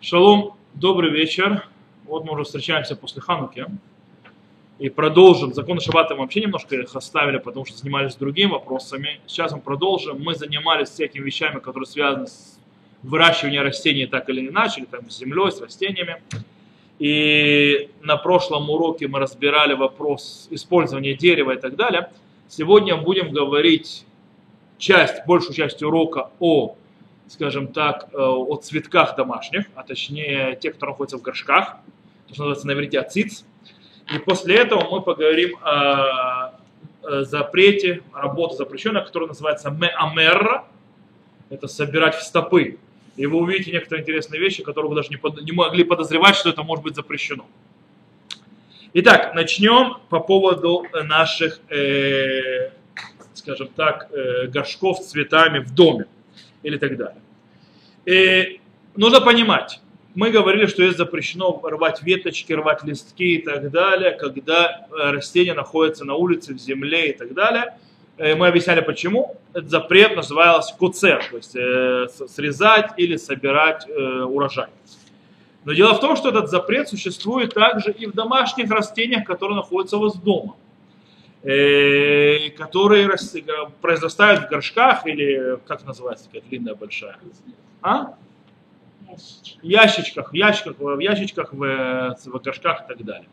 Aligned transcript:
Шалом, 0.00 0.54
добрый 0.74 1.10
вечер. 1.10 1.66
Вот 2.04 2.24
мы 2.24 2.34
уже 2.34 2.44
встречаемся 2.44 2.94
после 2.94 3.20
Хануки. 3.20 3.66
И 4.78 4.90
продолжим. 4.90 5.52
Законы 5.52 5.80
Шаббата 5.80 6.14
мы 6.14 6.20
вообще 6.20 6.40
немножко 6.40 6.76
их 6.76 6.94
оставили, 6.94 7.38
потому 7.38 7.66
что 7.66 7.76
занимались 7.76 8.14
другими 8.14 8.52
вопросами. 8.52 9.20
Сейчас 9.26 9.50
мы 9.50 9.58
продолжим. 9.58 10.22
Мы 10.22 10.36
занимались 10.36 10.90
всякими 10.90 11.24
вещами, 11.24 11.58
которые 11.58 11.88
связаны 11.88 12.28
с 12.28 12.60
выращиванием 13.02 13.64
растений 13.64 14.06
так 14.06 14.28
или 14.28 14.46
иначе, 14.46 14.82
или 14.82 14.86
там 14.86 15.10
с 15.10 15.18
землей, 15.18 15.50
с 15.50 15.60
растениями. 15.60 16.22
И 17.00 17.90
на 18.00 18.16
прошлом 18.16 18.70
уроке 18.70 19.08
мы 19.08 19.18
разбирали 19.18 19.74
вопрос 19.74 20.46
использования 20.52 21.14
дерева 21.14 21.50
и 21.50 21.60
так 21.60 21.74
далее. 21.74 22.08
Сегодня 22.46 22.96
будем 22.96 23.32
говорить 23.32 24.06
часть, 24.78 25.26
большую 25.26 25.54
часть 25.54 25.82
урока 25.82 26.30
о 26.38 26.76
скажем 27.28 27.68
так, 27.68 28.08
э, 28.12 28.16
о 28.16 28.56
цветках 28.56 29.16
домашних, 29.16 29.66
а 29.74 29.82
точнее 29.82 30.56
тех, 30.56 30.74
которые 30.74 30.94
находятся 30.94 31.18
в 31.18 31.22
горшках, 31.22 31.76
то, 32.26 32.34
что 32.34 32.48
называется 32.48 32.94
на 32.94 33.00
ациц. 33.00 33.44
И 34.14 34.18
после 34.18 34.56
этого 34.56 34.88
мы 34.90 35.02
поговорим 35.02 35.56
о 35.62 36.54
запрете 37.02 38.02
работы 38.12 38.56
запрещенной, 38.56 39.04
которая 39.04 39.28
называется 39.28 39.70
меамерра, 39.70 40.64
это 41.50 41.68
собирать 41.68 42.14
в 42.14 42.22
стопы. 42.22 42.78
И 43.16 43.26
вы 43.26 43.38
увидите 43.38 43.72
некоторые 43.72 44.02
интересные 44.02 44.40
вещи, 44.40 44.62
которые 44.62 44.90
вы 44.90 44.96
даже 44.96 45.08
не, 45.08 45.16
под, 45.16 45.40
не 45.42 45.52
могли 45.52 45.84
подозревать, 45.84 46.36
что 46.36 46.50
это 46.50 46.62
может 46.62 46.84
быть 46.84 46.94
запрещено. 46.94 47.46
Итак, 48.94 49.34
начнем 49.34 49.98
по 50.08 50.20
поводу 50.20 50.84
наших, 51.04 51.60
э, 51.68 52.70
скажем 53.34 53.68
так, 53.68 54.08
э, 54.12 54.46
горшков 54.46 54.98
с 54.98 55.10
цветами 55.10 55.58
в 55.58 55.74
доме 55.74 56.06
или 56.62 56.78
так 56.78 56.96
далее. 56.96 57.22
И 58.06 58.60
нужно 58.96 59.20
понимать, 59.20 59.80
мы 60.14 60.30
говорили, 60.30 60.66
что 60.66 60.82
есть 60.82 60.98
запрещено 60.98 61.60
рвать 61.62 62.02
веточки, 62.02 62.52
рвать 62.52 62.82
листки 62.84 63.36
и 63.36 63.42
так 63.42 63.70
далее, 63.70 64.12
когда 64.12 64.86
э, 64.90 65.10
растение 65.10 65.54
находится 65.54 66.04
на 66.04 66.14
улице, 66.14 66.54
в 66.54 66.58
земле 66.58 67.10
и 67.10 67.12
так 67.12 67.34
далее. 67.34 67.78
Э, 68.16 68.34
мы 68.34 68.48
объясняли 68.48 68.80
почему. 68.80 69.36
Этот 69.52 69.70
запрет 69.70 70.16
назывался 70.16 70.74
куцер, 70.76 71.24
то 71.30 71.36
есть 71.36 71.54
э, 71.54 72.08
срезать 72.28 72.90
или 72.96 73.16
собирать 73.16 73.86
урожай. 73.88 74.68
Но 75.64 75.74
дело 75.74 75.94
в 75.94 76.00
том, 76.00 76.16
что 76.16 76.30
этот 76.30 76.48
запрет 76.48 76.88
существует 76.88 77.52
также 77.52 77.92
и 77.92 78.06
в 78.06 78.14
домашних 78.14 78.70
растениях, 78.70 79.24
которые 79.24 79.56
находятся 79.56 79.98
у 79.98 80.00
вас 80.00 80.16
дома. 80.16 80.56
Э, 81.42 81.50
которые 82.48 83.10
произрастают 83.80 84.44
в 84.44 84.48
горшках 84.48 85.06
или, 85.06 85.58
как 85.66 85.84
называется, 85.84 86.26
такая 86.26 86.42
длинная 86.42 86.74
большая? 86.74 87.16
А? 87.82 88.14
В 89.06 89.62
ящичках, 89.62 90.32
в 90.32 90.34
ящичках, 90.34 90.76
в 90.78 90.98
ящичках, 90.98 91.52
в, 91.52 92.16
в 92.24 92.42
горшках 92.42 92.84
и 92.84 92.88
так 92.88 93.04
далее. 93.04 93.28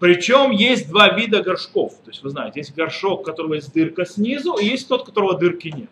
Причем 0.00 0.50
есть 0.50 0.88
два 0.88 1.10
вида 1.10 1.42
горшков. 1.42 1.94
То 2.04 2.10
есть 2.10 2.22
вы 2.22 2.30
знаете, 2.30 2.60
есть 2.60 2.74
горшок, 2.74 3.20
у 3.20 3.22
которого 3.22 3.54
есть 3.54 3.72
дырка 3.72 4.04
снизу, 4.04 4.54
и 4.54 4.66
есть 4.66 4.88
тот, 4.88 5.02
у 5.02 5.04
которого 5.04 5.38
дырки 5.38 5.68
нет. 5.68 5.90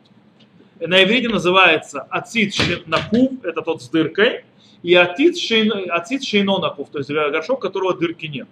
На 0.81 1.03
иврите 1.05 1.29
называется 1.29 2.03
ацит 2.11 2.55
накув, 2.87 3.45
это 3.45 3.63
тот 3.63 3.83
с 3.83 3.89
дыркой, 3.89 4.45
и 4.83 4.95
ацит 4.95 5.39
шейно 5.39 6.59
накув, 6.59 6.91
то 6.91 6.99
есть 6.99 7.11
горшок, 7.11 7.59
у 7.59 7.61
которого 7.63 7.95
дырки 7.95 8.27
нет. 8.27 8.49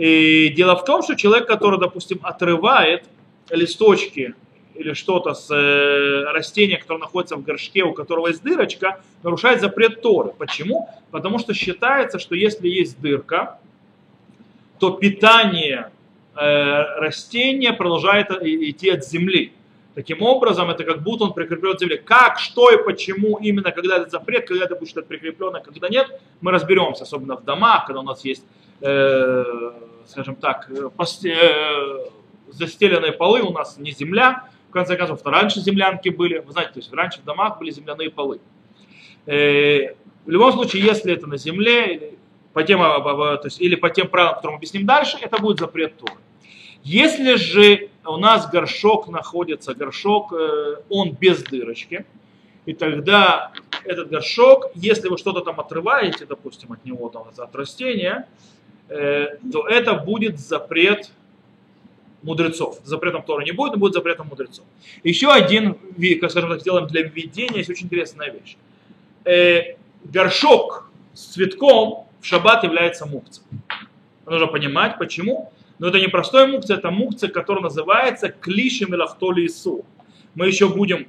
И 0.00 0.48
дело 0.56 0.76
в 0.76 0.84
том, 0.86 1.02
что 1.02 1.14
человек, 1.14 1.46
который, 1.46 1.78
допустим, 1.78 2.20
отрывает 2.22 3.04
листочки 3.50 4.34
или 4.74 4.94
что-то 4.94 5.34
с 5.34 5.50
э, 5.54 6.24
растения, 6.32 6.78
которое 6.78 7.00
находится 7.00 7.36
в 7.36 7.42
горшке, 7.42 7.82
у 7.82 7.92
которого 7.92 8.28
есть 8.28 8.42
дырочка, 8.42 9.02
нарушает 9.22 9.60
запрет 9.60 10.00
Торы. 10.00 10.32
Почему? 10.38 10.88
Потому 11.10 11.38
что 11.38 11.52
считается, 11.52 12.18
что 12.18 12.34
если 12.34 12.66
есть 12.66 12.98
дырка, 12.98 13.58
то 14.78 14.92
питание 14.92 15.90
э, 16.34 16.82
растения 16.98 17.74
продолжает 17.74 18.30
идти 18.30 18.88
от 18.88 19.04
земли. 19.04 19.52
Таким 19.94 20.22
образом, 20.22 20.70
это 20.70 20.84
как 20.84 21.02
будто 21.02 21.24
он 21.24 21.34
прикреплен 21.34 21.76
к 21.76 21.80
земле. 21.80 21.98
Как, 21.98 22.38
что 22.38 22.70
и 22.70 22.82
почему 22.82 23.36
именно, 23.36 23.70
когда 23.70 23.98
этот 23.98 24.12
запрет, 24.12 24.48
когда 24.48 24.64
это 24.64 24.76
будет 24.76 25.06
прикреплено, 25.06 25.60
когда 25.60 25.90
нет, 25.90 26.06
мы 26.40 26.52
разберемся, 26.52 27.02
особенно 27.02 27.36
в 27.36 27.44
домах, 27.44 27.84
когда 27.84 28.00
у 28.00 28.04
нас 28.04 28.24
есть 28.24 28.44
э, 28.80 29.44
скажем 30.06 30.36
так, 30.36 30.70
э, 30.70 30.90
э, 31.24 31.98
застеленные 32.48 33.12
полы 33.12 33.42
у 33.42 33.52
нас 33.52 33.78
не 33.78 33.92
земля, 33.92 34.48
в 34.68 34.72
конце 34.72 34.96
концов, 34.96 35.24
раньше 35.24 35.60
землянки 35.60 36.08
были, 36.08 36.38
вы 36.38 36.52
знаете, 36.52 36.74
то 36.74 36.78
есть 36.78 36.92
раньше 36.92 37.20
в 37.20 37.24
домах 37.24 37.58
были 37.58 37.70
земляные 37.70 38.10
полы. 38.10 38.40
Э, 39.26 39.94
в 40.24 40.30
любом 40.30 40.52
случае, 40.52 40.84
если 40.84 41.12
это 41.12 41.26
на 41.26 41.36
земле, 41.36 42.14
по 42.52 42.62
тем, 42.62 42.80
то 42.80 43.40
есть, 43.44 43.60
или 43.60 43.76
по 43.76 43.90
тем 43.90 44.08
правилам, 44.08 44.34
которые 44.34 44.54
мы 44.54 44.58
объясним 44.58 44.84
дальше, 44.84 45.18
это 45.20 45.38
будет 45.38 45.60
запрет 45.60 45.96
Торы. 45.96 46.18
Если 46.82 47.36
же 47.36 47.90
у 48.04 48.16
нас 48.16 48.50
горшок 48.50 49.08
находится, 49.08 49.74
горшок, 49.74 50.32
он 50.88 51.12
без 51.12 51.42
дырочки, 51.44 52.06
и 52.66 52.72
тогда 52.72 53.52
этот 53.84 54.10
горшок, 54.10 54.70
если 54.74 55.08
вы 55.08 55.16
что-то 55.18 55.40
там 55.40 55.60
отрываете, 55.60 56.26
допустим, 56.26 56.72
от 56.72 56.84
него, 56.84 57.08
там, 57.08 57.24
от 57.36 57.56
растения, 57.56 58.28
то 58.90 59.68
это 59.68 59.94
будет 59.94 60.40
запрет 60.40 61.10
мудрецов. 62.22 62.78
Запретом 62.84 63.22
Тора 63.22 63.44
не 63.44 63.52
будет, 63.52 63.72
но 63.72 63.78
будет 63.78 63.94
запретом 63.94 64.28
мудрецов. 64.28 64.64
Еще 65.04 65.30
один, 65.30 65.76
как 66.20 66.30
скажем 66.30 66.50
так, 66.50 66.60
сделаем 66.60 66.86
для 66.86 67.02
введения, 67.02 67.58
есть 67.58 67.70
очень 67.70 67.86
интересная 67.86 68.30
вещь. 68.30 68.56
Э, 69.24 69.76
горшок 70.04 70.90
с 71.14 71.32
цветком 71.32 72.08
в 72.20 72.26
шаббат 72.26 72.64
является 72.64 73.06
мукцией. 73.06 73.46
Нужно 74.26 74.46
понимать, 74.46 74.98
почему. 74.98 75.52
Но 75.78 75.88
это 75.88 75.98
не 75.98 76.08
простой 76.08 76.46
мукция, 76.46 76.76
это 76.76 76.90
мукция, 76.90 77.30
которая 77.30 77.64
называется 77.64 78.28
клишем 78.28 78.94
или 78.94 79.46
Ису. 79.46 79.84
Мы 80.34 80.46
еще 80.46 80.68
будем, 80.68 81.08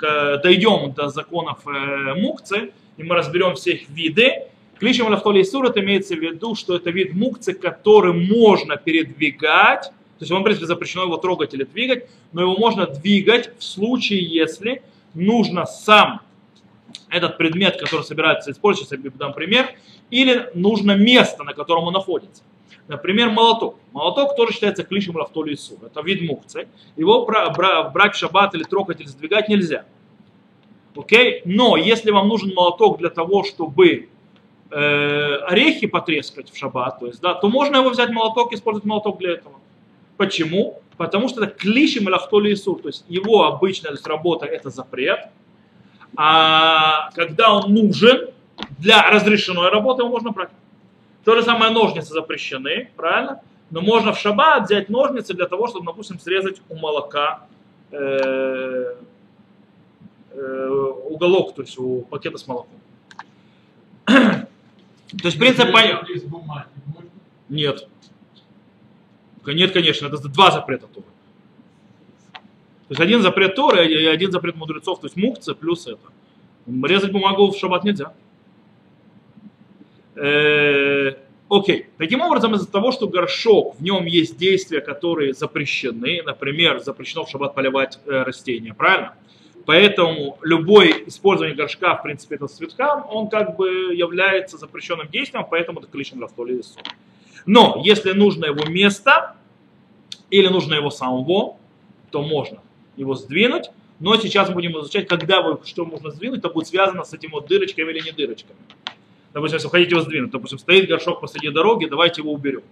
дойдем 0.00 0.92
до 0.92 1.08
законов 1.08 1.66
э, 1.66 2.14
мукции, 2.14 2.72
и 2.96 3.02
мы 3.02 3.14
разберем 3.14 3.54
все 3.54 3.72
их 3.72 3.88
виды, 3.90 4.44
Клишем 4.80 5.08
лахтоли 5.08 5.42
сур, 5.42 5.66
это 5.66 5.80
имеется 5.80 6.14
в 6.14 6.18
виду, 6.18 6.54
что 6.54 6.74
это 6.74 6.90
вид 6.90 7.12
мукцы, 7.12 7.52
который 7.52 8.14
можно 8.14 8.78
передвигать, 8.78 9.82
то 9.82 10.22
есть 10.22 10.32
он, 10.32 10.40
в 10.40 10.44
принципе, 10.44 10.66
запрещено 10.66 11.04
его 11.04 11.18
трогать 11.18 11.52
или 11.52 11.64
двигать, 11.64 12.08
но 12.32 12.40
его 12.40 12.56
можно 12.56 12.86
двигать 12.86 13.50
в 13.58 13.62
случае, 13.62 14.24
если 14.24 14.82
нужно 15.12 15.66
сам 15.66 16.22
этот 17.10 17.36
предмет, 17.36 17.78
который 17.78 18.04
собирается 18.04 18.52
использовать, 18.52 18.90
я 18.90 19.10
дам 19.10 19.34
пример, 19.34 19.68
или 20.10 20.48
нужно 20.54 20.92
место, 20.92 21.44
на 21.44 21.52
котором 21.52 21.84
он 21.84 21.92
находится. 21.92 22.42
Например, 22.88 23.28
молоток. 23.28 23.76
Молоток 23.92 24.34
тоже 24.34 24.54
считается 24.54 24.82
клишем 24.82 25.14
лахтоли 25.14 25.56
сур. 25.56 25.78
Это 25.84 26.00
вид 26.00 26.22
мукцы. 26.22 26.68
Его 26.96 27.26
брать 27.26 28.14
в 28.14 28.18
шаббат 28.18 28.54
или 28.54 28.62
трогать 28.62 29.00
или 29.00 29.08
сдвигать 29.08 29.50
нельзя. 29.50 29.84
Окей? 30.96 31.42
Но 31.44 31.76
если 31.76 32.10
вам 32.10 32.28
нужен 32.28 32.54
молоток 32.54 32.98
для 32.98 33.10
того, 33.10 33.44
чтобы 33.44 34.08
э, 34.70 35.34
орехи 35.46 35.86
потрескать 35.86 36.50
в 36.50 36.56
шаббат, 36.56 37.00
то 37.00 37.06
есть, 37.06 37.20
да, 37.20 37.34
то 37.34 37.48
можно 37.48 37.76
его 37.76 37.90
взять 37.90 38.10
молоток 38.10 38.52
и 38.52 38.56
использовать 38.56 38.86
молоток 38.86 39.18
для 39.18 39.32
этого. 39.32 39.56
Почему? 40.16 40.80
Потому 40.96 41.28
что 41.28 41.42
это 41.42 41.52
клишем 41.52 42.08
или 42.08 42.14
ахтоли 42.14 42.54
то 42.54 42.80
есть 42.84 43.04
его 43.08 43.44
обычная 43.44 43.92
есть, 43.92 44.06
работа 44.06 44.46
это 44.46 44.70
запрет, 44.70 45.28
а 46.16 47.10
когда 47.14 47.54
он 47.54 47.72
нужен 47.72 48.28
для 48.78 49.08
разрешенной 49.10 49.70
работы, 49.70 50.02
его 50.02 50.10
можно 50.10 50.30
брать. 50.30 50.50
То 51.24 51.34
же 51.36 51.42
самое 51.42 51.72
ножницы 51.72 52.12
запрещены, 52.12 52.90
правильно? 52.96 53.40
Но 53.70 53.80
можно 53.80 54.12
в 54.12 54.18
шаббат 54.18 54.64
взять 54.64 54.88
ножницы 54.88 55.34
для 55.34 55.46
того, 55.46 55.68
чтобы, 55.68 55.86
допустим, 55.86 56.18
срезать 56.18 56.60
у 56.68 56.76
молока 56.76 57.46
э, 57.92 58.94
э, 60.32 60.68
уголок, 61.08 61.54
то 61.54 61.62
есть 61.62 61.78
у 61.78 62.02
пакета 62.02 62.38
с 62.38 62.46
молоком. 62.46 62.79
То 65.18 65.26
есть 65.26 65.38
принцип 65.38 65.72
понятен. 65.72 66.06
Нет. 67.48 67.88
Нет, 69.46 69.72
конечно, 69.72 70.06
это 70.06 70.28
два 70.28 70.50
запрета 70.50 70.86
Торы. 70.86 71.06
То 72.32 72.92
есть 72.92 73.00
один 73.00 73.22
запрет 73.22 73.54
Торы 73.54 73.86
и 73.86 74.06
один 74.06 74.30
запрет 74.32 74.56
мудрецов, 74.56 75.00
то 75.00 75.06
есть 75.06 75.16
мукция 75.16 75.54
плюс 75.54 75.86
это. 75.86 76.00
Резать 76.86 77.12
бумагу 77.12 77.50
в 77.50 77.56
шаббат 77.56 77.84
нельзя. 77.84 78.12
Э, 80.14 81.14
окей. 81.48 81.86
Таким 81.98 82.20
образом, 82.20 82.54
из-за 82.54 82.70
того, 82.70 82.92
что 82.92 83.08
горшок, 83.08 83.76
в 83.78 83.82
нем 83.82 84.06
есть 84.06 84.36
действия, 84.36 84.80
которые 84.80 85.34
запрещены, 85.34 86.22
например, 86.22 86.80
запрещено 86.80 87.24
в 87.24 87.30
шаббат 87.30 87.54
поливать 87.54 87.98
э, 88.06 88.22
растения, 88.22 88.74
правильно? 88.74 89.14
Поэтому 89.70 90.36
любое 90.42 90.90
использование 91.06 91.54
горшка, 91.54 91.94
в 91.94 92.02
принципе, 92.02 92.34
это 92.34 92.48
цветка, 92.48 93.06
он 93.08 93.28
как 93.28 93.54
бы 93.54 93.94
является 93.94 94.58
запрещенным 94.58 95.06
действием, 95.06 95.46
поэтому 95.48 95.78
это 95.78 95.86
клишем 95.86 96.20
рафтоли 96.20 96.60
Но 97.46 97.80
если 97.84 98.10
нужно 98.10 98.46
его 98.46 98.68
место 98.68 99.36
или 100.28 100.48
нужно 100.48 100.74
его 100.74 100.90
самого, 100.90 101.56
то 102.10 102.20
можно 102.20 102.58
его 102.96 103.14
сдвинуть, 103.14 103.70
Но 104.00 104.16
сейчас 104.16 104.48
мы 104.48 104.54
будем 104.54 104.76
изучать, 104.80 105.06
когда 105.06 105.40
вы 105.40 105.60
что 105.64 105.84
можно 105.84 106.10
сдвинуть, 106.10 106.40
это 106.40 106.48
будет 106.48 106.66
связано 106.66 107.04
с 107.04 107.12
этим 107.12 107.30
вот 107.30 107.46
дырочками 107.46 107.92
или 107.92 108.00
не 108.00 108.10
дырочками. 108.10 108.58
Допустим, 109.32 109.58
если 109.58 109.68
вы 109.68 109.70
хотите 109.70 109.90
его 109.90 110.00
сдвинуть, 110.00 110.32
допустим, 110.32 110.58
стоит 110.58 110.88
горшок 110.88 111.20
посреди 111.20 111.50
дороги, 111.50 111.86
давайте 111.86 112.22
его 112.22 112.32
уберем. 112.32 112.64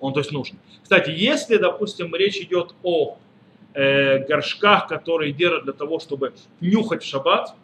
Он 0.00 0.12
то 0.12 0.18
есть 0.18 0.32
нужен. 0.32 0.58
Кстати, 0.82 1.10
если, 1.10 1.56
допустим, 1.56 2.12
речь 2.16 2.38
идет 2.38 2.74
о 2.82 3.16
э, 3.76 4.26
горшках, 4.26 4.88
которые 4.88 5.32
держат 5.32 5.64
для 5.64 5.72
того, 5.72 6.00
чтобы 6.00 6.32
нюхать 6.60 7.02
в 7.02 7.06
шаббат, 7.06 7.54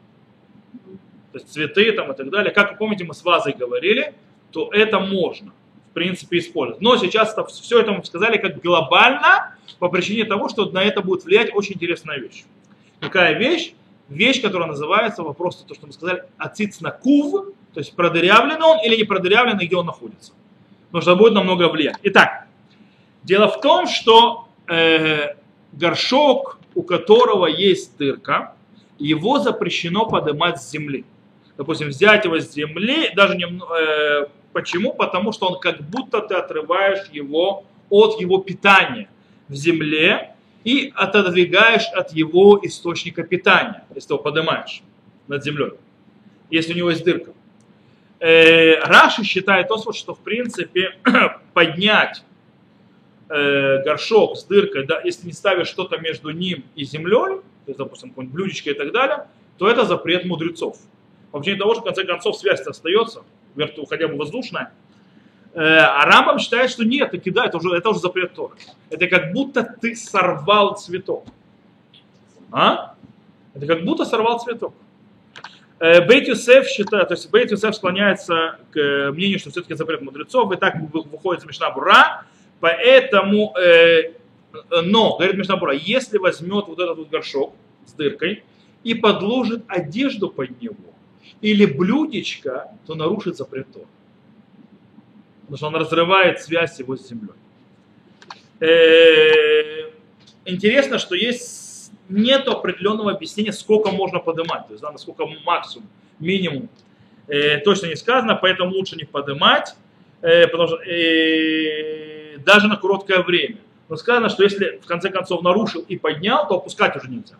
то 1.32 1.38
есть 1.38 1.50
цветы 1.50 1.90
там 1.92 2.12
и 2.12 2.14
так 2.14 2.28
далее, 2.30 2.52
как 2.52 2.72
вы 2.72 2.76
помните, 2.76 3.04
мы 3.04 3.14
с 3.14 3.24
вазой 3.24 3.54
говорили, 3.54 4.14
то 4.50 4.68
это 4.72 5.00
можно, 5.00 5.52
в 5.90 5.94
принципе, 5.94 6.38
использовать. 6.38 6.82
Но 6.82 6.98
сейчас 6.98 7.32
это, 7.32 7.46
все 7.46 7.80
это 7.80 7.92
мы 7.92 8.04
сказали 8.04 8.36
как 8.36 8.60
глобально, 8.60 9.56
по 9.78 9.88
причине 9.88 10.24
того, 10.24 10.48
что 10.50 10.66
на 10.66 10.82
это 10.82 11.00
будет 11.00 11.24
влиять 11.24 11.54
очень 11.54 11.74
интересная 11.74 12.18
вещь. 12.18 12.44
Какая 13.00 13.38
вещь? 13.38 13.72
Вещь, 14.08 14.42
которая 14.42 14.68
называется, 14.68 15.22
вопрос, 15.22 15.64
то, 15.66 15.74
что 15.74 15.86
мы 15.86 15.92
сказали, 15.94 16.24
ациц 16.36 16.80
на 16.82 16.90
кув, 16.90 17.46
то 17.72 17.80
есть 17.80 17.96
продырявлен 17.96 18.62
он 18.62 18.84
или 18.84 18.96
не 18.96 19.04
продырявлен, 19.04 19.58
и 19.58 19.66
где 19.66 19.76
он 19.76 19.86
находится. 19.86 20.32
Потому 20.90 21.02
что 21.02 21.16
будет 21.16 21.32
намного 21.32 21.70
влиять. 21.70 21.96
Итак, 22.02 22.46
дело 23.22 23.48
в 23.48 23.62
том, 23.62 23.86
что 23.86 24.48
э, 24.68 25.36
горшок, 25.72 26.58
у 26.74 26.82
которого 26.82 27.46
есть 27.46 27.96
дырка, 27.96 28.54
его 28.98 29.38
запрещено 29.38 30.06
поднимать 30.06 30.60
с 30.62 30.70
земли. 30.70 31.04
Допустим, 31.56 31.88
взять 31.88 32.24
его 32.24 32.38
с 32.38 32.52
земли, 32.52 33.10
даже 33.14 33.36
не, 33.36 33.44
э, 33.44 34.26
почему? 34.52 34.94
Потому 34.94 35.32
что 35.32 35.48
он 35.48 35.60
как 35.60 35.80
будто 35.80 36.20
ты 36.20 36.34
отрываешь 36.34 37.08
его 37.12 37.64
от 37.90 38.20
его 38.20 38.38
питания 38.38 39.08
в 39.48 39.54
земле 39.54 40.34
и 40.64 40.92
отодвигаешь 40.94 41.88
от 41.92 42.12
его 42.12 42.58
источника 42.62 43.22
питания, 43.22 43.84
если 43.94 44.14
его 44.14 44.22
поднимаешь 44.22 44.82
над 45.28 45.44
землей, 45.44 45.72
если 46.50 46.72
у 46.72 46.76
него 46.76 46.90
есть 46.90 47.04
дырка. 47.04 47.32
Э, 48.18 48.78
Раши 48.84 49.24
считает 49.24 49.68
то, 49.68 49.92
что 49.92 50.14
в 50.14 50.20
принципе 50.20 50.96
поднять 51.54 52.22
э, 53.32 53.82
горшок 53.82 54.36
с 54.36 54.44
дыркой, 54.44 54.86
да, 54.86 55.00
если 55.02 55.26
не 55.26 55.32
ставишь 55.32 55.68
что-то 55.68 55.98
между 55.98 56.30
ним 56.30 56.64
и 56.74 56.84
землей, 56.84 57.40
то 57.64 57.68
есть, 57.68 57.78
допустим, 57.78 58.10
какое-нибудь 58.10 58.34
блюдечко 58.34 58.70
и 58.70 58.74
так 58.74 58.92
далее, 58.92 59.26
то 59.58 59.68
это 59.68 59.84
запрет 59.84 60.24
мудрецов. 60.24 60.76
По 61.30 61.38
причине 61.38 61.58
того, 61.58 61.74
что 61.74 61.82
в 61.82 61.84
конце 61.84 62.04
концов 62.04 62.36
связь 62.36 62.60
остается, 62.60 63.22
верту, 63.54 63.86
хотя 63.86 64.08
бы 64.08 64.16
воздушная. 64.16 64.72
Э, 65.54 65.78
а 65.78 66.04
Рамбам 66.04 66.38
считает, 66.38 66.70
что 66.70 66.84
нет, 66.84 67.10
таки 67.10 67.30
да, 67.30 67.46
это 67.46 67.56
уже, 67.56 67.70
это 67.74 67.90
уже 67.90 68.00
запрет 68.00 68.34
Тора. 68.34 68.54
Это 68.90 69.06
как 69.06 69.32
будто 69.32 69.62
ты 69.80 69.94
сорвал 69.96 70.76
цветок. 70.76 71.24
А? 72.50 72.94
Это 73.54 73.66
как 73.66 73.84
будто 73.84 74.04
сорвал 74.04 74.40
цветок. 74.40 74.74
Э, 75.78 76.04
Бейт 76.06 76.28
Юсеф 76.28 76.66
считает, 76.66 77.08
то 77.08 77.14
есть 77.14 77.30
Бейт 77.30 77.50
Юсеф 77.50 77.74
склоняется 77.74 78.58
к 78.72 79.10
мнению, 79.12 79.38
что 79.38 79.50
все-таки 79.50 79.74
запрет 79.74 80.02
мудрецов, 80.02 80.52
и 80.52 80.56
так 80.56 80.76
выходит 80.92 81.42
из 81.42 81.46
Мишна 81.46 81.70
Бура, 81.70 82.24
поэтому, 82.62 83.54
э, 83.56 84.12
но, 84.70 85.16
говорит 85.16 85.36
Мишна 85.36 85.56
Бура, 85.56 85.74
если 85.74 86.18
возьмет 86.18 86.68
вот 86.68 86.78
этот 86.78 86.96
вот 86.96 87.10
горшок 87.10 87.54
с 87.86 87.92
дыркой 87.92 88.44
и 88.84 88.94
подложит 88.94 89.64
одежду 89.66 90.30
под 90.30 90.62
него, 90.62 90.76
или 91.40 91.66
блюдечко, 91.66 92.70
то 92.86 92.94
нарушит 92.94 93.36
запрет 93.36 93.66
Тора. 93.72 93.86
Потому 95.40 95.56
что 95.56 95.66
он 95.66 95.74
разрывает 95.74 96.40
связь 96.40 96.78
его 96.78 96.96
с 96.96 97.08
землей. 97.08 97.34
Э, 98.60 99.90
интересно, 100.44 100.98
что 100.98 101.16
есть 101.16 101.92
нет 102.08 102.46
определенного 102.46 103.10
объяснения, 103.10 103.52
сколько 103.52 103.90
можно 103.90 104.20
поднимать, 104.20 104.68
то 104.68 104.74
есть 104.74 104.82
да, 104.82 104.92
насколько 104.92 105.26
максимум, 105.44 105.88
минимум. 106.20 106.68
Э, 107.26 107.58
точно 107.58 107.86
не 107.86 107.96
сказано, 107.96 108.36
поэтому 108.36 108.70
лучше 108.70 108.94
не 108.94 109.04
поднимать, 109.04 109.74
э, 110.20 110.46
потому 110.46 110.68
что 110.68 110.76
э, 110.76 112.11
даже 112.44 112.68
на 112.68 112.76
короткое 112.76 113.22
время. 113.22 113.58
Но 113.88 113.96
сказано, 113.96 114.28
что 114.28 114.42
если 114.42 114.80
в 114.82 114.86
конце 114.86 115.10
концов 115.10 115.42
нарушил 115.42 115.82
и 115.82 115.96
поднял, 115.96 116.46
то 116.48 116.56
опускать 116.56 116.96
уже 116.96 117.08
нельзя. 117.08 117.34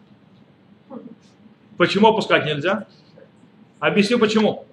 Почему 1.77 2.09
опускать 2.09 2.45
нельзя? 2.45 2.87
Объясню 3.81 4.19
почему. 4.19 4.67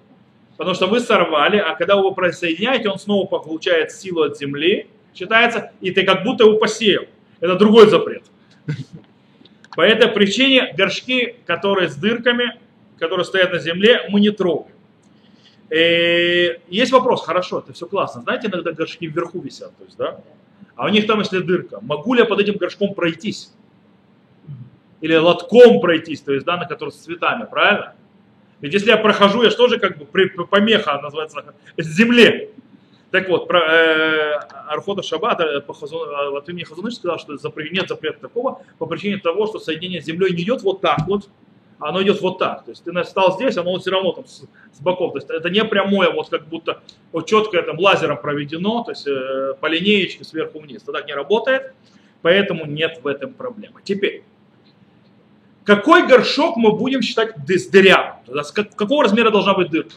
Потому 0.56 0.74
что 0.74 0.86
вы 0.86 1.00
сорвали, 1.00 1.56
а 1.56 1.74
когда 1.74 1.96
вы 1.96 2.02
его 2.02 2.12
присоединяете, 2.12 2.90
он 2.90 2.98
снова 2.98 3.26
получает 3.26 3.92
силу 3.92 4.22
от 4.22 4.38
земли, 4.38 4.88
считается, 5.14 5.72
и 5.80 5.90
ты 5.90 6.04
как 6.04 6.22
будто 6.22 6.44
его 6.44 6.58
посеял. 6.58 7.04
Это 7.40 7.56
другой 7.56 7.88
запрет. 7.88 8.24
По 9.74 9.80
этой 9.80 10.08
причине 10.08 10.74
горшки, 10.76 11.36
которые 11.46 11.88
с 11.88 11.96
дырками, 11.96 12.58
которые 12.98 13.24
стоят 13.24 13.52
на 13.52 13.58
земле, 13.58 14.06
мы 14.10 14.20
не 14.20 14.30
трогаем. 14.30 14.74
И 15.70 15.74
э, 15.74 16.58
есть 16.68 16.90
вопрос, 16.90 17.22
хорошо, 17.24 17.60
это 17.60 17.72
все 17.72 17.86
классно. 17.86 18.22
Знаете, 18.22 18.48
иногда 18.48 18.72
горшки 18.72 19.06
вверху 19.06 19.40
висят, 19.40 19.76
то 19.76 19.84
есть, 19.84 19.96
да? 19.96 20.20
А 20.74 20.86
у 20.86 20.88
них 20.88 21.06
там, 21.06 21.20
если 21.20 21.38
дырка, 21.38 21.78
могу 21.80 22.14
ли 22.14 22.20
я 22.20 22.26
под 22.26 22.40
этим 22.40 22.56
горшком 22.56 22.94
пройтись? 22.94 23.52
Или 25.00 25.14
лотком 25.14 25.80
пройтись, 25.80 26.20
то 26.22 26.32
есть, 26.32 26.44
да, 26.44 26.56
на 26.56 26.66
который 26.66 26.90
с 26.90 26.96
цветами, 26.96 27.46
правильно? 27.48 27.94
Ведь 28.60 28.74
если 28.74 28.90
я 28.90 28.96
прохожу, 28.96 29.42
я 29.42 29.50
же 29.50 29.56
тоже 29.56 29.78
как 29.78 29.96
бы 29.96 30.06
помеха, 30.46 31.00
называется, 31.00 31.54
земле. 31.78 32.50
Так 33.10 33.28
вот, 33.28 33.48
про, 33.48 33.60
э, 33.60 34.34
Архота 34.68 35.02
Шаббат 35.02 35.40
э, 35.40 35.60
по 35.60 35.72
Хазун, 35.74 36.08
э, 36.08 36.92
сказал, 36.92 37.18
что 37.18 37.36
запрет, 37.36 37.72
нет 37.72 37.88
запрета 37.88 38.20
такого 38.20 38.62
по 38.78 38.86
причине 38.86 39.18
того, 39.18 39.46
что 39.46 39.58
соединение 39.58 40.00
с 40.00 40.04
землей 40.04 40.32
не 40.32 40.42
идет 40.42 40.62
вот 40.62 40.80
так 40.80 41.06
вот, 41.06 41.28
оно 41.80 42.02
идет 42.02 42.20
вот 42.20 42.38
так. 42.38 42.64
То 42.64 42.70
есть 42.70 42.84
ты 42.84 43.04
стал 43.04 43.34
здесь, 43.34 43.56
оно 43.56 43.78
все 43.78 43.90
равно 43.90 44.12
там 44.12 44.26
с, 44.26 44.42
с 44.72 44.80
боков. 44.80 45.12
То 45.12 45.18
есть 45.18 45.30
это 45.30 45.48
не 45.50 45.64
прямое, 45.64 46.10
вот 46.10 46.28
как 46.28 46.46
будто 46.46 46.82
вот 47.12 47.26
четко 47.26 47.62
там 47.62 47.78
лазером 47.78 48.18
проведено, 48.20 48.84
то 48.84 48.92
есть 48.92 49.06
э, 49.06 49.54
по 49.60 49.66
линеечке 49.66 50.24
сверху 50.24 50.60
вниз. 50.60 50.82
Это 50.82 50.92
так 50.92 51.06
не 51.06 51.14
работает, 51.14 51.72
поэтому 52.22 52.66
нет 52.66 53.00
в 53.02 53.06
этом 53.06 53.32
проблемы. 53.32 53.80
Теперь, 53.82 54.22
какой 55.64 56.06
горшок 56.06 56.56
мы 56.56 56.72
будем 56.72 57.02
считать 57.02 57.34
дырявым? 57.46 58.16
Какого 58.76 59.04
размера 59.04 59.30
должна 59.30 59.54
быть 59.54 59.70
дырка? 59.70 59.94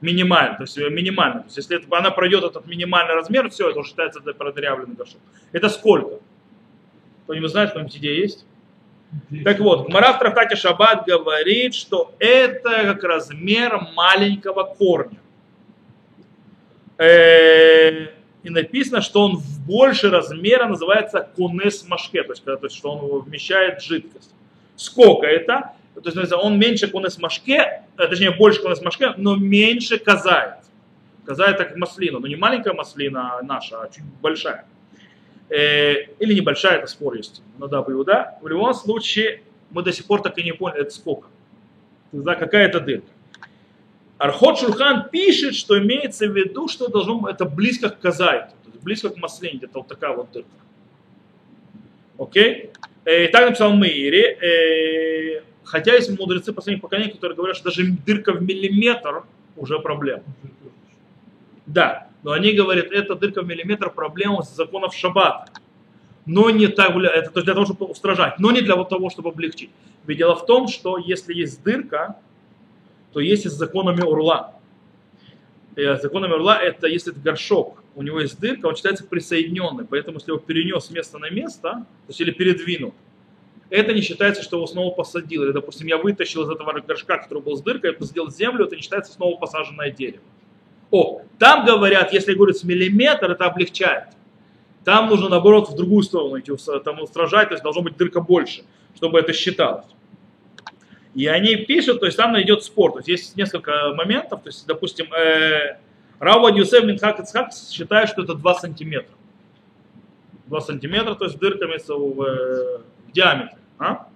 Минимально, 0.00 0.56
то 0.56 0.62
есть 0.62 0.78
э, 0.78 0.88
минимально. 0.88 1.40
То 1.40 1.46
есть 1.46 1.56
если 1.58 1.76
это, 1.76 1.86
она 1.94 2.10
пройдет 2.10 2.42
этот 2.44 2.66
минимальный 2.66 3.14
размер, 3.14 3.50
все, 3.50 3.68
это 3.68 3.80
уже 3.80 3.90
считается 3.90 4.20
продырявленный 4.20 4.94
горшок. 4.94 5.20
Это 5.52 5.68
сколько? 5.68 6.20
Кто-нибудь 7.24 7.50
знает, 7.50 7.70
какая-нибудь 7.70 7.96
идея 7.98 8.14
есть? 8.14 8.46
Так 9.44 9.58
вот, 9.60 9.88
Гмара 9.88 10.12
в 10.12 10.18
трактате 10.18 10.56
Шаббат 10.56 11.06
говорит, 11.06 11.74
что 11.74 12.12
это 12.18 12.94
как 12.94 13.02
размер 13.02 13.80
маленького 13.94 14.64
корня. 14.64 15.18
Э, 16.98 18.08
и 18.42 18.50
написано, 18.50 19.00
что 19.00 19.22
он 19.22 19.36
в 19.36 19.66
больше 19.66 20.10
размера 20.10 20.66
называется 20.66 21.28
кунес 21.34 21.86
машке, 21.88 22.22
то 22.22 22.32
есть, 22.32 22.44
то 22.44 22.58
есть 22.62 22.76
что 22.76 22.92
он 22.92 23.20
вмещает 23.20 23.82
жидкость. 23.82 24.34
Сколько 24.76 25.26
это? 25.26 25.72
То 25.94 26.08
есть 26.08 26.32
он 26.32 26.58
меньше 26.58 26.88
кунес 26.88 27.18
машке, 27.18 27.82
э, 27.96 28.06
точнее 28.06 28.30
больше 28.30 28.62
кунес 28.62 28.80
машке, 28.80 29.14
но 29.16 29.36
меньше 29.36 29.98
казает. 29.98 30.56
Казает 31.24 31.58
так 31.58 31.76
маслина, 31.76 32.18
но 32.18 32.26
не 32.26 32.36
маленькая 32.36 32.74
маслина 32.74 33.40
наша, 33.42 33.82
а 33.82 33.88
чуть 33.88 34.04
большая. 34.20 34.64
Э, 35.50 36.04
или 36.20 36.34
небольшая, 36.34 36.78
это 36.78 36.86
спор 36.86 37.14
есть 37.14 37.42
W, 37.58 38.04
да? 38.04 38.38
В 38.40 38.46
любом 38.46 38.72
случае, 38.72 39.42
мы 39.70 39.82
до 39.82 39.92
сих 39.92 40.06
пор 40.06 40.22
так 40.22 40.38
и 40.38 40.44
не 40.44 40.52
поняли, 40.52 40.82
это 40.82 40.90
сколько. 40.90 41.28
Да, 42.12 42.36
какая 42.36 42.68
это 42.68 42.80
дырка. 42.80 43.08
Архот 44.18 44.58
Шурхан 44.58 45.08
пишет, 45.10 45.54
что 45.54 45.78
имеется 45.78 46.28
в 46.28 46.36
виду, 46.36 46.68
что 46.68 46.88
должно 46.88 47.28
это 47.28 47.46
близко 47.46 47.88
к 47.88 47.98
казайту, 47.98 48.54
близко 48.82 49.10
к 49.10 49.16
маслине, 49.16 49.58
где-то 49.58 49.78
вот 49.78 49.88
такая 49.88 50.14
вот 50.14 50.30
дырка. 50.30 50.50
Окей? 52.18 52.70
И 53.06 53.10
э, 53.10 53.28
так 53.28 53.46
написал 53.46 53.72
Мейри. 53.72 55.38
Э, 55.38 55.42
хотя 55.64 55.94
есть 55.94 56.16
мудрецы 56.18 56.52
последних 56.52 56.82
поколений, 56.82 57.10
которые 57.10 57.34
говорят, 57.34 57.56
что 57.56 57.70
даже 57.70 57.84
дырка 58.06 58.32
в 58.32 58.42
миллиметр 58.42 59.24
уже 59.56 59.78
проблема. 59.78 60.22
Да, 61.66 62.09
но 62.22 62.32
они 62.32 62.52
говорят, 62.52 62.86
это 62.92 63.14
дырка 63.14 63.42
в 63.42 63.46
миллиметр 63.46 63.90
проблема 63.90 64.42
с 64.42 64.54
законов 64.54 64.94
шаббата. 64.94 65.52
Но 66.26 66.50
не 66.50 66.68
так, 66.68 66.94
это 66.96 67.42
для 67.42 67.54
того, 67.54 67.64
чтобы 67.64 67.86
устражать, 67.86 68.38
но 68.38 68.50
не 68.50 68.60
для 68.60 68.82
того, 68.84 69.10
чтобы 69.10 69.30
облегчить. 69.30 69.70
Ведь 70.06 70.18
дело 70.18 70.36
в 70.36 70.46
том, 70.46 70.68
что 70.68 70.98
если 70.98 71.34
есть 71.34 71.62
дырка, 71.62 72.16
то 73.12 73.20
есть 73.20 73.48
с 73.48 73.52
законами 73.52 74.02
урла. 74.02 74.54
И 75.76 75.82
законами 76.00 76.34
урла 76.34 76.58
это 76.60 76.86
если 76.86 77.12
это 77.12 77.20
горшок, 77.20 77.82
у 77.94 78.02
него 78.02 78.20
есть 78.20 78.38
дырка, 78.38 78.66
он 78.66 78.76
считается 78.76 79.04
присоединенным. 79.04 79.86
Поэтому 79.86 80.18
если 80.18 80.30
его 80.30 80.38
перенес 80.38 80.86
с 80.86 80.90
места 80.90 81.18
на 81.18 81.30
место, 81.30 81.70
то 81.70 81.86
есть 82.08 82.20
или 82.20 82.30
передвинул, 82.30 82.94
это 83.70 83.92
не 83.92 84.00
считается, 84.02 84.42
что 84.42 84.56
его 84.56 84.66
снова 84.66 84.94
посадил. 84.94 85.44
Или, 85.44 85.52
допустим, 85.52 85.86
я 85.86 85.96
вытащил 85.96 86.42
из 86.42 86.50
этого 86.50 86.78
горшка, 86.80 87.18
который 87.18 87.42
был 87.42 87.56
с 87.56 87.62
дыркой, 87.62 87.92
посадил 87.92 88.30
землю, 88.30 88.66
это 88.66 88.76
не 88.76 88.82
считается 88.82 89.12
снова 89.12 89.36
посаженное 89.36 89.90
дерево. 89.90 90.22
О, 90.90 91.22
там 91.38 91.64
говорят, 91.64 92.12
если 92.12 92.34
говорят 92.34 92.56
с 92.56 92.64
миллиметр, 92.64 93.30
это 93.30 93.44
облегчает. 93.46 94.08
Там 94.84 95.08
нужно, 95.08 95.28
наоборот, 95.28 95.68
в 95.68 95.76
другую 95.76 96.02
сторону 96.02 96.38
идти, 96.38 96.52
там 96.84 97.00
устражать, 97.00 97.48
то 97.48 97.54
есть 97.54 97.62
должна 97.62 97.82
быть 97.82 97.96
дырка 97.96 98.20
больше, 98.20 98.64
чтобы 98.96 99.18
это 99.20 99.32
считалось. 99.32 99.86
И 101.14 101.26
они 101.26 101.56
пишут, 101.56 102.00
то 102.00 102.06
есть 102.06 102.16
там 102.16 102.40
идет 102.40 102.64
спор, 102.64 102.92
то 102.92 102.98
есть 102.98 103.08
есть 103.08 103.36
несколько 103.36 103.92
моментов, 103.94 104.42
то 104.42 104.48
есть, 104.48 104.66
допустим, 104.66 105.12
э, 105.12 105.78
Рава 106.18 106.48
Юсеф 106.48 106.84
Минхак 106.84 107.20
Ицхак 107.20 107.50
считает, 107.52 108.08
что 108.08 108.22
это 108.22 108.34
2 108.34 108.54
сантиметра. 108.54 109.14
2 110.46 110.60
сантиметра, 110.60 111.14
то 111.14 111.24
есть 111.24 111.38
дырка 111.38 111.66
имеется 111.66 111.94
в, 111.94 112.22
э, 112.22 112.78
в 113.08 113.12
диаметре. 113.12 113.58
А? 113.78 114.06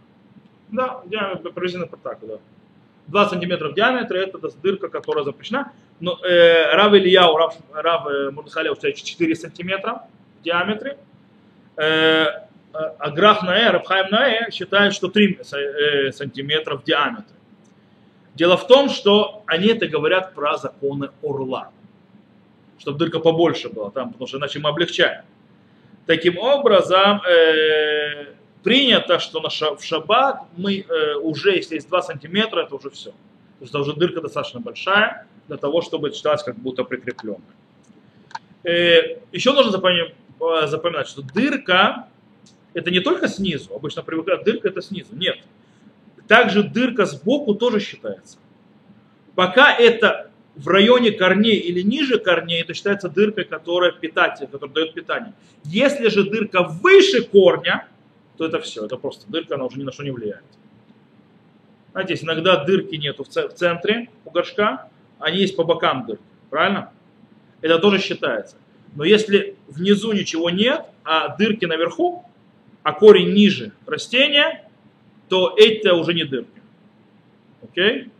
Да, 0.70 1.02
в 1.04 1.08
диаметре, 1.08 1.50
приблизительно 1.50 1.86
так, 1.86 2.18
да. 2.22 2.38
2 3.06 3.28
сантиметра 3.28 3.68
в 3.68 3.74
диаметре, 3.74 4.24
это 4.24 4.38
дырка, 4.62 4.88
которая 4.88 5.24
запрещена. 5.24 5.72
Но 6.00 6.18
э, 6.24 6.74
Рав 6.74 6.92
Ильяу, 6.94 7.36
Рав, 7.36 7.56
Рав 7.72 8.06
э, 8.06 8.30
Мурдхаля 8.30 8.74
4 8.74 9.34
сантиметра 9.36 10.02
в 10.40 10.44
диаметре. 10.44 10.98
Э, 11.76 12.44
а 12.72 13.10
Граф 13.10 13.42
Наэ, 13.42 13.70
Рабхайм 13.70 14.10
Наэ 14.10 14.50
считает, 14.50 14.94
что 14.94 15.08
3 15.08 15.38
э, 15.52 16.12
сантиметра 16.12 16.76
в 16.76 16.84
диаметре. 16.84 17.36
Дело 18.34 18.56
в 18.56 18.66
том, 18.66 18.88
что 18.88 19.44
они 19.46 19.68
это 19.68 19.86
говорят 19.86 20.34
про 20.34 20.56
законы 20.56 21.10
орла. 21.22 21.70
Чтобы 22.78 22.98
дырка 22.98 23.20
побольше 23.20 23.68
была 23.68 23.90
там, 23.90 24.10
потому 24.10 24.26
что 24.26 24.38
иначе 24.38 24.58
мы 24.58 24.70
облегчаем. 24.70 25.24
Таким 26.06 26.38
образом, 26.38 27.22
э, 27.22 28.34
принято, 28.64 29.20
что 29.20 29.40
на 29.40 29.50
ша, 29.50 29.76
в 29.76 29.84
шаббат 29.84 30.42
мы 30.56 30.80
э, 30.80 31.14
уже, 31.16 31.54
если 31.54 31.76
есть 31.76 31.88
2 31.88 32.02
сантиметра, 32.02 32.62
это 32.62 32.74
уже 32.74 32.90
все. 32.90 33.10
То 33.10 33.60
есть 33.60 33.70
это 33.70 33.78
уже 33.78 33.92
дырка 33.92 34.20
достаточно 34.20 34.58
большая 34.58 35.26
для 35.46 35.58
того, 35.58 35.82
чтобы 35.82 36.10
считалось 36.12 36.42
как 36.42 36.56
будто 36.56 36.82
прикрепленная. 36.82 37.40
Э, 38.64 39.18
еще 39.30 39.52
нужно 39.52 39.70
запомнить, 39.70 40.14
э, 40.40 40.66
запоминать, 40.66 41.06
что 41.06 41.22
дырка 41.22 42.08
это 42.72 42.90
не 42.90 43.00
только 43.00 43.28
снизу, 43.28 43.74
обычно 43.74 44.02
привыкают, 44.02 44.44
дырка 44.44 44.68
это 44.68 44.82
снизу. 44.82 45.14
Нет. 45.14 45.38
Также 46.26 46.62
дырка 46.62 47.04
сбоку 47.04 47.54
тоже 47.54 47.78
считается. 47.80 48.38
Пока 49.34 49.72
это 49.72 50.30
в 50.56 50.68
районе 50.68 51.10
корней 51.12 51.56
или 51.56 51.82
ниже 51.82 52.18
корней, 52.18 52.62
это 52.62 52.74
считается 52.74 53.08
дыркой, 53.08 53.44
которая 53.44 53.92
питатель, 53.92 54.46
которая 54.46 54.74
дает 54.74 54.94
питание. 54.94 55.34
Если 55.64 56.08
же 56.08 56.24
дырка 56.24 56.62
выше 56.62 57.22
корня, 57.22 57.88
то 58.36 58.46
это 58.46 58.60
все, 58.60 58.84
это 58.84 58.96
просто 58.96 59.30
дырка, 59.30 59.54
она 59.54 59.64
уже 59.64 59.78
ни 59.78 59.84
на 59.84 59.92
что 59.92 60.02
не 60.02 60.10
влияет. 60.10 60.44
Знаете, 61.92 62.18
иногда 62.22 62.64
дырки 62.64 62.96
нету 62.96 63.24
в 63.24 63.28
центре 63.28 64.08
у 64.24 64.30
горшка, 64.30 64.88
они 65.18 65.38
есть 65.38 65.56
по 65.56 65.64
бокам 65.64 66.06
дырки, 66.06 66.24
правильно? 66.50 66.92
Это 67.60 67.78
тоже 67.78 68.00
считается. 68.00 68.56
Но 68.96 69.04
если 69.04 69.56
внизу 69.68 70.12
ничего 70.12 70.50
нет, 70.50 70.84
а 71.04 71.36
дырки 71.36 71.64
наверху, 71.64 72.24
а 72.82 72.92
корень 72.92 73.32
ниже 73.32 73.72
растения, 73.86 74.68
то 75.28 75.54
это 75.56 75.94
уже 75.94 76.14
не 76.14 76.24
дырки. 76.24 76.60
Окей? 77.62 78.10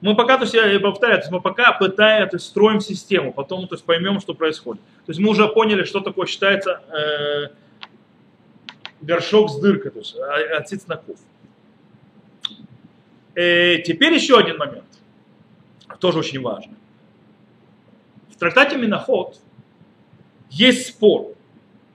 Мы 0.00 0.16
пока, 0.16 0.36
то 0.36 0.42
есть 0.42 0.54
я 0.54 0.80
повторяю, 0.80 1.18
то 1.18 1.22
есть 1.22 1.30
мы 1.30 1.40
пока 1.40 1.72
пытаем, 1.72 2.28
то 2.28 2.36
есть 2.36 2.46
строим 2.46 2.80
систему, 2.80 3.32
потом 3.32 3.68
то 3.68 3.76
есть 3.76 3.84
поймем, 3.84 4.20
что 4.20 4.34
происходит. 4.34 4.82
То 5.06 5.10
есть 5.10 5.20
мы 5.20 5.30
уже 5.30 5.46
поняли, 5.46 5.84
что 5.84 6.00
такое 6.00 6.26
считается 6.26 6.82
э, 6.88 7.48
горшок 9.02 9.50
с 9.50 9.58
дыркой, 9.58 9.90
то 9.90 9.98
есть 9.98 10.16
от 10.16 10.68
цицнаков. 10.68 11.18
Э, 13.34 13.78
теперь 13.78 14.14
еще 14.14 14.38
один 14.38 14.58
момент, 14.58 14.84
тоже 15.98 16.18
очень 16.18 16.40
важный. 16.40 16.76
В 18.30 18.36
трактате 18.36 18.76
Миноход 18.76 19.38
есть 20.50 20.88
спор, 20.88 21.34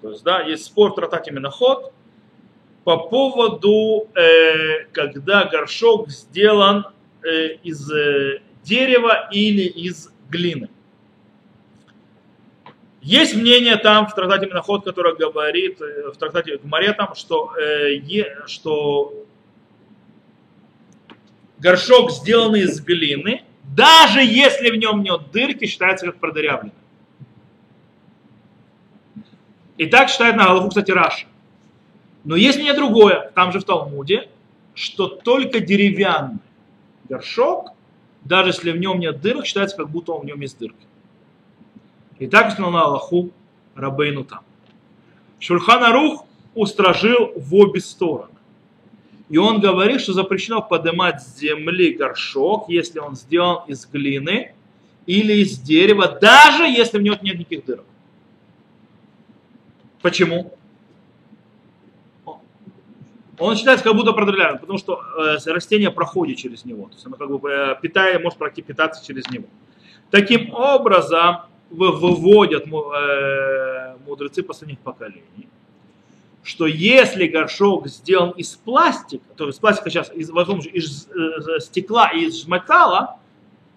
то 0.02 0.12
есть, 0.12 0.24
да, 0.24 0.42
есть 0.42 0.66
спор 0.66 0.92
в 0.92 0.96
трактате 0.96 1.32
Миноход 1.32 1.94
по 2.84 2.98
поводу, 2.98 4.08
э, 4.16 4.86
когда 4.94 5.46
горшок 5.46 6.10
сделан 6.10 6.86
э, 7.22 7.56
из 7.64 7.92
э, 7.92 8.42
дерева 8.64 9.28
или 9.32 9.64
из 9.64 10.10
глины. 10.30 10.70
Есть 13.08 13.36
мнение 13.36 13.78
там 13.78 14.06
в 14.06 14.14
трактате 14.14 14.48
Миноход, 14.48 14.84
которое 14.84 15.16
говорит, 15.16 15.82
э, 15.82 16.12
в 16.12 16.18
трактате 16.18 16.58
Гмаре 16.58 16.92
там, 16.92 17.16
что, 17.16 17.56
э, 17.56 18.02
что 18.48 19.14
горшок, 21.58 22.12
сделанный 22.12 22.64
из 22.64 22.82
глины, 22.82 23.44
даже 23.64 24.22
если 24.22 24.72
в 24.72 24.76
нем 24.76 25.04
нет 25.04 25.32
дырки, 25.32 25.68
считается 25.68 26.08
как 26.08 26.18
продырявленный. 26.18 26.74
И 29.78 29.86
так 29.86 30.10
считает 30.10 30.36
на 30.36 30.50
голову, 30.50 30.68
кстати, 30.68 30.92
Раша. 30.92 31.28
Но 32.26 32.36
есть 32.36 32.58
мнение 32.58 32.76
другое, 32.76 33.32
там 33.34 33.54
же 33.54 33.62
в 33.62 33.64
Талмуде, 33.64 34.28
что 34.74 35.08
только 35.08 35.62
деревянный 35.62 36.40
горшок, 37.08 37.72
даже 38.26 38.50
если 38.50 38.72
в 38.72 38.78
нем 38.78 39.00
нет 39.00 39.22
дырок, 39.22 39.46
считается, 39.46 39.78
как 39.78 39.90
будто 39.90 40.12
он 40.12 40.24
в 40.24 40.26
нем 40.26 40.42
есть 40.42 40.60
дырки. 40.60 40.88
И 42.20 42.28
так 42.28 42.52
сказал 42.52 42.72
на 42.72 42.84
Аллаху 42.84 43.32
Рабейну 43.76 44.24
там. 44.24 44.42
Шульхан 45.40 45.84
Арух 45.84 46.26
устражил 46.56 47.34
в 47.36 47.54
обе 47.56 47.80
стороны. 47.80 48.34
И 49.30 49.38
он 49.38 49.60
говорит, 49.60 50.02
что 50.02 50.14
запрещено 50.14 50.62
поднимать 50.62 51.22
с 51.22 51.38
земли 51.38 51.94
горшок, 51.94 52.70
если 52.70 53.00
он 53.00 53.16
сделан 53.16 53.64
из 53.68 53.86
глины 53.86 54.54
или 55.06 55.34
из 55.34 55.60
дерева, 55.60 56.08
даже 56.08 56.64
если 56.64 56.98
в 56.98 57.02
нем 57.02 57.18
нет 57.22 57.38
никаких 57.38 57.66
дырок. 57.66 57.86
Почему? 60.02 60.54
Он 63.40 63.56
считается 63.56 63.84
как 63.84 63.94
будто 63.94 64.14
продырявлен, 64.14 64.58
потому 64.58 64.80
что 64.80 65.00
э, 65.20 65.52
растение 65.52 65.92
проходит 65.92 66.38
через 66.38 66.66
него. 66.66 66.88
То 66.88 66.94
есть 66.94 67.06
оно 67.06 67.18
как 67.18 67.30
бы 67.30 67.50
э, 67.50 67.76
питает, 67.80 68.24
может 68.24 68.40
пройти 68.40 68.64
питаться 68.64 69.06
через 69.06 69.30
него. 69.30 69.46
Таким 70.10 70.54
образом, 70.54 71.42
выводят 71.70 72.66
э, 72.68 73.96
мудрецы 74.06 74.44
последних 74.44 74.80
поколений, 74.80 75.48
что 76.44 76.66
если 76.66 77.28
горшок 77.28 77.88
сделан 77.88 78.32
из 78.32 78.56
пластика, 78.56 79.26
то 79.36 79.48
есть 79.48 79.60
пластика 79.60 79.90
сейчас 79.90 80.12
из, 80.14 80.30
возможно, 80.30 80.70
из 80.70 81.08
э, 81.10 81.60
стекла 81.60 82.10
и 82.10 82.26
из 82.26 82.48
металла, 82.48 83.20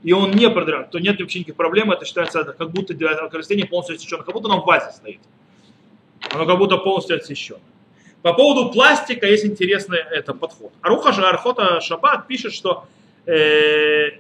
и 0.03 0.13
он 0.13 0.31
не 0.31 0.49
продырявлен, 0.49 0.89
то 0.89 0.99
нет 0.99 1.21
вообще 1.21 1.41
никаких 1.41 1.57
проблем, 1.57 1.91
это 1.91 2.05
считается 2.05 2.45
как 2.45 2.71
будто 2.71 2.95
растение 3.33 3.67
полностью 3.67 3.97
отсечено, 3.97 4.23
как 4.23 4.35
будто 4.35 4.49
оно 4.49 4.63
в 4.63 4.67
вазе 4.67 4.93
стоит. 4.93 5.21
Оно 6.33 6.47
как 6.47 6.59
будто 6.59 6.77
полностью 6.79 7.17
отсечено. 7.17 7.59
По 8.23 8.35
поводу 8.35 8.71
пластика 8.71 9.27
есть 9.27 9.45
интересный 9.45 9.99
это 9.99 10.35
подход. 10.35 10.73
Аруха 10.83 11.11
Архота 11.29 11.81
Шаббат 11.81 12.27
пишет, 12.27 12.53
что, 12.53 12.85
э, 13.27 14.19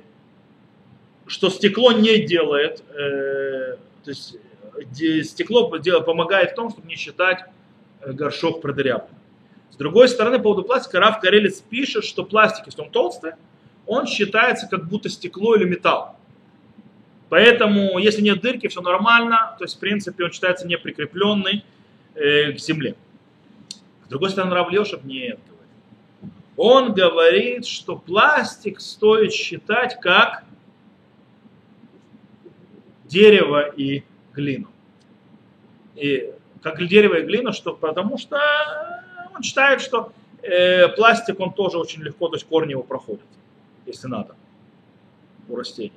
что 1.30 1.48
стекло 1.48 1.92
не 1.92 2.18
делает, 2.18 2.82
э, 2.90 3.76
то 4.04 4.10
есть 4.10 4.36
стекло 5.30 5.68
помогает 5.68 6.50
в 6.50 6.54
том, 6.56 6.70
чтобы 6.70 6.88
не 6.88 6.96
считать 6.96 7.44
э, 8.00 8.12
горшок 8.12 8.60
продырявленным. 8.60 9.16
С 9.70 9.76
другой 9.76 10.08
стороны, 10.08 10.38
по 10.38 10.44
поводу 10.44 10.64
пластика, 10.64 10.98
Раф 10.98 11.20
Карелец 11.20 11.60
пишет, 11.60 12.04
что 12.04 12.24
пластик, 12.24 12.66
если 12.66 12.82
он 12.82 12.90
толстый, 12.90 13.32
он 13.86 14.06
считается 14.06 14.66
как 14.66 14.88
будто 14.88 15.08
стекло 15.08 15.54
или 15.54 15.64
металл. 15.64 16.16
Поэтому, 17.28 17.98
если 17.98 18.22
нет 18.22 18.40
дырки, 18.40 18.66
все 18.66 18.80
нормально, 18.80 19.54
то 19.56 19.64
есть, 19.64 19.76
в 19.76 19.78
принципе, 19.78 20.24
он 20.24 20.32
считается 20.32 20.66
неприкрепленный 20.66 21.64
э, 22.16 22.52
к 22.52 22.58
земле. 22.58 22.96
С 24.06 24.08
другой 24.08 24.30
стороны, 24.30 24.52
Рав 24.52 24.68
Лешев 24.72 25.04
нет 25.04 25.38
говорит. 25.46 25.70
Он 26.56 26.92
говорит, 26.92 27.66
что 27.66 27.94
пластик 27.94 28.80
стоит 28.80 29.32
считать 29.32 30.00
как 30.00 30.44
дерево 33.10 33.68
и 33.68 34.04
глину. 34.34 34.68
И 35.96 36.32
как 36.62 36.86
дерево 36.86 37.14
и 37.14 37.22
глина, 37.22 37.52
что, 37.52 37.74
потому 37.74 38.18
что 38.18 38.38
он 39.34 39.42
считает, 39.42 39.80
что 39.80 40.12
э, 40.42 40.88
пластик, 40.88 41.40
он 41.40 41.52
тоже 41.52 41.78
очень 41.78 42.02
легко, 42.02 42.28
то 42.28 42.36
есть 42.36 42.46
корни 42.46 42.72
его 42.72 42.82
проходят, 42.82 43.26
если 43.86 44.08
надо, 44.08 44.34
у 45.48 45.56
растений. 45.56 45.92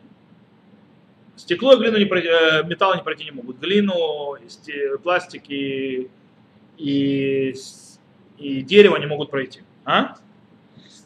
Стекло 1.36 1.74
и 1.74 1.78
глину 1.78 1.98
не 1.98 2.06
пройти, 2.06 2.28
э, 2.28 2.64
металл 2.64 2.96
не 2.96 3.04
пройти 3.04 3.26
не 3.26 3.32
могут. 3.32 3.60
Глину, 3.60 4.38
пластик 5.04 5.50
и, 5.50 6.10
и 6.78 7.56
и 8.38 8.62
дерево 8.62 8.98
не 8.98 9.06
могут 9.06 9.32
пройти. 9.32 9.62
А? 9.86 10.16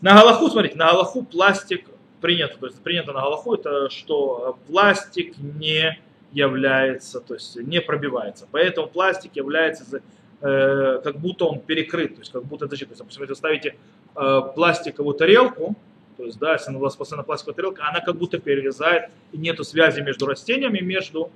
На 0.02 0.16
Галаху, 0.16 0.50
смотрите, 0.50 0.76
на 0.76 0.92
Галаху 0.92 1.24
пластик 1.24 1.88
принято, 2.22 2.58
то 2.58 2.68
есть 2.68 2.82
принято 2.82 3.14
на 3.14 3.22
Галаху, 3.22 3.56
это 3.56 3.90
что 3.90 4.58
пластик 4.68 5.38
не 5.38 5.98
является, 6.32 7.20
то 7.20 7.34
есть 7.34 7.56
не 7.56 7.82
пробивается. 7.82 8.48
Поэтому 8.52 8.88
пластик 8.88 9.36
является 9.36 10.02
э, 10.42 11.02
как 11.04 11.18
будто 11.20 11.46
он 11.46 11.60
перекрыт, 11.60 12.16
то 12.16 12.22
есть 12.22 12.32
как 12.32 12.44
будто 12.46 12.68
защита. 12.68 12.96
То 12.96 13.04
есть, 13.04 13.18
если 13.18 13.26
вы 13.26 13.36
ставите 13.36 13.76
э, 14.16 14.42
пластиковую 14.56 15.16
тарелку, 15.16 15.76
то 16.18 16.24
есть, 16.24 16.40
да, 16.40 16.54
если 16.54 16.74
у 16.74 16.80
вас 16.80 16.96
постоянно 16.96 17.24
пластиковая 17.24 17.56
тарелка, 17.56 17.88
она 17.88 18.02
как 18.02 18.16
будто 18.18 18.40
перерезает, 18.40 19.10
и 19.32 19.38
нету 19.38 19.64
связи 19.64 20.02
между 20.02 20.26
растениями 20.26 20.80
между 20.80 21.32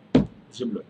землей. 0.52 0.84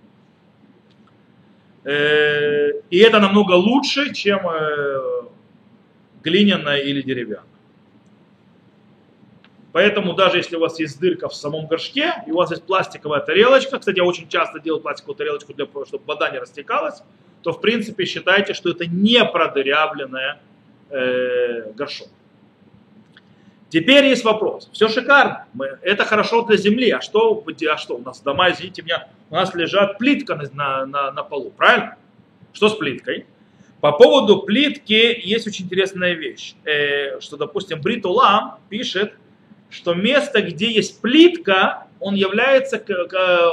Э, 1.83 2.71
и 2.89 2.97
это 2.99 3.19
намного 3.19 3.53
лучше, 3.53 4.13
чем 4.13 4.47
э, 4.47 5.23
глиняная 6.23 6.79
или 6.79 7.01
деревянная. 7.01 7.50
Поэтому 9.71 10.13
даже 10.13 10.37
если 10.37 10.57
у 10.57 10.59
вас 10.59 10.79
есть 10.79 10.99
дырка 10.99 11.29
в 11.29 11.35
самом 11.35 11.67
горшке, 11.67 12.13
и 12.27 12.31
у 12.31 12.35
вас 12.35 12.51
есть 12.51 12.63
пластиковая 12.63 13.21
тарелочка, 13.21 13.79
кстати, 13.79 13.97
я 13.97 14.03
очень 14.03 14.27
часто 14.27 14.59
делаю 14.59 14.81
пластиковую 14.81 15.15
тарелочку, 15.15 15.53
для, 15.53 15.65
чтобы 15.65 16.03
вода 16.05 16.29
не 16.29 16.39
растекалась, 16.39 17.01
то 17.41 17.53
в 17.53 17.61
принципе 17.61 18.05
считайте, 18.05 18.53
что 18.53 18.71
это 18.71 18.85
не 18.85 19.23
продырявленная 19.23 20.41
э, 20.89 21.71
горшок. 21.73 22.09
Теперь 23.69 24.05
есть 24.05 24.25
вопрос. 24.25 24.69
Все 24.73 24.89
шикарно. 24.89 25.45
Мы, 25.53 25.77
это 25.81 26.03
хорошо 26.03 26.41
для 26.41 26.57
земли. 26.57 26.89
А 26.91 26.99
что, 26.99 27.41
а 27.69 27.77
что? 27.77 27.95
У 27.95 28.01
нас 28.01 28.19
дома, 28.19 28.51
извините 28.51 28.81
меня, 28.81 29.07
у 29.29 29.35
нас 29.35 29.55
лежат 29.55 29.97
плитка 29.97 30.35
на, 30.35 30.85
на, 30.85 31.11
на 31.11 31.23
полу. 31.23 31.51
Правильно? 31.51 31.95
Что 32.51 32.67
с 32.67 32.75
плиткой? 32.75 33.25
По 33.79 33.93
поводу 33.93 34.41
плитки 34.41 35.21
есть 35.23 35.47
очень 35.47 35.65
интересная 35.65 36.13
вещь. 36.13 36.55
Э, 36.65 37.21
что, 37.21 37.37
допустим, 37.37 37.81
Бритулам 37.81 38.57
пишет, 38.67 39.13
что 39.71 39.95
место, 39.95 40.41
где 40.41 40.69
есть 40.69 41.01
плитка, 41.01 41.87
он 41.99 42.15
является, 42.15 42.83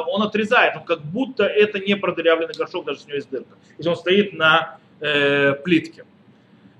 он 0.08 0.22
отрезает, 0.22 0.76
он 0.76 0.84
как 0.84 1.02
будто 1.02 1.44
это 1.44 1.78
не 1.78 1.96
продырявленный 1.96 2.54
горшок, 2.54 2.84
даже 2.84 3.00
с 3.00 3.06
него 3.06 3.16
есть 3.16 3.30
дырка. 3.30 3.56
Если 3.78 3.88
он 3.88 3.96
стоит 3.96 4.32
на 4.32 4.78
э, 5.00 5.54
плитке. 5.54 6.04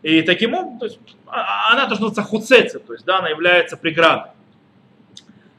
И 0.03 0.23
таким 0.23 0.55
образом, 0.55 0.79
то 0.79 0.87
есть, 0.87 0.99
а, 1.27 1.71
а, 1.71 1.73
она 1.73 1.89
тоже 1.89 2.03
называется 2.03 2.23
хуцеце, 2.23 2.79
то 2.79 2.93
есть 2.93 3.05
да, 3.05 3.19
она 3.19 3.29
является 3.29 3.77
преградой. 3.77 4.31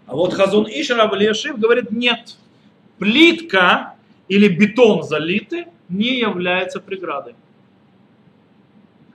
А 0.07 0.15
вот 0.15 0.33
Хазун 0.33 0.65
Ишер 0.67 0.99
Абалиешив 0.99 1.59
говорит, 1.59 1.91
нет, 1.91 2.35
плитка 2.97 3.95
или 4.27 4.47
бетон 4.47 5.03
залитый 5.03 5.67
не 5.87 6.19
является 6.19 6.79
преградой. 6.79 7.35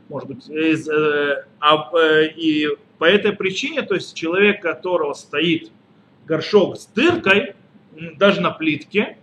Может 0.08 0.28
быть, 0.28 0.48
из, 0.48 0.88
э, 0.88 1.46
а, 1.60 1.90
э, 1.96 2.28
и 2.36 2.68
по 2.98 3.04
этой 3.04 3.32
причине, 3.32 3.82
то 3.82 3.94
есть 3.94 4.14
человек, 4.14 4.60
которого 4.62 5.14
стоит 5.14 5.70
горшок 6.26 6.76
с 6.76 6.86
дыркой, 6.86 7.54
даже 8.16 8.40
на 8.40 8.50
плитке, 8.50 9.16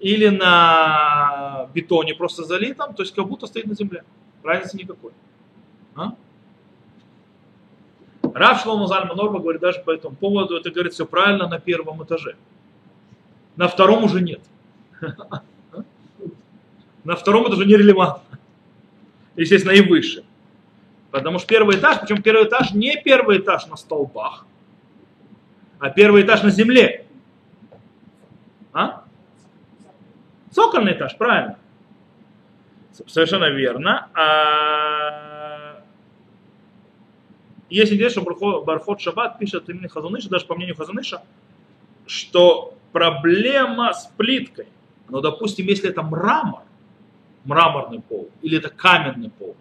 или 0.00 0.28
на 0.28 1.68
бетоне 1.74 2.14
просто 2.14 2.44
залитом, 2.44 2.94
то 2.94 3.02
есть 3.02 3.14
как 3.14 3.28
будто 3.28 3.46
стоит 3.46 3.66
на 3.66 3.74
земле. 3.74 4.02
Разницы 4.42 4.76
никакой. 4.76 5.12
А? 5.94 6.14
Рав 8.34 8.62
Шлома 8.62 8.86
Зальма 8.86 9.14
Норма 9.14 9.40
говорит 9.40 9.60
даже 9.60 9.80
по 9.80 9.90
этому 9.90 10.16
поводу, 10.16 10.56
это 10.56 10.70
говорит 10.70 10.94
все 10.94 11.04
правильно 11.04 11.48
на 11.48 11.58
первом 11.58 12.02
этаже. 12.02 12.36
На 13.56 13.68
втором 13.68 14.04
уже 14.04 14.20
нет. 14.20 14.40
На 17.04 17.16
втором 17.16 17.46
это 17.46 17.54
уже 17.54 17.64
нерелевантно. 17.64 18.29
Естественно, 19.40 19.72
и 19.72 19.80
выше. 19.80 20.22
Потому 21.10 21.38
что 21.38 21.48
первый 21.48 21.78
этаж, 21.78 21.98
причем 22.00 22.20
первый 22.20 22.46
этаж 22.46 22.72
не 22.72 23.00
первый 23.02 23.38
этаж 23.38 23.66
на 23.68 23.76
столбах, 23.76 24.44
а 25.78 25.88
первый 25.88 26.22
этаж 26.22 26.42
на 26.42 26.50
земле. 26.50 27.06
А? 28.74 29.04
Цокольный 30.50 30.92
этаж, 30.92 31.16
правильно. 31.16 31.58
Совершенно 33.06 33.48
верно. 33.48 34.10
А... 34.12 35.82
Есть 37.70 37.94
интересно, 37.94 38.20
что 38.20 38.62
Бархот 38.62 39.00
Шаббат 39.00 39.38
пишет 39.38 39.70
именно 39.70 39.88
Хазуныша, 39.88 40.28
даже 40.28 40.44
по 40.44 40.54
мнению 40.54 40.76
Хазуныша, 40.76 41.22
что 42.06 42.74
проблема 42.92 43.94
с 43.94 44.06
плиткой, 44.18 44.66
но, 45.08 45.22
допустим, 45.22 45.66
если 45.66 45.88
это 45.88 46.02
мрамор, 46.02 46.60
мраморный 47.44 48.00
пол, 48.00 48.30
или 48.42 48.58
это 48.58 48.68
каменный 48.68 49.30
пол, 49.30 49.56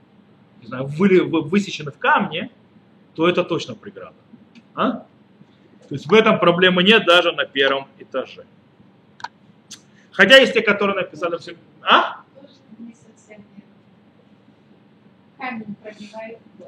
не 0.62 0.68
знаю, 0.68 0.86
вы, 0.86 1.24
вы, 1.24 1.42
высечены 1.42 1.92
в 1.92 1.98
камне, 1.98 2.50
то 3.16 3.28
это 3.28 3.44
точно 3.44 3.76
преграда. 3.76 4.16
А? 4.76 4.92
То 5.88 5.96
есть 5.96 6.08
в 6.08 6.14
этом 6.14 6.40
проблемы 6.40 6.84
нет 6.84 7.06
даже 7.06 7.32
на 7.32 7.46
первом 7.46 7.88
этаже. 7.98 8.46
Хотя 10.12 10.38
есть 10.38 10.54
те, 10.54 10.62
которые 10.62 10.96
написали 10.96 11.38
все. 11.38 11.56
А? 11.82 12.24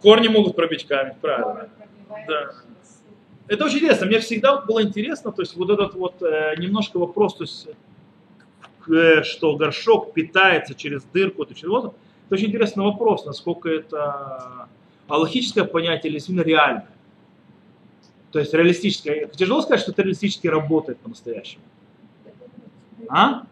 Корни 0.01 0.27
могут 0.27 0.55
пробить 0.55 0.87
камень, 0.87 1.13
правильно. 1.21 1.69
Да. 2.27 2.51
Это 3.47 3.65
очень 3.65 3.77
интересно. 3.77 4.07
Мне 4.07 4.19
всегда 4.19 4.61
было 4.61 4.81
интересно, 4.81 5.31
то 5.31 5.41
есть 5.41 5.55
вот 5.55 5.69
этот 5.69 5.93
вот 5.95 6.21
э, 6.21 6.55
немножко 6.57 6.97
вопрос, 6.97 7.35
то 7.35 7.43
есть, 7.43 7.67
что 9.23 9.55
горшок 9.55 10.13
питается 10.13 10.73
через 10.75 11.03
дырку, 11.03 11.45
то 11.45 11.53
воздух. 11.67 11.93
Это 12.27 12.35
очень 12.35 12.47
интересный 12.47 12.83
вопрос, 12.83 13.25
насколько 13.25 13.69
это 13.69 14.67
аллахическое 15.07 15.65
понятие 15.65 16.09
или 16.09 16.17
действительно 16.17 16.43
реальное. 16.43 16.87
То 18.31 18.39
есть 18.39 18.53
реалистическое. 18.53 19.27
Тяжело 19.27 19.61
сказать, 19.61 19.81
что 19.81 19.91
это 19.91 20.01
реалистически 20.03 20.47
работает 20.47 20.99
по-настоящему. 20.99 21.63
А? 23.09 23.43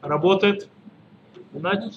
Работает? 0.00 0.68
Значит? 1.52 1.94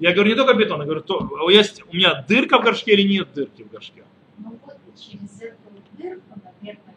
Я 0.00 0.12
говорю 0.12 0.30
не 0.30 0.36
только 0.36 0.54
бетон, 0.54 0.80
я 0.80 0.84
говорю, 0.84 1.02
то, 1.02 1.48
есть 1.48 1.82
у 1.90 1.96
меня 1.96 2.24
дырка 2.28 2.58
в 2.58 2.64
горшке 2.64 2.94
или 2.94 3.08
нет 3.08 3.32
дырки 3.32 3.62
в 3.62 3.70
горшке? 3.70 4.02
Ну 4.38 4.58
вот, 4.64 4.76
через 4.98 5.40
эту 5.40 5.56
дырку, 5.92 6.40
наверное, 6.60 6.94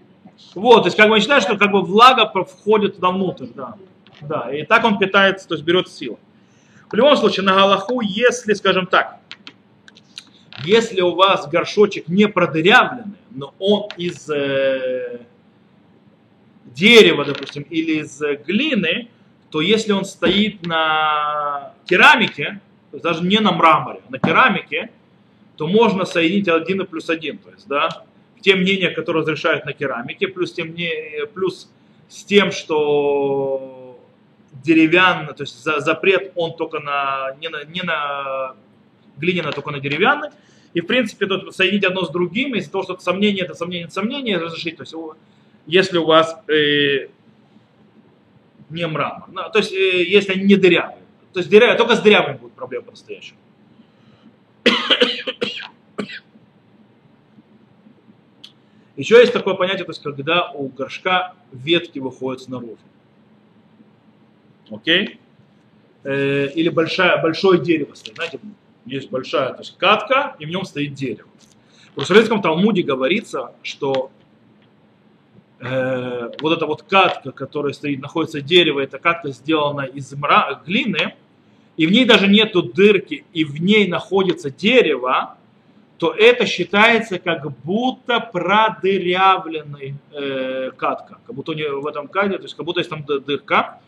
вот, 0.55 0.81
то 0.81 0.87
есть 0.87 0.97
как 0.97 1.09
бы 1.09 1.19
считаю, 1.19 1.41
что 1.41 1.57
как 1.57 1.71
бы 1.71 1.81
влага 1.81 2.31
входит 2.43 2.95
туда 2.95 3.09
внутрь, 3.09 3.47
да. 3.55 3.75
Да, 4.21 4.51
и 4.51 4.63
так 4.63 4.83
он 4.83 4.97
питается, 4.97 5.47
то 5.47 5.53
есть 5.53 5.63
берет 5.63 5.87
силу. 5.89 6.19
В 6.89 6.95
любом 6.95 7.15
случае, 7.17 7.45
на 7.45 7.53
Галаху, 7.53 8.01
если, 8.01 8.53
скажем 8.53 8.87
так, 8.87 9.19
если 10.63 11.01
у 11.01 11.13
вас 11.13 11.47
горшочек 11.47 12.07
не 12.07 12.27
продырявленный, 12.27 13.17
но 13.29 13.53
он 13.59 13.89
из 13.97 14.27
э, 14.29 15.19
дерева, 16.65 17.25
допустим, 17.25 17.63
или 17.63 18.01
из 18.01 18.19
глины, 18.45 19.09
то 19.51 19.61
если 19.61 19.91
он 19.91 20.05
стоит 20.05 20.65
на 20.65 21.73
керамике, 21.85 22.59
то 22.91 22.97
есть 22.97 23.03
даже 23.03 23.23
не 23.23 23.39
на 23.39 23.51
мраморе, 23.51 24.01
а 24.07 24.11
на 24.11 24.17
керамике, 24.17 24.89
то 25.57 25.67
можно 25.67 26.05
соединить 26.05 26.47
один 26.47 26.81
и 26.81 26.85
плюс 26.85 27.09
один. 27.09 27.37
То 27.37 27.51
есть, 27.51 27.67
да, 27.67 28.03
те 28.41 28.55
мнения, 28.55 28.89
которые 28.89 29.21
разрешают 29.21 29.65
на 29.65 29.73
керамике, 29.73 30.27
плюс, 30.27 30.53
тем, 30.53 30.75
плюс 31.33 31.69
с 32.09 32.23
тем, 32.23 32.51
что 32.51 33.99
деревянный, 34.63 35.33
то 35.33 35.43
есть 35.43 35.63
за, 35.63 35.79
запрет 35.79 36.31
он 36.35 36.55
только 36.55 36.79
на, 36.79 37.35
не 37.39 37.49
на, 37.49 37.63
не 37.65 37.81
на 37.81 38.55
глиняный, 39.17 39.49
а 39.49 39.53
только 39.53 39.71
на 39.71 39.79
деревянный. 39.79 40.29
И, 40.73 40.81
в 40.81 40.85
принципе, 40.85 41.25
тут 41.25 41.55
соединить 41.55 41.85
одно 41.85 42.05
с 42.05 42.09
другим, 42.09 42.55
из-за 42.55 42.71
того, 42.71 42.83
что 42.83 42.97
сомнение, 42.99 43.45
это 43.45 43.53
сомнение, 43.55 43.85
это 43.85 43.93
сомнение, 43.93 44.37
разрешить. 44.37 44.77
То 44.77 44.83
есть, 44.83 44.93
если 45.65 45.97
у 45.97 46.05
вас 46.05 46.37
э, 46.47 47.07
не 48.69 48.85
мрамор, 48.85 49.29
ну, 49.31 49.41
то 49.51 49.59
есть, 49.59 49.71
э, 49.73 50.03
если 50.03 50.33
они 50.33 50.43
не 50.43 50.55
дырявые. 50.55 50.99
То 51.33 51.39
есть, 51.39 51.49
дырявые, 51.49 51.77
только 51.77 51.95
с 51.95 52.01
дырявыми 52.01 52.37
будет 52.37 52.53
проблема 52.53 52.85
по-настоящему. 52.85 53.37
Еще 58.97 59.19
есть 59.19 59.31
такое 59.31 59.53
понятие, 59.53 59.85
то 59.85 59.91
есть, 59.91 60.01
когда 60.01 60.51
у 60.51 60.69
горшка 60.69 61.35
ветки 61.51 61.99
выходят 61.99 62.41
снаружи. 62.41 62.77
Окей? 64.71 65.19
Э, 66.03 66.49
или 66.53 66.69
большая, 66.69 67.21
большое 67.21 67.61
дерево 67.61 67.93
стоит. 67.93 68.15
Знаете, 68.15 68.39
есть 68.85 69.09
большая 69.11 69.53
то 69.53 69.59
есть, 69.59 69.77
катка, 69.77 70.35
и 70.39 70.45
в 70.45 70.49
нем 70.49 70.65
стоит 70.65 70.95
дерево. 70.95 71.29
В 71.95 71.99
Русалийском 71.99 72.41
Талмуде 72.41 72.81
говорится, 72.81 73.53
что 73.61 74.09
э, 75.59 76.31
вот 76.41 76.57
эта 76.57 76.65
вот 76.65 76.81
катка, 76.83 77.31
которая 77.31 77.73
стоит, 77.73 78.01
находится 78.01 78.41
дерево, 78.41 78.79
эта 78.79 78.97
катка 78.97 79.29
сделана 79.29 79.81
из 79.81 80.11
мра- 80.13 80.63
глины, 80.65 81.13
и 81.75 81.85
в 81.85 81.91
ней 81.91 82.05
даже 82.05 82.27
нету 82.27 82.63
дырки, 82.63 83.25
и 83.33 83.45
в 83.45 83.61
ней 83.61 83.87
находится 83.87 84.49
дерево, 84.49 85.36
то 85.97 86.13
это 86.13 86.45
считается 86.45 87.17
как 87.17 87.51
будто 87.63 88.19
продырявленный 88.19 89.95
э, 90.13 90.71
катка, 90.77 91.17
как 91.25 91.35
будто 91.35 91.53
не 91.53 91.67
в 91.67 91.87
этом 91.87 92.07
каде, 92.07 92.37
то 92.37 92.43
есть 92.43 92.55
как 92.55 92.65
будто 92.65 92.79
есть 92.79 92.89
там 92.89 93.03
дырка, 93.03 93.79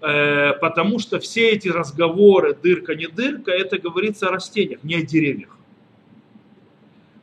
э, 0.00 0.52
потому 0.60 0.98
что 0.98 1.18
все 1.18 1.50
эти 1.50 1.68
разговоры 1.68 2.54
дырка 2.54 2.94
не 2.94 3.08
дырка, 3.08 3.50
это 3.50 3.78
говорится 3.78 4.28
о 4.28 4.32
растениях, 4.32 4.84
не 4.84 4.94
о 4.96 5.02
деревьях. 5.02 5.56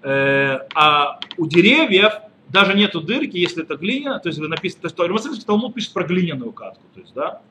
Э, 0.04 0.60
а 0.76 1.20
у 1.38 1.48
деревьев 1.48 2.14
даже 2.50 2.74
нету 2.74 3.02
дырки, 3.02 3.38
если 3.38 3.64
это 3.64 3.78
глина, 3.78 4.20
то 4.20 4.28
есть 4.28 4.40
написано, 4.40 4.90
то 4.90 5.06
есть 5.06 5.46
Талмуд 5.46 5.74
пишет 5.74 5.94
про 5.94 6.04
глиняную 6.04 6.52
катку, 6.52 6.84
то 6.94 7.00
есть, 7.00 7.14
да, 7.14 7.42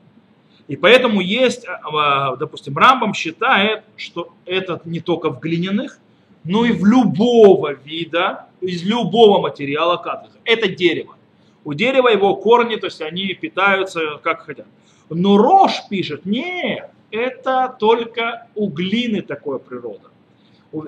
и 0.68 0.76
поэтому 0.76 1.20
есть, 1.20 1.64
а, 1.66 2.34
допустим, 2.36 2.76
Рамбам 2.76 3.14
считает, 3.14 3.84
что 3.96 4.34
это 4.46 4.80
не 4.84 5.00
только 5.00 5.30
в 5.30 5.38
глиняных, 5.38 6.00
но 6.46 6.64
и 6.64 6.72
в 6.72 6.84
любого 6.84 7.72
вида, 7.72 8.46
из 8.60 8.82
любого 8.84 9.40
материала 9.40 9.96
катлиха. 9.96 10.38
Это 10.44 10.68
дерево. 10.68 11.16
У 11.64 11.74
дерева 11.74 12.08
его 12.08 12.36
корни, 12.36 12.76
то 12.76 12.86
есть 12.86 13.02
они 13.02 13.34
питаются 13.34 14.18
как 14.22 14.42
хотят. 14.42 14.66
Но 15.10 15.36
Рош 15.36 15.82
пишет, 15.90 16.24
нет, 16.24 16.90
это 17.10 17.74
только 17.78 18.46
у 18.54 18.68
глины 18.68 19.22
такое 19.22 19.58
природа. 19.58 20.10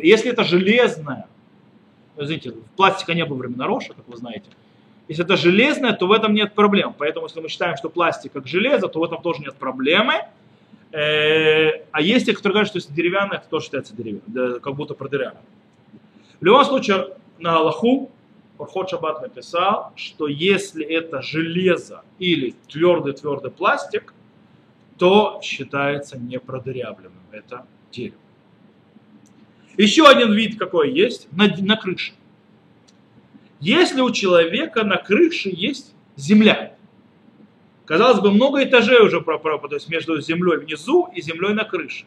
Если 0.01 0.31
это 0.31 0.45
железное, 0.45 1.27
извините, 2.17 2.53
пластика 2.77 3.15
не 3.15 3.25
было 3.25 3.39
времена 3.39 3.67
Роша, 3.67 3.95
как 3.95 4.07
вы 4.07 4.17
знаете, 4.17 4.47
если 5.09 5.25
это 5.25 5.37
железное, 5.37 5.95
то 5.95 6.07
в 6.07 6.13
этом 6.13 6.35
нет 6.35 6.55
проблем. 6.55 6.95
Поэтому, 6.97 7.27
если 7.27 7.41
мы 7.41 7.49
считаем, 7.49 7.77
что 7.77 7.89
пластик 7.89 8.33
как 8.33 8.47
железо, 8.47 8.89
то 8.89 9.01
в 9.01 9.05
этом 9.05 9.23
тоже 9.23 9.41
нет 9.41 9.55
проблемы. 9.55 10.27
Э, 10.93 11.83
а 11.93 12.01
есть 12.01 12.27
те, 12.27 12.33
которые 12.33 12.55
говорят, 12.55 12.69
что 12.69 12.79
если 12.79 12.93
деревянное, 12.93 13.39
то 13.39 13.49
тоже 13.49 13.67
считается 13.67 13.95
деревянным, 13.95 14.61
как 14.61 14.75
будто 14.75 14.95
продырявлено. 14.95 15.43
В 16.41 16.45
любом 16.45 16.65
случае, 16.65 17.17
на 17.39 17.57
Аллаху 17.57 18.11
Орхот 18.59 18.91
Шаббат 18.91 19.23
написал, 19.23 19.93
что 19.97 20.27
если 20.27 20.85
это 20.85 21.23
железо 21.23 22.03
или 22.19 22.55
твердый-твердый 22.69 23.51
пластик, 23.51 24.15
то 24.99 25.41
считается 25.43 26.19
непродырявленным. 26.19 27.23
Это 27.31 27.67
дерево. 27.93 28.17
Еще 29.77 30.09
один 30.09 30.33
вид 30.33 30.59
какой 30.59 30.93
есть 30.93 31.29
на, 31.33 31.47
на 31.59 31.77
крыше. 31.77 32.13
Если 33.61 34.01
у 34.01 34.11
человека 34.11 34.83
на 34.85 34.97
крыше 34.97 35.51
есть 35.53 35.95
земля, 36.17 36.77
казалось 37.89 38.21
бы, 38.21 38.31
много 38.31 38.63
этажей 38.63 39.01
уже 39.01 39.23
то 39.23 39.69
есть 39.73 39.89
между 39.89 40.21
землей 40.21 40.59
внизу 40.59 41.09
и 41.15 41.23
землей 41.23 41.55
на 41.55 41.65
крыше. 41.65 42.05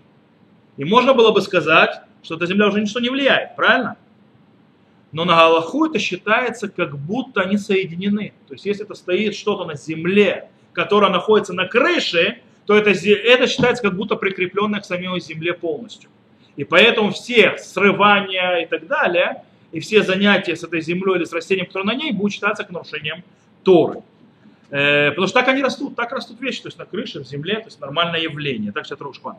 И 0.78 0.86
можно 0.86 1.16
было 1.16 1.32
бы 1.32 1.42
сказать, 1.42 2.02
что 2.22 2.36
эта 2.36 2.46
земля 2.46 2.68
уже 2.68 2.80
ничто 2.80 3.00
не 3.00 3.10
влияет, 3.10 3.56
правильно? 3.56 3.98
Но 5.12 5.26
на 5.26 5.36
Галаху 5.36 5.88
это 5.88 5.98
считается, 5.98 6.70
как 6.70 6.98
будто 6.98 7.42
они 7.42 7.58
соединены. 7.58 8.34
То 8.48 8.54
есть 8.54 8.66
если 8.66 8.86
это 8.86 8.94
стоит 8.94 9.36
что-то 9.36 9.66
на 9.66 9.76
земле, 9.76 10.50
которое 10.72 11.12
находится 11.12 11.54
на 11.54 11.66
крыше, 11.66 12.42
то 12.68 12.76
это, 12.78 12.92
это 12.92 13.48
считается 13.48 13.82
как 13.82 13.96
будто 13.96 14.16
прикрепленное 14.16 14.80
к 14.80 14.86
самой 14.86 15.20
земле 15.20 15.54
полностью. 15.54 16.10
И 16.56 16.64
поэтому 16.64 17.12
все 17.12 17.58
срывания 17.58 18.58
и 18.58 18.68
так 18.68 18.86
далее, 18.86 19.44
и 19.72 19.80
все 19.80 20.04
занятия 20.04 20.56
с 20.56 20.64
этой 20.64 20.82
землей 20.82 21.16
или 21.16 21.24
с 21.24 21.34
растением, 21.34 21.66
которое 21.66 21.86
на 21.86 21.96
ней, 21.96 22.12
будут 22.12 22.34
считаться 22.34 22.64
к 22.64 22.70
нарушением 22.70 23.24
Торы. 23.64 24.04
Э, 24.72 25.10
потому 25.10 25.28
что 25.28 25.40
так 25.40 25.50
они 25.50 25.62
растут, 25.62 25.96
так 25.96 26.14
растут 26.14 26.40
вещи, 26.40 26.62
то 26.62 26.70
есть 26.70 26.78
на 26.78 26.86
крыше, 26.86 27.20
в 27.20 27.28
земле, 27.28 27.56
то 27.56 27.66
есть 27.66 27.82
нормальное 27.82 28.22
явление. 28.22 28.72
Так 28.72 28.86
сейчас 28.86 29.02
Рошпан. 29.02 29.36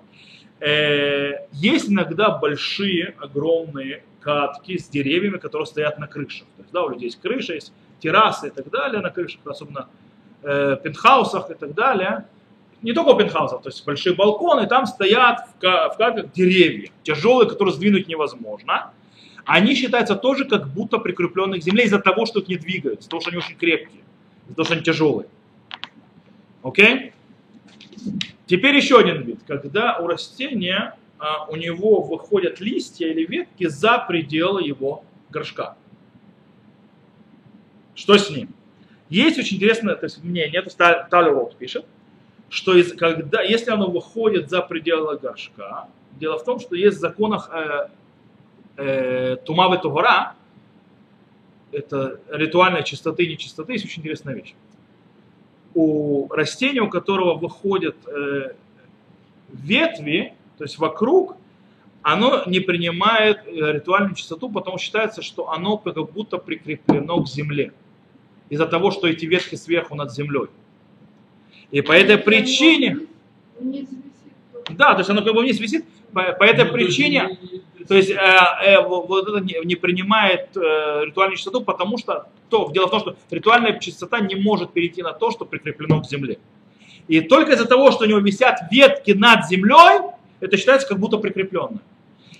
Э, 0.60 1.46
есть 1.52 1.88
иногда 1.88 2.30
большие, 2.30 3.14
огромные 3.18 4.04
катки 4.20 4.78
с 4.78 4.88
деревьями, 4.88 5.38
которые 5.38 5.66
стоят 5.66 5.98
на 5.98 6.06
крышах. 6.06 6.46
То 6.56 6.62
есть, 6.62 6.72
да, 6.72 6.84
у 6.84 6.90
людей 6.90 7.06
есть 7.06 7.20
крыша, 7.20 7.54
есть 7.54 7.72
террасы 7.98 8.48
и 8.48 8.50
так 8.50 8.70
далее 8.70 9.00
на 9.00 9.08
крышах, 9.08 9.40
особенно 9.46 9.88
э, 10.42 10.76
пентхаусах 10.82 11.50
и 11.50 11.54
так 11.54 11.74
далее. 11.74 12.26
Не 12.82 12.92
только 12.92 13.10
у 13.10 13.16
пентхаусов, 13.16 13.62
то 13.62 13.70
есть 13.70 13.86
большие 13.86 14.14
балконы, 14.14 14.66
там 14.66 14.86
стоят 14.86 15.46
в, 15.46 15.62
в 15.62 15.96
катках 15.96 16.32
деревья, 16.32 16.90
тяжелые, 17.04 17.48
которые 17.48 17.74
сдвинуть 17.74 18.06
невозможно. 18.06 18.90
Они 19.44 19.74
считаются 19.74 20.14
тоже 20.14 20.44
как 20.44 20.68
будто 20.68 20.98
прикрепленные 20.98 21.60
к 21.60 21.64
земле 21.64 21.84
из-за 21.84 21.98
того, 21.98 22.26
что 22.26 22.40
их 22.40 22.48
не 22.48 22.56
двигаются, 22.56 23.08
того, 23.08 23.20
что 23.20 23.30
они 23.30 23.38
очень 23.38 23.56
крепкие, 23.56 24.01
того, 24.54 24.64
что 24.64 24.74
они 24.74 24.82
тяжелые. 24.82 25.28
Окей? 26.62 27.12
Теперь 28.46 28.76
еще 28.76 28.98
один 28.98 29.22
вид, 29.22 29.40
когда 29.46 29.98
у 29.98 30.06
растения 30.06 30.96
а, 31.18 31.46
у 31.46 31.56
него 31.56 32.02
выходят 32.02 32.60
листья 32.60 33.06
или 33.06 33.24
ветки 33.24 33.66
за 33.66 33.98
пределы 33.98 34.62
его 34.62 35.04
горшка. 35.30 35.76
Что 37.94 38.18
с 38.18 38.30
ним? 38.30 38.48
Есть 39.08 39.38
очень 39.38 39.56
интересное 39.56 39.94
то 39.94 40.04
есть, 40.04 40.22
мнение, 40.24 40.62
это 40.64 41.06
Талерот 41.10 41.56
пишет, 41.56 41.84
что 42.48 42.74
из, 42.74 42.92
когда, 42.94 43.42
если 43.42 43.70
оно 43.70 43.90
выходит 43.90 44.50
за 44.50 44.62
пределы 44.62 45.18
горшка, 45.18 45.88
дело 46.18 46.38
в 46.38 46.44
том, 46.44 46.60
что 46.60 46.74
есть 46.74 46.96
в 46.96 47.00
законах 47.00 47.50
э, 47.52 47.88
э, 48.76 49.36
Тумавы 49.44 49.78
Тугора, 49.78 50.34
это 51.72 52.20
ритуальная 52.30 52.82
чистоты 52.82 53.24
и 53.24 53.30
нечистоты, 53.30 53.72
есть 53.72 53.84
очень 53.84 54.00
интересная 54.00 54.34
вещь. 54.34 54.54
У 55.74 56.28
растения, 56.28 56.82
у 56.82 56.90
которого 56.90 57.34
выходят 57.34 57.96
э, 58.06 58.52
ветви, 59.48 60.34
то 60.58 60.64
есть 60.64 60.78
вокруг, 60.78 61.36
оно 62.02 62.42
не 62.46 62.60
принимает 62.60 63.38
э, 63.46 63.72
ритуальную 63.72 64.14
чистоту, 64.14 64.50
потому 64.50 64.78
считается, 64.78 65.22
что 65.22 65.50
оно 65.50 65.78
как 65.78 65.96
будто 66.12 66.38
прикреплено 66.38 67.22
к 67.22 67.28
земле. 67.28 67.72
Из-за 68.50 68.66
того, 68.66 68.90
что 68.90 69.06
эти 69.06 69.24
ветки 69.24 69.54
сверху 69.54 69.94
над 69.94 70.12
землей. 70.12 70.48
И 71.70 71.80
по 71.80 71.92
этой 71.92 72.18
причине... 72.18 72.98
Да, 74.70 74.92
то 74.92 74.98
есть 74.98 75.10
оно 75.10 75.22
как 75.22 75.34
бы 75.34 75.40
вниз 75.40 75.58
висит. 75.58 75.84
По, 76.12 76.32
по 76.32 76.44
этой 76.44 76.66
ну, 76.66 76.72
причине, 76.72 77.38
то 77.88 77.94
есть 77.94 78.10
э, 78.10 78.14
э, 78.14 78.82
вот 78.82 79.28
это 79.28 79.40
не, 79.40 79.64
не 79.64 79.76
принимает 79.76 80.56
э, 80.56 81.04
ритуальную 81.06 81.36
чистоту, 81.36 81.62
потому 81.62 81.98
что 81.98 82.28
то, 82.50 82.70
дело 82.72 82.86
в 82.86 82.90
том, 82.90 83.00
что 83.00 83.16
ритуальная 83.30 83.78
чистота 83.78 84.20
не 84.20 84.34
может 84.34 84.72
перейти 84.72 85.02
на 85.02 85.12
то, 85.12 85.30
что 85.30 85.44
прикреплено 85.44 86.02
к 86.02 86.06
земле. 86.06 86.38
И 87.08 87.20
только 87.20 87.52
из-за 87.52 87.66
того, 87.66 87.90
что 87.90 88.04
у 88.04 88.06
него 88.06 88.18
висят 88.20 88.60
ветки 88.70 89.12
над 89.12 89.46
землей, 89.46 90.00
это 90.40 90.56
считается 90.56 90.86
как 90.86 90.98
будто 90.98 91.16
прикрепленное. 91.16 91.80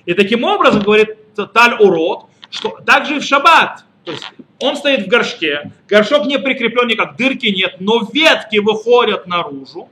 И 0.04 0.14
таким 0.14 0.44
образом, 0.44 0.82
говорит 0.82 1.16
Таль 1.35 1.74
Урод, 1.80 2.26
что 2.50 2.78
также 2.85 3.16
и 3.16 3.20
в 3.20 3.24
шаббат, 3.24 3.85
то 4.04 4.12
есть 4.12 4.24
он 4.61 4.76
стоит 4.76 5.06
в 5.06 5.08
горшке, 5.08 5.72
горшок 5.88 6.26
не 6.26 6.38
прикреплен 6.38 6.88
никак, 6.88 7.16
дырки 7.16 7.46
нет, 7.46 7.76
но 7.80 8.08
ветки 8.12 8.58
выходят 8.58 9.26
наружу. 9.26 9.88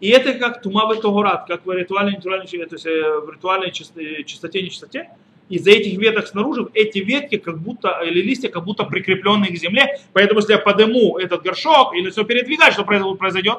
И 0.00 0.08
это 0.08 0.34
как 0.34 0.62
тумавый 0.62 1.00
тогурат, 1.00 1.46
как 1.46 1.66
в 1.66 1.72
ритуальной, 1.72 2.16
ритуальной, 2.16 2.46
то 2.46 2.74
есть 2.74 2.86
э, 2.86 3.20
в 3.20 3.30
ритуальной 3.30 3.72
чистоте, 3.72 4.62
нечистоте. 4.62 5.10
Из-за 5.48 5.70
этих 5.70 5.98
веток 5.98 6.26
снаружи, 6.26 6.66
эти 6.74 6.98
ветки 6.98 7.38
как 7.38 7.58
будто, 7.58 8.00
или 8.04 8.20
листья 8.20 8.48
как 8.48 8.64
будто 8.64 8.84
прикрепленные 8.84 9.52
к 9.52 9.56
земле. 9.56 10.00
Поэтому 10.12 10.40
если 10.40 10.52
я 10.52 10.58
подыму 10.58 11.18
этот 11.18 11.42
горшок 11.42 11.94
или 11.94 12.10
все 12.10 12.24
передвигать, 12.24 12.72
что 12.72 12.84
произойдет? 12.84 13.58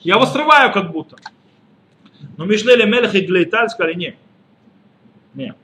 Я 0.00 0.14
его 0.14 0.26
срываю 0.26 0.72
как 0.72 0.92
будто. 0.92 1.16
Но 2.36 2.44
Мишлели 2.44 2.84
Мелех 2.84 3.14
и 3.14 3.20
Глейталь 3.20 3.68
сказали, 3.68 3.94
нет. 3.94 4.16
Нет. 5.34 5.56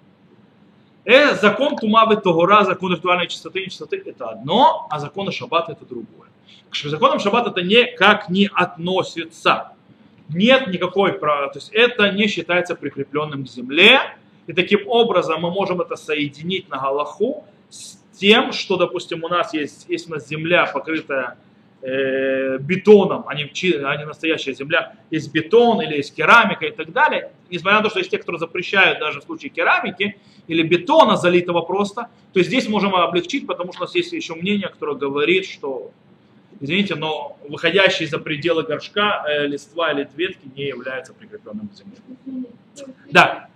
Э, 1.05 1.35
закон 1.35 1.77
Тумавы 1.77 2.17
Тогора, 2.17 2.65
закон 2.65 2.93
ритуальной 2.93 3.27
чистоты 3.27 3.61
и 3.61 3.65
нечистоты 3.67 4.03
это 4.07 4.31
одно, 4.31 4.87
а 4.91 4.99
закон 4.99 5.31
Шаббата 5.31 5.73
это 5.73 5.85
другое. 5.85 6.31
К 6.71 6.77
законам 6.77 7.21
Шаббата 7.21 7.51
это 7.51 7.63
никак 7.63 8.31
не 8.31 8.51
относится. 8.53 9.73
Нет 10.31 10.69
никакой, 10.69 11.13
то 11.13 11.51
есть 11.55 11.71
это 11.73 12.11
не 12.11 12.27
считается 12.27 12.75
прикрепленным 12.75 13.45
к 13.45 13.49
земле. 13.49 14.01
И 14.47 14.55
таким 14.55 14.89
образом 14.89 15.43
мы 15.43 15.51
можем 15.51 15.83
это 15.83 15.97
соединить 15.97 16.69
на 16.71 16.79
Галаху 16.79 17.45
с 17.69 17.99
тем, 18.19 18.53
что, 18.53 18.77
допустим, 18.77 19.25
у 19.25 19.29
нас 19.29 19.53
есть, 19.53 19.87
есть 19.89 20.09
у 20.09 20.13
нас 20.13 20.27
земля, 20.27 20.67
покрытая 20.67 21.37
э, 21.85 22.59
бетоном, 22.59 23.25
а 23.27 23.35
не, 23.35 23.45
а 23.45 23.97
не 23.97 24.07
настоящая 24.07 24.55
земля, 24.55 24.95
есть 25.11 25.31
бетон 25.33 25.83
или 25.83 25.97
есть 25.97 26.15
керамика 26.15 26.65
и 26.65 26.71
так 26.71 26.93
далее, 26.93 27.31
несмотря 27.51 27.79
на 27.79 27.85
то, 27.85 27.91
что 27.91 27.99
есть 27.99 28.11
те, 28.11 28.19
которые 28.19 28.39
запрещают 28.39 28.99
даже 28.99 29.21
в 29.21 29.25
случае 29.25 29.51
керамики 29.51 30.17
или 30.47 30.63
бетона 30.63 31.17
залитого 31.17 31.61
просто, 31.61 32.09
то 32.33 32.43
здесь 32.43 32.69
можем 32.69 32.95
облегчить, 32.95 33.47
потому 33.47 33.73
что 33.73 33.83
у 33.83 33.85
нас 33.85 33.95
есть 33.95 34.13
еще 34.13 34.35
мнение, 34.35 34.69
которое 34.69 34.97
говорит, 34.97 35.45
что, 35.47 35.91
извините, 36.61 36.95
но 36.95 37.37
выходящие 37.49 38.09
за 38.09 38.19
пределы 38.19 38.63
горшка 38.63 39.25
э, 39.29 39.47
листва 39.47 39.93
или 39.93 40.09
ветки 40.17 40.49
не 40.57 40.69
являются 40.69 41.13
прикрепленным 41.13 41.69
к 41.69 41.75
земле. 41.75 42.49
Да. 43.11 43.49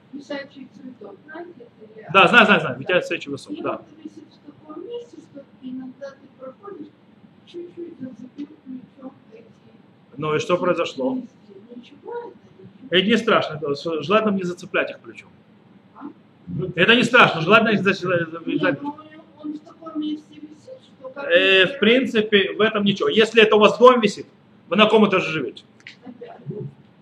Да, 2.13 2.27
знаю, 2.29 2.47
знаю, 2.47 2.61
знаю, 2.61 2.79
витяет 2.79 3.07
свечи 3.07 3.29
высок, 3.29 3.61
да. 3.61 3.83
иногда 5.63 6.11
ты 6.11 6.27
проходишь 6.39 6.89
ну 10.17 10.35
и 10.35 10.39
что 10.39 10.57
произошло? 10.57 11.19
Это 12.91 13.07
не 13.07 13.17
страшно, 13.17 13.61
желательно 14.03 14.33
не 14.33 14.43
зацеплять 14.43 14.91
их 14.91 15.01
плечом. 15.01 15.29
Это 16.75 16.95
не 16.95 17.05
страшно, 17.05 17.41
желательно 17.41 17.71
их 17.71 17.83
зацеплять. 17.83 18.79
Э, 21.17 21.67
в 21.67 21.79
принципе, 21.79 22.53
в 22.53 22.61
этом 22.61 22.85
ничего. 22.85 23.09
Если 23.09 23.43
это 23.43 23.57
у 23.57 23.59
вас 23.59 23.79
дом 23.79 24.01
висит, 24.01 24.27
вы 24.69 24.77
на 24.77 24.87
ком 24.87 25.09
этаже 25.09 25.31
живете? 25.31 25.65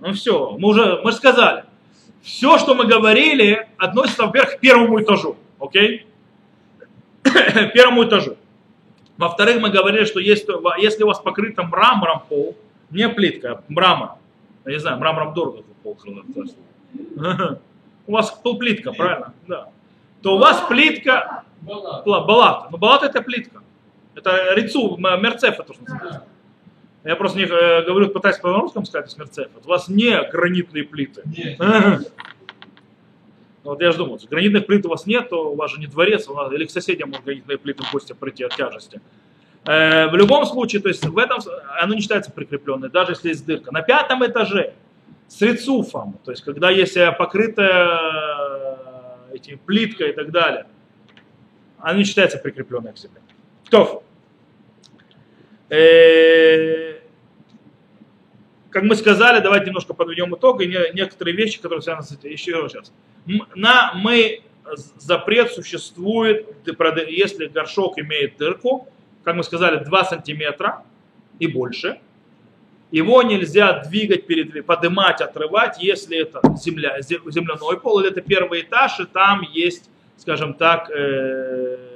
Ну 0.01 0.13
все, 0.13 0.57
мы 0.59 0.69
уже 0.69 1.01
мы 1.03 1.13
сказали. 1.13 1.65
Все, 2.23 2.59
что 2.59 2.75
мы 2.75 2.87
говорили, 2.87 3.69
относится, 3.79 4.31
вверх 4.33 4.57
к 4.57 4.61
первому 4.61 5.01
этажу. 5.01 5.37
Окей? 5.61 6.07
первому 7.75 8.05
этажу. 8.05 8.37
Во-вторых, 9.19 9.61
мы 9.61 9.71
говорили, 9.71 10.05
что 10.05 10.21
если, 10.21 10.53
если 10.81 11.05
у 11.05 11.07
вас 11.07 11.21
покрыто 11.21 11.63
мрамором 11.63 12.23
пол, 12.29 12.57
не 12.91 13.09
плитка, 13.09 13.53
а 13.53 13.63
мрамор, 13.69 14.11
я 14.65 14.73
не 14.73 14.79
знаю, 14.79 14.99
мрамором 14.99 15.35
дорого 15.35 15.63
пол 15.83 15.99
У 18.07 18.13
вас 18.13 18.31
пол 18.31 18.59
плитка, 18.59 18.93
правильно? 18.93 19.33
Да. 19.47 19.69
То 20.23 20.37
у 20.37 20.39
вас 20.39 20.63
плитка, 20.69 21.45
балат. 21.61 22.71
Но 22.71 22.79
балат 22.79 23.03
это 23.03 23.23
плитка. 23.23 23.63
Это 24.15 24.55
рицу, 24.55 24.97
мерцеф 24.97 25.61
это 25.61 25.73
что 25.73 25.83
называется. 25.83 26.25
Я 27.05 27.15
просто 27.15 27.39
не 27.39 27.45
э, 27.45 27.85
говорю, 27.85 28.09
пытаюсь 28.09 28.39
по 28.39 28.53
русскому 28.53 28.85
сказать, 28.85 29.09
смерцев. 29.11 29.49
Вот 29.55 29.65
у 29.65 29.69
вас 29.69 29.89
не 29.89 30.21
гранитные 30.29 30.83
плиты. 30.83 31.23
Нет. 31.25 31.61
Вот 33.71 33.81
я 33.81 33.93
же 33.93 33.99
думал, 33.99 34.21
гранитных 34.31 34.67
плит 34.67 34.87
у 34.87 34.89
вас 34.89 35.07
нет, 35.07 35.29
то 35.29 35.53
у 35.53 35.57
вас 35.57 35.71
же 35.71 35.81
не 35.81 35.87
дворец, 35.87 36.29
у 36.29 36.35
вас, 36.35 36.53
или 36.53 36.65
к 36.65 36.71
соседям 36.71 37.11
может 37.11 37.25
гранитные 37.25 37.59
плиты 37.59 37.83
в 37.83 37.93
гости 37.93 38.13
прийти 38.13 38.45
от 38.45 38.57
тяжести. 38.57 39.01
Э, 39.65 40.09
в 40.09 40.15
любом 40.15 40.47
случае, 40.47 40.81
то 40.81 40.89
есть 40.89 41.05
в 41.05 41.19
этом 41.19 41.39
оно 41.81 41.95
не 41.95 42.01
считается 42.01 42.31
прикрепленной, 42.31 42.89
даже 42.89 43.13
если 43.13 43.29
есть 43.29 43.45
дырка. 43.45 43.73
На 43.73 43.83
пятом 43.83 44.25
этаже 44.25 44.75
с 45.29 45.43
рецуфом, 45.43 46.19
то 46.25 46.31
есть 46.31 46.45
когда 46.45 46.71
есть 46.71 46.97
э, 46.97 47.13
покрытая 47.13 47.89
э, 49.33 49.37
этим 49.37 49.59
плиткой 49.59 50.11
и 50.11 50.13
так 50.13 50.31
далее, 50.31 50.67
оно 51.79 51.99
не 51.99 52.05
считается 52.05 52.39
прикрепленной 52.39 52.93
к 52.93 52.99
себе. 52.99 53.21
Кто? 53.67 54.05
Э, 55.69 56.96
как 58.77 58.85
мы 58.85 58.95
сказали, 58.95 59.41
давайте 59.41 59.69
немножко 59.69 59.95
подведем 59.95 60.35
итог 60.35 60.61
и 60.61 60.67
не- 60.67 60.93
некоторые 60.93 61.35
вещи, 61.35 61.59
которые 61.63 61.81
связаны 61.81 62.07
с 62.07 62.13
этим. 62.13 62.31
Еще 62.31 62.69
сейчас. 62.69 62.93
На 63.55 63.95
мы 63.95 64.43
запрет 64.99 65.51
существует, 65.53 66.47
если 67.09 67.47
горшок 67.47 67.99
имеет 67.99 68.37
дырку, 68.37 68.87
как 69.25 69.35
мы 69.35 69.45
сказали, 69.45 69.83
2 69.83 70.05
сантиметра 70.05 70.83
и 71.39 71.47
больше. 71.47 72.01
Его 72.91 73.23
нельзя 73.23 73.83
двигать, 73.83 74.27
поднимать, 74.67 75.23
отрывать, 75.23 75.83
если 75.83 76.19
это 76.19 76.43
земля, 76.59 76.99
зе- 76.99 77.23
земляной 77.31 77.81
пол, 77.81 78.01
или 78.01 78.11
это 78.11 78.21
первый 78.21 78.61
этаж, 78.61 79.01
и 79.01 79.07
там 79.07 79.41
есть, 79.55 79.89
скажем 80.19 80.53
так, 80.53 80.91
э, 80.91 81.96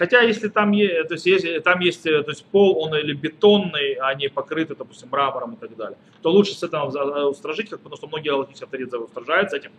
Хотя 0.00 0.22
если 0.22 0.48
там 0.48 0.72
есть, 0.72 1.08
то 1.08 1.12
есть, 1.14 1.26
если 1.26 1.58
там 1.58 1.80
есть 1.80 2.06
э, 2.06 2.22
то 2.22 2.30
есть 2.30 2.46
пол, 2.46 2.78
он 2.82 2.94
или 2.94 3.12
бетонный, 3.12 3.98
а 4.00 4.14
не 4.14 4.28
покрытый, 4.30 4.74
допустим, 4.74 5.10
мрамором 5.10 5.52
и 5.52 5.56
так 5.58 5.76
далее, 5.76 5.98
то 6.22 6.30
лучше 6.30 6.54
с 6.54 6.62
этим 6.62 6.90
за- 6.90 7.26
устражить, 7.26 7.68
потому 7.68 7.96
что 7.96 8.06
многие 8.06 8.30
галактические 8.30 8.64
авторитеты 8.64 8.96
устражаются 8.96 9.58
этим. 9.58 9.72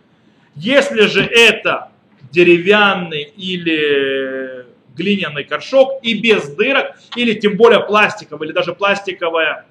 Если 0.54 1.08
же 1.08 1.24
это 1.24 1.90
деревянный 2.30 3.22
или 3.22 4.64
глиняный 4.94 5.42
горшок 5.42 5.98
и 6.04 6.16
без 6.16 6.48
дырок, 6.50 6.94
или 7.16 7.34
тем 7.34 7.56
более 7.56 7.80
пластиковый, 7.80 8.46
или 8.46 8.54
даже 8.54 8.74
пластиковая 8.74 9.66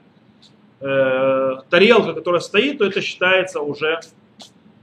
э, 0.81 1.55
тарелка, 1.69 2.11
которая 2.11 2.41
стоит, 2.41 2.79
то 2.79 2.85
это 2.85 2.99
считается 2.99 3.61
уже 3.61 4.01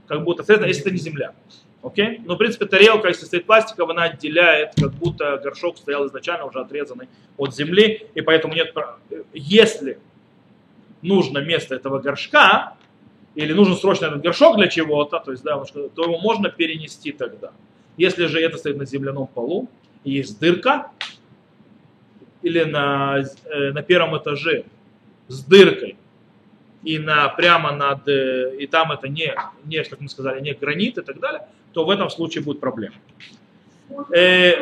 как 0.07 0.23
будто, 0.23 0.41
если 0.65 0.81
это 0.81 0.89
не 0.89 0.97
земля. 0.97 1.35
Окей? 1.81 2.21
Но, 2.25 2.35
в 2.35 2.37
принципе, 2.37 2.65
тарелка, 2.65 3.07
если 3.07 3.25
стоит 3.25 3.45
пластиковая, 3.45 3.93
она 3.93 4.03
отделяет, 4.03 4.73
как 4.75 4.91
будто 4.91 5.37
горшок 5.37 5.77
стоял 5.77 6.05
изначально 6.07 6.45
уже 6.45 6.59
отрезанный 6.59 7.07
от 7.37 7.55
земли, 7.55 8.07
и 8.15 8.21
поэтому 8.21 8.53
нет... 8.53 8.75
Если 9.33 9.99
нужно 11.01 11.39
место 11.39 11.75
этого 11.75 11.99
горшка, 11.99 12.75
или 13.35 13.53
нужен 13.53 13.75
срочно 13.75 14.07
этот 14.07 14.21
горшок 14.21 14.57
для 14.57 14.67
чего-то, 14.67 15.19
то 15.19 15.31
есть, 15.31 15.43
да, 15.43 15.57
то 15.63 16.03
его 16.03 16.19
можно 16.19 16.49
перенести 16.49 17.13
тогда. 17.13 17.51
Если 17.95 18.25
же 18.25 18.41
это 18.41 18.57
стоит 18.57 18.77
на 18.77 18.85
земляном 18.85 19.27
полу, 19.27 19.69
и 20.03 20.11
есть 20.11 20.39
дырка, 20.39 20.91
или 22.41 22.63
на, 22.63 23.23
э, 23.45 23.71
на 23.71 23.81
первом 23.83 24.17
этаже 24.17 24.65
с 25.27 25.43
дыркой, 25.43 25.97
и 26.83 26.97
на, 26.97 27.27
прямо 27.29 27.71
над, 27.73 28.07
э, 28.07 28.55
и 28.57 28.67
там 28.67 28.91
это 28.91 29.07
не, 29.07 29.33
не, 29.65 29.83
как 29.83 29.99
мы 29.99 30.09
сказали, 30.09 30.41
не 30.41 30.53
гранит 30.53 30.97
и 30.97 31.01
так 31.01 31.19
далее, 31.19 31.47
то 31.79 31.85
в 31.85 31.89
этом 31.89 32.09
случае 32.09 32.43
будет 32.43 32.59
проблема. 32.59 32.95
Э? 34.13 34.55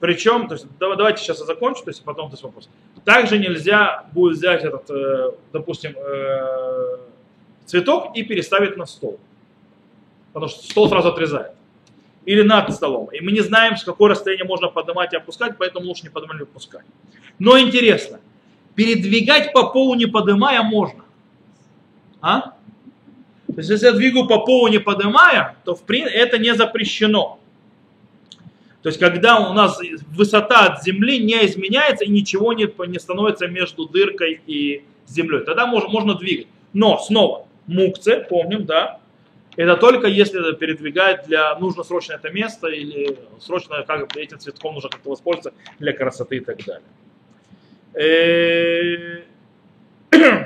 Причем, 0.00 0.48
то 0.48 0.54
есть, 0.54 0.66
да- 0.80 0.96
давайте 0.96 1.22
сейчас 1.22 1.38
я 1.38 1.46
закончу, 1.46 1.84
то 1.84 1.90
есть 1.90 2.02
потом 2.02 2.28
то 2.28 2.34
есть 2.34 2.42
вопрос. 2.42 2.68
Также 3.04 3.38
нельзя 3.38 4.06
будет 4.12 4.36
взять 4.36 4.64
этот, 4.64 4.90
э, 4.90 5.30
допустим, 5.52 5.94
э, 5.96 6.98
цветок 7.66 8.16
и 8.16 8.24
переставить 8.24 8.76
на 8.76 8.86
стол. 8.86 9.20
Потому 10.32 10.50
что 10.50 10.64
стол 10.64 10.88
сразу 10.88 11.08
отрезает. 11.08 11.52
Или 12.24 12.42
над 12.42 12.74
столом. 12.74 13.08
И 13.12 13.20
мы 13.20 13.30
не 13.30 13.42
знаем, 13.42 13.76
с 13.76 13.84
какое 13.84 14.10
расстояние 14.10 14.44
можно 14.44 14.68
поднимать 14.68 15.12
и 15.12 15.16
опускать, 15.16 15.56
поэтому 15.56 15.86
лучше 15.86 16.02
не 16.02 16.10
поднимать 16.10 16.40
и 16.40 16.42
опускать. 16.42 16.84
Но 17.38 17.56
интересно, 17.60 18.18
передвигать 18.74 19.52
по 19.52 19.70
полу 19.70 19.94
не 19.94 20.06
поднимая 20.06 20.64
можно. 20.64 21.04
А? 22.20 22.55
То 23.56 23.60
есть, 23.60 23.70
если 23.70 23.86
я 23.86 23.92
двигаю 23.92 24.26
по 24.26 24.40
полу 24.40 24.68
не 24.68 24.78
поднимая, 24.78 25.56
то 25.64 25.74
в 25.74 25.82
прин- 25.82 26.08
это 26.08 26.36
не 26.36 26.54
запрещено. 26.54 27.40
То 28.82 28.90
есть, 28.90 29.00
когда 29.00 29.48
у 29.48 29.54
нас 29.54 29.80
высота 30.08 30.66
от 30.66 30.84
земли 30.84 31.18
не 31.18 31.46
изменяется 31.46 32.04
и 32.04 32.10
ничего 32.10 32.52
не, 32.52 32.68
не 32.86 32.98
становится 32.98 33.48
между 33.48 33.88
дыркой 33.88 34.42
и 34.46 34.84
землей, 35.06 35.40
тогда 35.40 35.66
можно, 35.66 35.88
можно 35.88 36.14
двигать. 36.16 36.48
Но 36.74 36.98
снова, 36.98 37.48
мукцы, 37.66 38.26
помним, 38.28 38.66
да, 38.66 39.00
это 39.56 39.78
только 39.78 40.06
если 40.06 40.38
это 40.38 40.52
передвигать 40.52 41.26
для, 41.26 41.58
нужно 41.58 41.82
срочно 41.82 42.12
это 42.12 42.28
место 42.28 42.66
или 42.66 43.16
срочно 43.40 43.84
как, 43.84 44.14
этим 44.18 44.38
цветком 44.38 44.74
нужно 44.74 44.90
как-то 44.90 45.08
воспользоваться 45.08 45.54
для 45.78 45.94
красоты 45.94 46.36
и 46.36 46.40
так 46.40 46.58
далее. 46.62 46.82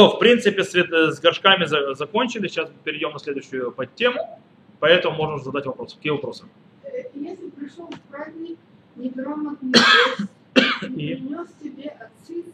Э, 0.00 0.10
То, 0.10 0.16
в 0.16 0.18
принципе, 0.18 0.64
с, 0.64 0.72
с 0.74 1.20
горшками 1.20 1.66
за- 1.66 1.94
закончили. 1.94 2.48
Сейчас 2.48 2.70
перейдем 2.84 3.12
на 3.12 3.18
следующую 3.18 3.70
подтему. 3.72 4.40
Поэтому 4.78 5.16
можно 5.16 5.38
задать 5.38 5.66
вопросы. 5.66 5.96
Какие 5.96 6.12
вопросы? 6.12 6.44
Э, 6.84 7.02
Если 7.14 7.50
пришел 7.50 7.86
в 7.90 8.00
праздник 8.10 8.58
неграмотный 8.96 9.72
гость, 9.72 10.30
принес 10.80 11.48
тебе 11.62 11.90
отцы 11.90 12.44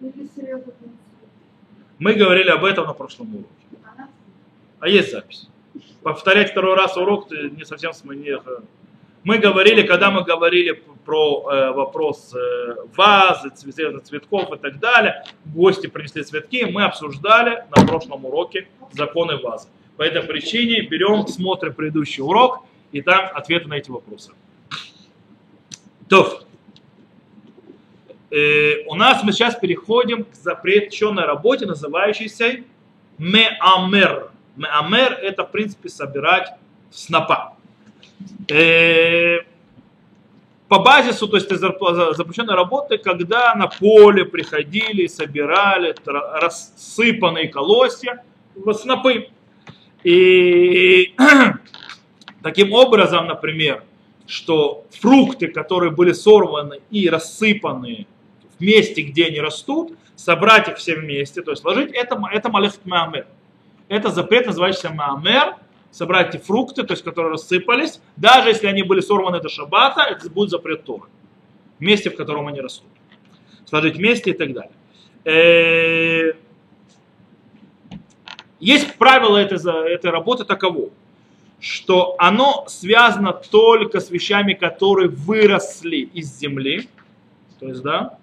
или 0.00 0.28
серьезно 0.34 0.72
Мы 1.98 2.14
говорили 2.14 2.48
об 2.48 2.64
этом 2.64 2.86
на 2.86 2.94
прошлом 2.94 3.34
уроке. 3.34 3.48
А 4.80 4.88
есть 4.88 5.12
запись. 5.12 5.48
Повторять 6.02 6.50
второй 6.50 6.74
раз 6.74 6.96
урок 6.96 7.30
не 7.30 7.64
совсем 7.64 7.92
см- 7.92 8.18
не- 8.18 8.38
Мы 9.24 9.38
говорили, 9.38 9.82
когда 9.86 10.10
мы 10.10 10.24
говорили 10.24 10.82
про 11.04 11.48
э, 11.48 11.70
вопрос 11.70 12.34
э, 12.34 12.74
вазы, 12.96 13.50
цве- 13.50 14.00
цветков 14.00 14.52
и 14.52 14.56
так 14.56 14.80
далее, 14.80 15.24
гости 15.44 15.86
принесли 15.86 16.24
цветки, 16.24 16.64
мы 16.64 16.84
обсуждали 16.84 17.64
на 17.74 17.86
прошлом 17.86 18.24
уроке 18.24 18.68
законы 18.92 19.36
вазы. 19.36 19.68
По 19.96 20.02
этой 20.02 20.22
причине 20.22 20.82
берем, 20.82 21.26
смотрим 21.28 21.72
предыдущий 21.74 22.22
урок, 22.22 22.64
и 22.90 23.00
там 23.00 23.30
ответы 23.34 23.68
на 23.68 23.74
эти 23.74 23.90
вопросы. 23.90 24.32
То, 26.08 26.42
э, 28.30 28.84
у 28.86 28.94
нас 28.96 29.22
мы 29.22 29.32
сейчас 29.32 29.54
переходим 29.54 30.24
к 30.24 30.34
запрещенной 30.34 31.24
работе, 31.24 31.66
называющейся 31.66 32.64
меамер. 33.18 34.30
Меамер 34.56 35.12
это, 35.12 35.44
в 35.44 35.52
принципе, 35.52 35.88
собирать 35.88 36.48
снопа. 36.90 37.56
Э, 38.48 39.40
по 40.68 40.78
базису, 40.78 41.28
то 41.28 41.36
есть 41.36 41.50
это 41.50 41.66
зарп- 41.66 41.94
за- 41.94 42.14
запрещенная 42.14 42.56
работа, 42.56 42.96
когда 42.96 43.54
на 43.54 43.66
поле 43.66 44.24
приходили, 44.24 45.06
собирали 45.06 45.94
рассыпанные 46.04 47.48
колосья 47.48 48.24
в 48.54 48.72
снопы. 48.72 49.28
И 50.02 51.14
таким 52.42 52.72
образом, 52.72 53.26
например, 53.26 53.84
что 54.26 54.86
фрукты, 54.90 55.48
которые 55.48 55.90
были 55.90 56.12
сорваны 56.12 56.80
и 56.90 57.08
рассыпаны 57.08 58.06
в 58.58 58.62
месте, 58.62 59.02
где 59.02 59.26
они 59.26 59.40
растут, 59.40 59.92
собрать 60.16 60.68
их 60.68 60.76
все 60.78 60.96
вместе, 60.96 61.42
то 61.42 61.50
есть 61.50 61.62
сложить, 61.62 61.92
это, 61.92 62.20
это 62.32 62.48
малехт 62.48 62.80
маамер. 62.84 63.26
Это 63.88 64.10
запрет, 64.10 64.46
называющийся 64.46 64.90
маамер, 64.90 65.56
собрать 65.92 66.34
эти 66.34 66.42
фрукты, 66.42 66.82
то 66.82 66.94
есть 66.94 67.04
которые 67.04 67.32
рассыпались, 67.32 68.00
даже 68.16 68.48
если 68.48 68.66
они 68.66 68.82
были 68.82 69.00
сорваны 69.00 69.40
до 69.40 69.48
шаббата, 69.48 70.02
это 70.02 70.28
будет 70.28 70.50
запрет 70.50 70.84
Торы. 70.84 71.08
В 71.78 71.82
месте, 71.82 72.10
в 72.10 72.16
котором 72.16 72.48
они 72.48 72.60
растут. 72.60 72.88
Сложить 73.66 73.96
вместе 73.96 74.30
и 74.30 74.34
так 74.34 74.52
далее. 74.52 74.72
Э, 75.24 76.32
Есть 78.62 78.94
правило 78.94 79.38
этой, 79.38 79.58
этой 79.92 80.10
работы 80.12 80.44
таково, 80.44 80.90
что 81.58 82.14
оно 82.18 82.64
связано 82.68 83.32
только 83.32 83.98
с 83.98 84.08
вещами, 84.08 84.52
которые 84.52 85.08
выросли 85.08 85.96
из 85.96 86.38
земли, 86.38 86.88
то 87.58 87.66
есть, 87.66 87.82
да, 87.82 88.18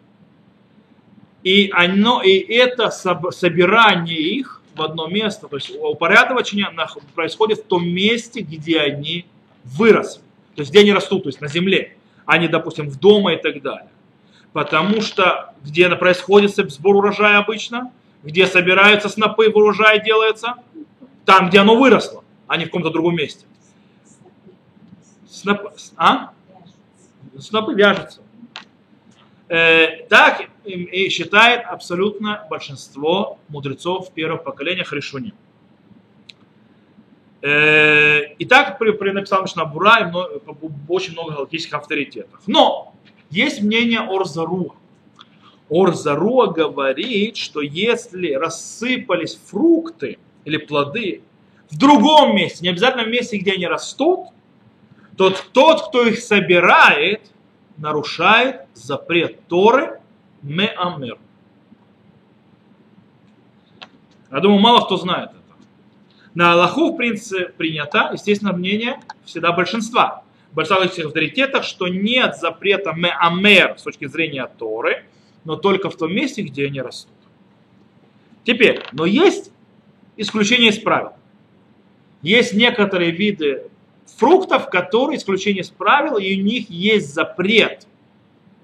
и, 1.44 1.70
оно, 1.74 2.22
и 2.22 2.38
это 2.38 2.86
соб- 2.86 3.32
собирание 3.32 4.18
их 4.18 4.59
в 4.80 4.82
одно 4.82 5.08
место, 5.08 5.48
то 5.48 5.58
есть 5.58 5.72
упорядочение 5.76 6.70
происходит 7.14 7.60
в 7.60 7.64
том 7.66 7.88
месте, 7.88 8.42
где 8.42 8.80
они 8.80 9.26
выросли, 9.64 10.22
то 10.56 10.62
есть 10.62 10.72
где 10.72 10.80
они 10.80 10.94
растут, 10.94 11.24
то 11.24 11.30
есть 11.30 11.42
на 11.42 11.48
земле, 11.48 11.98
а 12.26 12.38
не, 12.38 12.48
допустим, 12.48 12.90
в 12.90 12.98
дома 13.00 13.34
и 13.34 13.38
так 13.38 13.62
далее. 13.62 13.90
Потому 14.54 15.02
что 15.02 15.54
где 15.64 15.90
происходит 15.90 16.56
сбор 16.56 16.96
урожая 16.96 17.38
обычно, 17.38 17.92
где 18.24 18.48
собираются 18.48 19.10
снопы, 19.10 19.50
урожай 19.50 20.04
делается, 20.04 20.56
там, 21.26 21.50
где 21.50 21.60
оно 21.60 21.76
выросло, 21.76 22.24
а 22.48 22.58
не 22.58 22.64
в 22.64 22.68
каком-то 22.68 22.90
другом 22.90 23.16
месте. 23.16 23.46
Сноп- 25.28 25.72
А? 25.96 26.32
Снопы 27.38 27.74
вяжутся. 27.74 28.22
Э, 29.48 30.04
так 30.10 30.50
и 30.70 31.10
считает 31.10 31.66
абсолютно 31.66 32.46
большинство 32.50 33.40
мудрецов 33.50 34.12
первых 34.14 34.44
поколения 34.44 34.84
Хришуни. 34.84 35.34
Э, 37.42 38.34
и 38.38 38.46
так 38.46 38.78
при, 38.80 38.92
при 38.92 39.12
написал 39.12 39.44
Мишнабура 39.44 40.00
и 40.02 40.06
много, 40.06 40.42
очень 40.88 41.14
много 41.14 41.34
галактических 41.34 41.74
авторитетов. 41.74 42.42
Но 42.48 42.94
есть 43.30 43.62
мнение 43.62 44.02
Орзаруа. 44.02 44.76
Орзаруа 45.70 46.48
говорит, 46.48 47.38
что 47.38 47.62
если 47.62 48.34
рассыпались 48.34 49.40
фрукты 49.46 50.18
или 50.44 50.58
плоды 50.58 51.22
в 51.70 51.78
другом 51.78 52.36
месте, 52.36 52.60
не 52.64 52.70
обязательно 52.70 53.04
в 53.04 53.10
месте, 53.10 53.38
где 53.38 53.54
они 53.54 53.68
растут, 53.68 54.28
то 55.16 55.34
тот, 55.54 55.88
кто 55.88 56.06
их 56.06 56.20
собирает, 56.20 57.22
нарушает 57.78 58.66
запрет 58.74 59.48
Торы 59.48 59.99
Меамер. 60.42 61.18
Я 64.32 64.40
думаю, 64.40 64.60
мало 64.60 64.86
кто 64.86 64.98
знает 64.98 65.30
это. 65.32 65.40
На 66.36 66.54
Аллаху, 66.54 66.94
в 66.94 66.98
принципе, 66.98 67.46
принято, 67.46 68.12
естественно, 68.14 68.54
мнение 68.54 69.00
всегда 69.26 69.52
большинства. 69.52 70.24
В 70.52 70.56
большинстве 70.56 71.06
авторитетах, 71.06 71.64
что 71.64 71.88
нет 71.88 72.38
запрета 72.38 72.94
Меамер 72.94 73.78
с 73.78 73.84
точки 73.84 74.08
зрения 74.08 74.48
Торы, 74.58 75.06
но 75.44 75.56
только 75.56 75.90
в 75.90 75.98
том 75.98 76.14
месте, 76.14 76.42
где 76.42 76.68
они 76.68 76.82
растут. 76.82 77.14
Теперь, 78.44 78.84
но 78.92 79.06
есть 79.06 79.52
исключение 80.18 80.70
из 80.70 80.80
правил. 80.80 81.14
Есть 82.22 82.54
некоторые 82.54 83.12
виды 83.12 83.70
фруктов, 84.18 84.70
которые 84.70 85.18
исключение 85.18 85.62
из 85.62 85.70
правил, 85.70 86.18
и 86.18 86.40
у 86.40 86.44
них 86.44 86.70
есть 86.70 87.14
запрет 87.14 87.88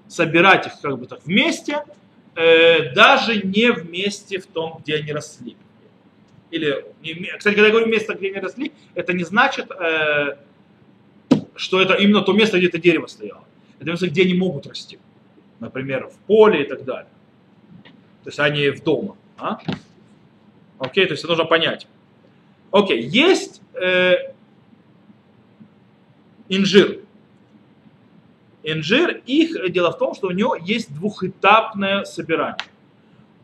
собирать 0.08 0.66
их 0.66 0.80
как 0.80 0.98
бы 0.98 1.06
так 1.06 1.24
вместе, 1.24 1.82
э, 2.34 2.92
даже 2.94 3.42
не 3.42 3.72
вместе 3.72 4.38
в 4.38 4.46
том, 4.46 4.80
где 4.82 4.96
они 4.96 5.12
росли. 5.12 5.56
Или, 6.50 6.84
кстати, 7.36 7.54
когда 7.54 7.66
я 7.66 7.72
говорю 7.72 7.88
место, 7.88 8.14
где 8.14 8.28
они 8.30 8.40
росли, 8.40 8.72
это 8.94 9.12
не 9.12 9.24
значит, 9.24 9.70
э, 9.70 10.36
что 11.56 11.80
это 11.80 11.94
именно 11.94 12.22
то 12.22 12.32
место, 12.32 12.58
где 12.58 12.68
это 12.68 12.78
дерево 12.78 13.06
стояло. 13.06 13.44
Это 13.78 13.90
место, 13.90 14.08
где 14.08 14.22
они 14.22 14.34
могут 14.34 14.66
расти. 14.66 14.98
Например, 15.60 16.08
в 16.08 16.16
поле 16.26 16.62
и 16.62 16.64
так 16.68 16.84
далее. 16.84 17.10
То 18.22 18.28
есть 18.28 18.38
они 18.38 18.70
в 18.70 18.82
дома. 18.82 19.16
А? 19.38 19.58
Окей, 20.78 21.06
то 21.06 21.12
есть 21.12 21.24
это 21.24 21.28
нужно 21.28 21.44
понять. 21.44 21.86
Окей, 22.70 23.00
есть 23.02 23.62
э, 23.74 24.32
инжир. 26.48 27.00
Инжир, 28.68 29.22
их 29.26 29.70
дело 29.70 29.92
в 29.92 29.98
том, 29.98 30.12
что 30.12 30.26
у 30.26 30.32
него 30.32 30.56
есть 30.56 30.92
двухэтапное 30.92 32.02
собирание. 32.02 32.58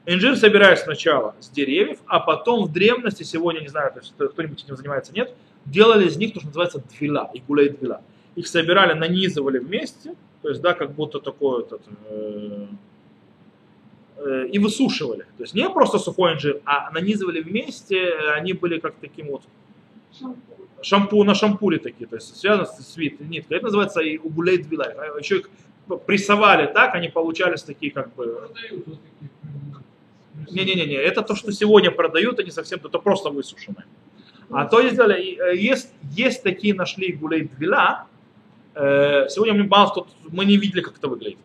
Инжир 0.05 0.37
собираешь 0.37 0.81
сначала 0.81 1.37
с 1.39 1.49
деревьев, 1.49 2.01
а 2.07 2.19
потом 2.19 2.65
в 2.65 2.73
древности, 2.73 3.23
сегодня, 3.23 3.61
не 3.61 3.69
знаю, 3.69 3.93
кто-нибудь 4.17 4.65
этим 4.65 4.77
занимается, 4.77 5.15
нет, 5.15 5.33
делали 5.65 6.09
из 6.09 6.17
них 6.17 6.35
то, 6.35 6.41
что 6.41 6.49
называется 6.49 6.83
двила, 6.99 7.31
и 7.33 7.39
гулей 7.39 7.69
двила. 7.69 8.03
Их 8.35 8.49
собирали, 8.49 8.95
нанизывали 8.95 9.61
вместе, 9.61 10.17
то 10.43 10.49
есть, 10.49 10.61
да, 10.61 10.75
как 10.75 10.93
будто 10.93 11.21
такое, 11.21 11.63
этот, 11.63 11.83
э, 12.11 12.67
э, 14.17 14.47
и 14.49 14.59
высушивали. 14.59 15.23
То 15.37 15.45
есть 15.45 15.55
не 15.55 15.71
просто 15.71 15.99
сухой 15.99 16.33
инжир, 16.35 16.61
а 16.65 16.91
нанизывали 16.91 17.41
вместе, 17.43 18.13
они 18.37 18.55
были 18.55 18.81
как 18.81 18.95
таким 19.01 19.29
вот 19.29 19.43
шампу, 20.83 21.25
на 21.25 21.35
шампуре 21.35 21.79
такие, 21.79 22.07
то 22.07 22.17
есть 22.17 22.37
связано 22.37 22.67
с 22.67 22.93
свит, 22.93 23.21
ниткой. 23.21 23.59
Это 23.59 23.67
называется 23.67 24.01
и 24.01 24.19
угулей 24.19 24.59
двилай. 24.59 24.93
А 24.93 25.19
еще 25.19 25.39
их 25.39 25.51
прессовали 26.07 26.67
так, 26.67 26.95
они 26.95 27.09
получались 27.09 27.63
такие 27.63 27.93
как 27.93 28.15
бы... 28.15 28.51
Не-не-не, 30.51 30.95
это 30.95 31.23
то, 31.23 31.35
что 31.35 31.53
сегодня 31.53 31.91
продают, 31.91 32.39
они 32.39 32.51
совсем, 32.51 32.81
это 32.85 32.99
просто 32.99 33.31
высушенные. 33.31 33.85
А 34.51 34.67
то 34.67 34.87
сделали, 34.87 35.39
э, 35.39 35.57
есть, 35.57 35.93
есть 36.11 36.43
такие 36.43 36.75
нашли 36.75 37.13
гулей 37.13 37.49
двила, 37.57 38.07
э, 38.75 39.29
сегодня 39.29 39.55
мы 39.55 39.65
мало 39.65 39.91
кто, 39.91 40.07
мы 40.29 40.45
не 40.45 40.57
видели, 40.57 40.81
как 40.81 40.99
это 40.99 41.09
выглядит. 41.09 41.39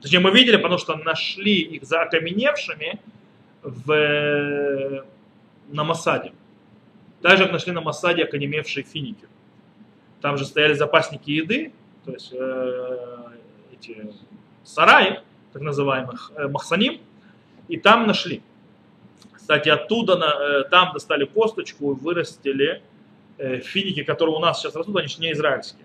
Точнее, 0.00 0.20
мы 0.20 0.30
видели, 0.30 0.56
потому 0.56 0.78
что 0.78 0.96
нашли 0.96 1.60
их 1.60 1.84
за 1.84 2.02
окаменевшими 2.02 3.00
в, 3.62 5.04
на 5.68 5.84
Масаде. 5.84 6.32
Также 7.22 7.46
нашли 7.46 7.72
на 7.72 7.80
Масаде 7.80 8.24
окаменевшие 8.24 8.84
финики. 8.84 9.26
Там 10.20 10.36
же 10.36 10.44
стояли 10.44 10.74
запасники 10.74 11.30
еды, 11.30 11.72
то 12.04 12.12
есть 12.12 12.32
э, 12.32 12.98
эти 13.72 14.12
сараи, 14.64 15.20
так 15.52 15.62
называемых, 15.62 16.32
э, 16.36 16.48
махсаним, 16.48 17.00
и 17.68 17.76
там 17.78 18.06
нашли. 18.06 18.42
Кстати, 19.32 19.68
оттуда 19.68 20.16
на, 20.16 20.26
э, 20.26 20.64
там 20.70 20.92
достали 20.92 21.24
косточку 21.24 21.92
и 21.92 21.94
вырастили 21.94 22.82
финики, 23.38 24.02
которые 24.02 24.34
у 24.34 24.38
нас 24.38 24.62
сейчас 24.62 24.74
растут, 24.74 24.96
они 24.96 25.08
же 25.08 25.20
не 25.20 25.30
израильские. 25.32 25.84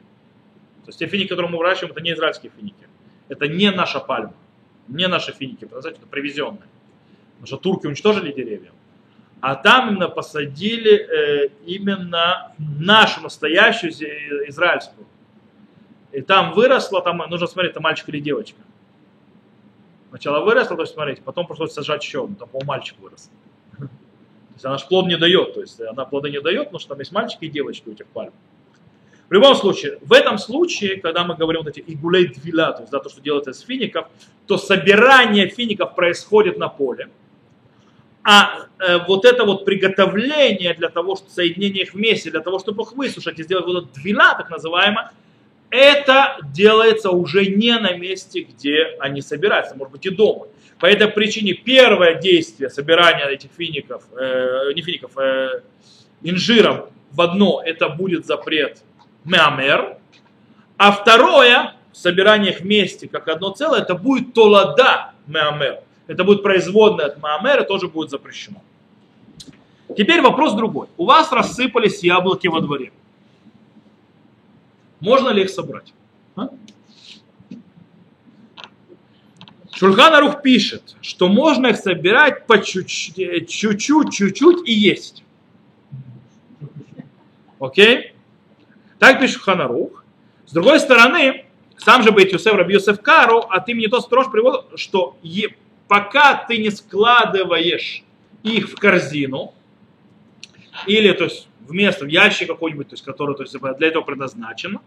То 0.86 0.90
есть 0.90 1.00
те 1.00 1.08
финики, 1.08 1.28
которые 1.28 1.52
мы 1.52 1.58
выращиваем, 1.58 1.92
это 1.92 2.02
не 2.02 2.14
израильские 2.14 2.50
финики. 2.58 2.88
Это 3.28 3.50
не 3.50 3.72
наша 3.72 4.00
пальма, 4.00 4.34
не 4.88 5.06
наши 5.10 5.34
финики, 5.34 5.66
это 5.66 6.08
привезенные. 6.10 6.70
Потому 7.34 7.48
что 7.48 7.58
турки 7.58 7.88
уничтожили 7.88 8.32
деревья. 8.32 8.72
А 9.42 9.56
там 9.56 9.90
именно 9.90 10.08
посадили 10.08 10.94
э, 10.94 11.50
именно 11.66 12.54
нашу 12.60 13.22
настоящую 13.22 13.92
израильскую. 13.92 15.08
И 16.12 16.22
там 16.22 16.54
выросло, 16.54 17.02
там 17.02 17.18
нужно 17.30 17.48
смотреть, 17.48 17.72
это 17.72 17.82
мальчик 17.82 18.08
или 18.10 18.20
девочка. 18.20 18.60
Сначала 20.10 20.44
выросла, 20.44 20.76
то 20.76 20.84
есть 20.84 20.94
смотрите, 20.94 21.22
потом 21.24 21.48
пришлось 21.48 21.74
сажать 21.74 22.04
еще 22.04 22.28
там 22.38 22.50
пол 22.50 22.62
мальчик 22.66 23.00
вырос. 23.00 23.32
То 23.80 23.88
есть 24.56 24.66
она 24.66 24.78
же 24.78 24.86
плод 24.88 25.08
не 25.08 25.18
дает, 25.18 25.54
то 25.54 25.62
есть 25.62 25.80
она 25.82 26.06
плода 26.06 26.30
не 26.30 26.42
дает, 26.42 26.66
потому 26.66 26.80
что 26.80 26.90
там 26.90 27.00
есть 27.00 27.12
мальчики 27.12 27.46
и 27.46 27.50
девочки 27.50 27.88
у 27.88 27.94
этих 27.94 28.06
пальм. 28.08 28.34
В 29.30 29.34
любом 29.34 29.56
случае, 29.56 29.98
в 30.02 30.12
этом 30.12 30.38
случае, 30.38 31.00
когда 31.00 31.24
мы 31.24 31.36
говорим 31.36 31.62
вот 31.64 31.70
эти 31.70 31.80
игулей 31.80 32.28
двила, 32.28 32.74
то 32.74 32.82
есть 32.82 32.92
да, 32.92 33.00
то, 33.00 33.10
что 33.10 33.22
делается 33.22 33.52
из 33.52 33.62
фиников, 33.62 34.08
то 34.46 34.58
собирание 34.58 35.48
фиников 35.48 35.96
происходит 35.96 36.58
на 36.58 36.68
поле. 36.68 37.10
А 38.24 38.68
э, 38.80 39.00
вот 39.08 39.26
это 39.26 39.46
вот 39.46 39.66
приготовление 39.66 40.74
для 40.76 40.90
того, 40.90 41.16
чтобы 41.16 41.32
соединение 41.32 41.84
их 41.84 41.94
вместе, 41.94 42.30
для 42.30 42.42
того, 42.42 42.60
чтобы 42.60 42.84
их 42.84 42.94
высушить 42.94 43.40
и 43.40 43.44
сделать 43.44 43.66
вот 43.66 43.84
это 43.84 44.00
двила, 44.00 44.36
так 44.38 44.50
называемое, 44.50 45.12
это 45.72 46.38
делается 46.54 47.10
уже 47.10 47.46
не 47.46 47.76
на 47.80 47.94
месте, 47.94 48.42
где 48.42 48.96
они 49.00 49.22
собираются, 49.22 49.76
может 49.76 49.94
быть 49.94 50.06
и 50.06 50.10
дома. 50.10 50.48
По 50.80 50.86
этой 50.86 51.08
причине 51.08 51.54
первое 51.54 52.16
действие 52.16 52.70
собирания 52.70 53.26
этих 53.26 53.50
фиников, 53.58 54.04
э, 54.12 54.74
не 54.76 54.82
фиников, 54.82 55.18
э, 55.18 55.62
инжиров 56.22 56.90
в 57.12 57.22
одно, 57.22 57.62
это 57.64 57.90
будет 57.90 58.26
запрет 58.26 58.84
меамер, 59.24 59.98
а 60.78 60.92
второе, 60.92 61.76
собирание 61.94 62.54
их 62.54 62.62
вместе 62.62 63.08
как 63.08 63.28
одно 63.28 63.52
целое, 63.52 63.82
это 63.82 63.96
будет 63.96 64.34
толада 64.34 65.14
меамер. 65.28 65.82
Это 66.12 66.26
будет 66.26 66.44
производное 66.44 67.06
от 67.06 67.24
меамера, 67.24 67.64
тоже 67.64 67.88
будет 67.88 68.10
запрещено. 68.10 68.62
Теперь 69.96 70.22
вопрос 70.22 70.54
другой. 70.56 70.90
У 70.98 71.06
вас 71.06 71.32
рассыпались 71.32 72.04
яблоки 72.04 72.48
во 72.48 72.60
дворе. 72.60 72.92
Можно 75.00 75.30
ли 75.30 75.44
их 75.44 75.50
собрать? 75.50 75.94
А? 76.36 76.50
Шульханарух 79.72 80.42
пишет, 80.42 80.98
что 81.00 81.30
можно 81.30 81.68
их 81.68 81.78
собирать 81.78 82.46
по 82.46 82.62
чуть-чуть, 82.62 83.50
чуть-чуть 83.50 84.68
и 84.68 84.74
есть. 84.74 85.24
Окей? 87.58 88.16
Так 89.00 89.22
пишет 89.22 89.42
Ханарух. 89.42 90.04
С 90.46 90.52
другой 90.52 90.82
стороны, 90.82 91.46
сам 91.78 92.04
же 92.04 92.12
Бейт 92.12 92.34
Юсеф 92.34 92.54
Раби 92.54 92.74
Юсеф 92.74 93.02
Кару 93.02 93.38
от 93.38 93.70
имени 93.70 93.88
тот 93.88 94.04
строж 94.04 94.30
приводит, 94.30 94.78
что 94.78 95.16
пока 95.92 96.36
ты 96.36 96.58
не 96.58 96.70
складываешь 96.72 98.06
их 98.44 98.70
в 98.70 98.76
корзину, 98.76 99.54
или 100.88 101.12
то 101.12 101.26
есть 101.26 101.50
вместо 101.68 102.06
в 102.06 102.08
ящик 102.08 102.48
какой-нибудь, 102.48 102.88
то 102.88 102.94
есть, 102.94 103.04
который 103.04 103.36
то 103.36 103.44
есть, 103.44 103.58
для 103.78 103.88
этого 103.90 104.02
предназначен, 104.02 104.80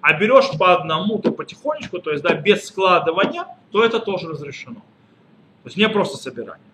а 0.00 0.18
берешь 0.18 0.50
по 0.58 0.74
одному, 0.74 1.20
то 1.20 1.30
потихонечку, 1.30 2.00
то 2.00 2.10
есть 2.10 2.24
да, 2.24 2.34
без 2.34 2.66
складывания, 2.66 3.46
то 3.70 3.84
это 3.84 4.00
тоже 4.00 4.30
разрешено. 4.30 4.80
То 5.62 5.66
есть 5.66 5.76
не 5.76 5.88
просто 5.88 6.16
собирание. 6.16 6.66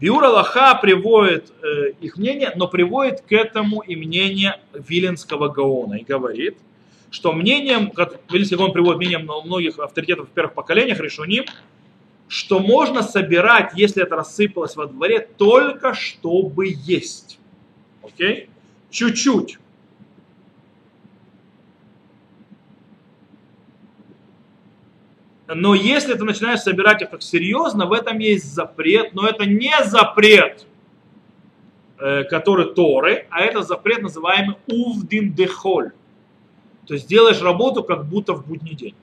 Биур 0.00 0.24
Аллаха 0.24 0.74
приводит 0.74 1.52
э, 1.62 1.90
их 2.00 2.16
мнение, 2.16 2.52
но 2.56 2.68
приводит 2.68 3.20
к 3.20 3.32
этому 3.32 3.82
и 3.82 3.96
мнение 3.96 4.60
Виленского 4.72 5.48
Гаона 5.50 5.96
и 5.96 6.04
говорит, 6.04 6.56
что 7.10 7.34
мнением, 7.34 7.90
как 7.90 8.18
Виленский 8.30 8.56
Гаон 8.56 8.72
приводит 8.72 8.96
мнением 8.96 9.30
многих 9.44 9.78
авторитетов 9.78 10.30
в 10.30 10.32
первых 10.32 10.54
поколениях 10.54 11.00
решуним, 11.00 11.44
что 12.28 12.58
можно 12.58 13.02
собирать, 13.02 13.72
если 13.74 14.02
это 14.02 14.16
рассыпалось 14.16 14.76
во 14.76 14.86
дворе, 14.86 15.28
только 15.36 15.94
чтобы 15.94 16.66
есть. 16.68 17.38
Окей? 18.02 18.48
Чуть-чуть. 18.90 19.58
Но 25.46 25.74
если 25.74 26.14
ты 26.14 26.24
начинаешь 26.24 26.60
собирать 26.60 27.02
их 27.02 27.10
как 27.10 27.22
серьезно, 27.22 27.86
в 27.86 27.92
этом 27.92 28.18
есть 28.18 28.52
запрет, 28.52 29.14
но 29.14 29.26
это 29.26 29.44
не 29.44 29.74
запрет, 29.84 30.66
э, 31.98 32.24
который 32.24 32.74
Торы, 32.74 33.26
а 33.30 33.42
это 33.42 33.62
запрет, 33.62 34.02
называемый 34.02 34.56
увдин 34.66 35.32
дехоль. 35.34 35.92
То 36.86 36.94
есть 36.94 37.06
делаешь 37.06 37.40
работу 37.42 37.84
как 37.84 38.06
будто 38.06 38.32
в 38.32 38.46
будний 38.46 38.74
день. 38.74 38.94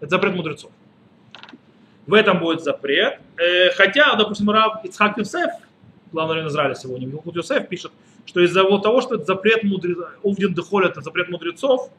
Это 0.00 0.10
запрет 0.10 0.34
мудрецов. 0.34 0.70
В 2.06 2.14
этом 2.14 2.38
будет 2.38 2.62
запрет. 2.62 3.18
Э, 3.38 3.70
хотя, 3.70 4.14
допустим, 4.14 4.50
Рав 4.50 4.84
Ицхак 4.84 5.18
Юсеф, 5.18 5.50
главный 6.12 6.34
раввин 6.34 6.50
Израиля 6.50 6.74
сегодня, 6.74 7.06
Милхут 7.06 7.36
Юсеф 7.36 7.66
пишет, 7.68 7.92
что 8.26 8.40
из-за 8.40 8.64
того, 8.80 9.00
что 9.00 9.16
это 9.16 9.24
запрет 9.24 9.62
мудрецов, 9.64 10.10
Увдин 10.22 10.54
Дехоль 10.54 10.86
это 10.86 11.00
запрет 11.00 11.28
мудрецов, 11.28 11.90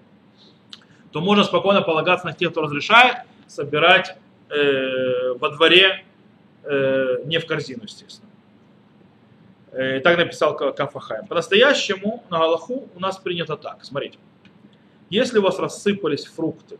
то 1.11 1.21
можно 1.21 1.43
спокойно 1.43 1.81
полагаться 1.81 2.25
на 2.25 2.33
тех, 2.33 2.51
кто 2.51 2.61
разрешает 2.61 3.17
собирать 3.47 4.17
э, 4.49 5.33
во 5.39 5.49
дворе, 5.49 6.03
э, 6.63 7.21
не 7.25 7.39
в 7.39 7.45
корзину, 7.45 7.83
естественно. 7.83 8.29
Э, 9.71 9.99
так 9.99 10.17
написал 10.17 10.55
Кафахайм. 10.55 11.27
По-настоящему 11.27 12.23
на 12.29 12.39
Галаху 12.39 12.87
у 12.95 12.99
нас 12.99 13.17
принято 13.17 13.57
так. 13.57 13.83
Смотрите. 13.83 14.17
Если 15.09 15.37
у 15.39 15.41
вас 15.41 15.59
рассыпались 15.59 16.25
фрукты 16.25 16.79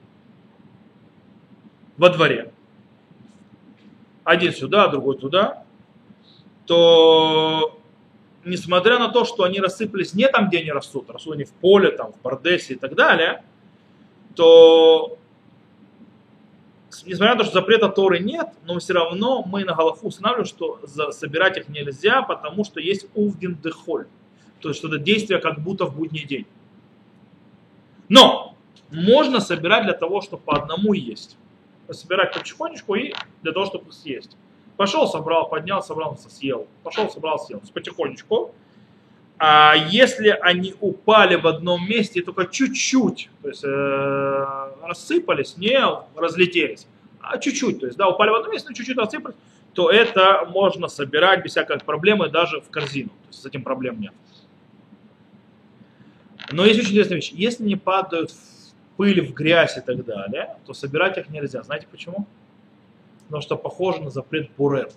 во 1.98 2.10
дворе, 2.10 2.52
один 4.26 4.52
сюда, 4.52 4.90
другой 4.90 5.18
туда, 5.18 5.64
то 6.66 7.80
несмотря 8.44 9.00
на 9.00 9.08
то, 9.10 9.24
что 9.24 9.44
они 9.44 9.62
рассыпались 9.62 10.14
не 10.14 10.28
там, 10.28 10.50
где 10.50 10.60
они 10.60 10.72
растут, 10.72 11.10
растут 11.10 11.36
они 11.36 11.46
в 11.46 11.52
поле, 11.52 11.92
там, 11.92 12.12
в 12.12 12.22
Бардесе 12.22 12.74
и 12.74 12.78
так 12.78 12.96
далее, 12.96 13.44
то 14.36 15.18
несмотря 17.06 17.36
на 17.36 17.40
то, 17.40 17.46
что 17.46 17.54
запрета 17.54 17.88
Торы 17.88 18.20
нет, 18.20 18.48
но 18.66 18.80
все 18.80 18.94
равно 18.94 19.44
мы 19.44 19.64
на 19.64 19.76
Галаху 19.76 20.08
устанавливаем, 20.08 20.48
что 20.48 20.80
собирать 21.12 21.58
их 21.58 21.70
нельзя, 21.70 22.24
потому 22.24 22.66
что 22.66 22.80
есть 22.80 23.06
увдин 23.14 23.58
дехоль. 23.64 24.08
То 24.60 24.70
есть 24.70 24.80
что 24.80 24.88
это 24.88 24.98
действие 24.98 25.40
как 25.40 25.62
будто 25.62 25.86
в 25.86 25.96
будний 25.96 26.26
день. 26.26 26.48
Но 28.10 28.56
можно 28.90 29.40
собирать 29.40 29.84
для 29.84 29.94
того, 29.94 30.22
чтобы 30.22 30.42
по 30.42 30.58
одному 30.58 30.94
есть 30.94 31.38
собирать 31.92 32.34
потихонечку 32.34 32.96
и 32.96 33.14
для 33.44 33.52
того, 33.52 33.66
чтобы 33.66 33.92
съесть. 33.92 34.36
Пошел, 34.78 35.08
собрал, 35.08 35.50
поднял, 35.50 35.82
собрался, 35.82 36.30
съел. 36.30 36.68
Пошел, 36.84 37.10
собрал, 37.10 37.40
съел. 37.40 37.62
Потихонечку. 37.74 38.54
А 39.38 39.76
если 39.76 40.30
они 40.30 40.76
упали 40.80 41.36
в 41.36 41.46
одном 41.46 41.88
месте 41.88 42.22
только 42.22 42.46
чуть-чуть, 42.46 43.30
то 43.42 43.50
есть 43.50 43.64
э, 43.66 44.46
рассыпались, 44.82 45.58
не 45.58 45.78
разлетелись, 46.16 46.88
а 47.20 47.38
чуть-чуть, 47.38 47.82
то 47.82 47.86
есть 47.86 47.98
да, 47.98 48.08
упали 48.08 48.30
в 48.30 48.36
одном 48.36 48.54
месте, 48.54 48.70
но 48.70 48.76
чуть-чуть 48.76 48.98
рассыпались, 48.98 49.36
то 49.74 49.90
это 49.90 50.48
можно 50.50 50.88
собирать 50.88 51.44
без 51.44 51.52
всякой 51.52 51.80
проблемы 51.80 52.30
даже 52.30 52.62
в 52.62 52.70
корзину. 52.70 53.10
То 53.10 53.28
есть 53.28 53.42
с 53.42 53.46
этим 53.46 53.62
проблем 53.62 54.00
нет. 54.00 54.14
Но 56.52 56.64
есть 56.64 56.80
очень 56.80 56.92
интересная 56.92 57.18
вещь. 57.18 57.32
Если 57.32 57.64
не 57.64 57.76
падают 57.76 58.32
в 58.32 58.55
пыль, 58.98 59.22
в 59.22 59.34
грязь 59.34 59.78
и 59.78 59.82
так 59.82 60.06
далее, 60.06 60.58
то 60.66 60.74
собирать 60.74 61.18
их 61.18 61.30
нельзя. 61.30 61.64
Знаете 61.64 61.88
почему? 61.90 62.28
Потому 63.26 63.42
что 63.42 63.58
похоже 63.58 64.02
на 64.02 64.10
запрет 64.10 64.50
бурер, 64.58 64.90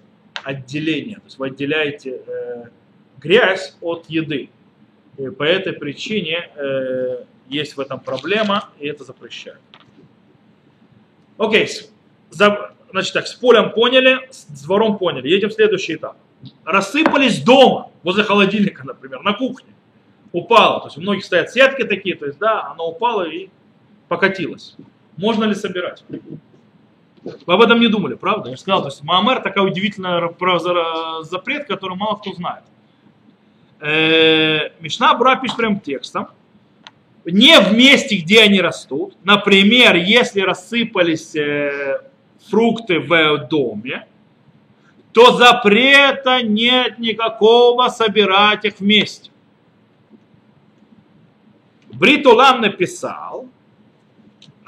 отделение. 0.42 1.16
То 1.16 1.24
есть 1.24 1.38
вы 1.38 1.46
отделяете 1.48 2.22
э, 2.26 2.64
грязь 3.18 3.76
от 3.80 4.06
еды. 4.08 4.50
И 5.16 5.30
по 5.30 5.42
этой 5.42 5.72
причине 5.72 6.50
э, 6.54 7.24
есть 7.48 7.76
в 7.76 7.80
этом 7.80 8.00
проблема, 8.00 8.70
и 8.78 8.86
это 8.86 9.04
запрещают. 9.04 9.60
Окей, 11.38 11.68
значит 12.30 13.12
так, 13.12 13.26
с 13.26 13.34
полем 13.34 13.70
поняли, 13.72 14.28
с 14.30 14.64
двором 14.64 14.98
поняли. 14.98 15.28
Едем 15.28 15.50
в 15.50 15.52
следующий 15.52 15.94
этап. 15.94 16.16
Рассыпались 16.64 17.42
дома, 17.42 17.90
возле 18.02 18.24
холодильника, 18.24 18.84
например, 18.86 19.22
на 19.22 19.32
кухне. 19.32 19.72
Упало. 20.32 20.80
То 20.80 20.86
есть 20.86 20.98
у 20.98 21.00
многих 21.00 21.24
стоят 21.24 21.50
сетки 21.50 21.84
такие, 21.84 22.14
то 22.14 22.26
есть 22.26 22.38
да, 22.38 22.70
оно 22.70 22.90
упало 22.90 23.22
и 23.22 23.48
покатилась. 24.08 24.76
Можно 25.16 25.44
ли 25.44 25.54
собирать? 25.54 26.04
Вы 26.08 27.54
об 27.54 27.60
этом 27.60 27.80
не 27.80 27.88
думали, 27.88 28.14
правда? 28.14 28.50
Я 28.50 28.56
же 28.56 28.60
сказал, 28.60 28.82
то 28.82 28.88
есть 28.88 29.02
Маамер 29.02 29.40
такая 29.40 29.64
удивительная 29.64 30.32
запрет, 31.22 31.66
который 31.66 31.96
мало 31.96 32.16
кто 32.16 32.32
знает. 32.32 32.64
Э, 33.80 34.70
Мишна 34.80 35.14
Бра 35.14 35.36
пишет 35.36 35.56
прям 35.56 35.80
текстом. 35.80 36.28
Не 37.24 37.60
в 37.60 37.74
месте, 37.74 38.16
где 38.16 38.42
они 38.42 38.60
растут. 38.60 39.14
Например, 39.24 39.96
если 39.96 40.40
рассыпались 40.40 41.34
э, 41.36 42.00
фрукты 42.48 43.00
в 43.00 43.48
доме, 43.50 44.06
то 45.12 45.36
запрета 45.36 46.42
нет 46.42 46.98
никакого 46.98 47.88
собирать 47.88 48.64
их 48.64 48.78
вместе. 48.78 49.30
Бритулам 51.92 52.60
написал, 52.60 53.48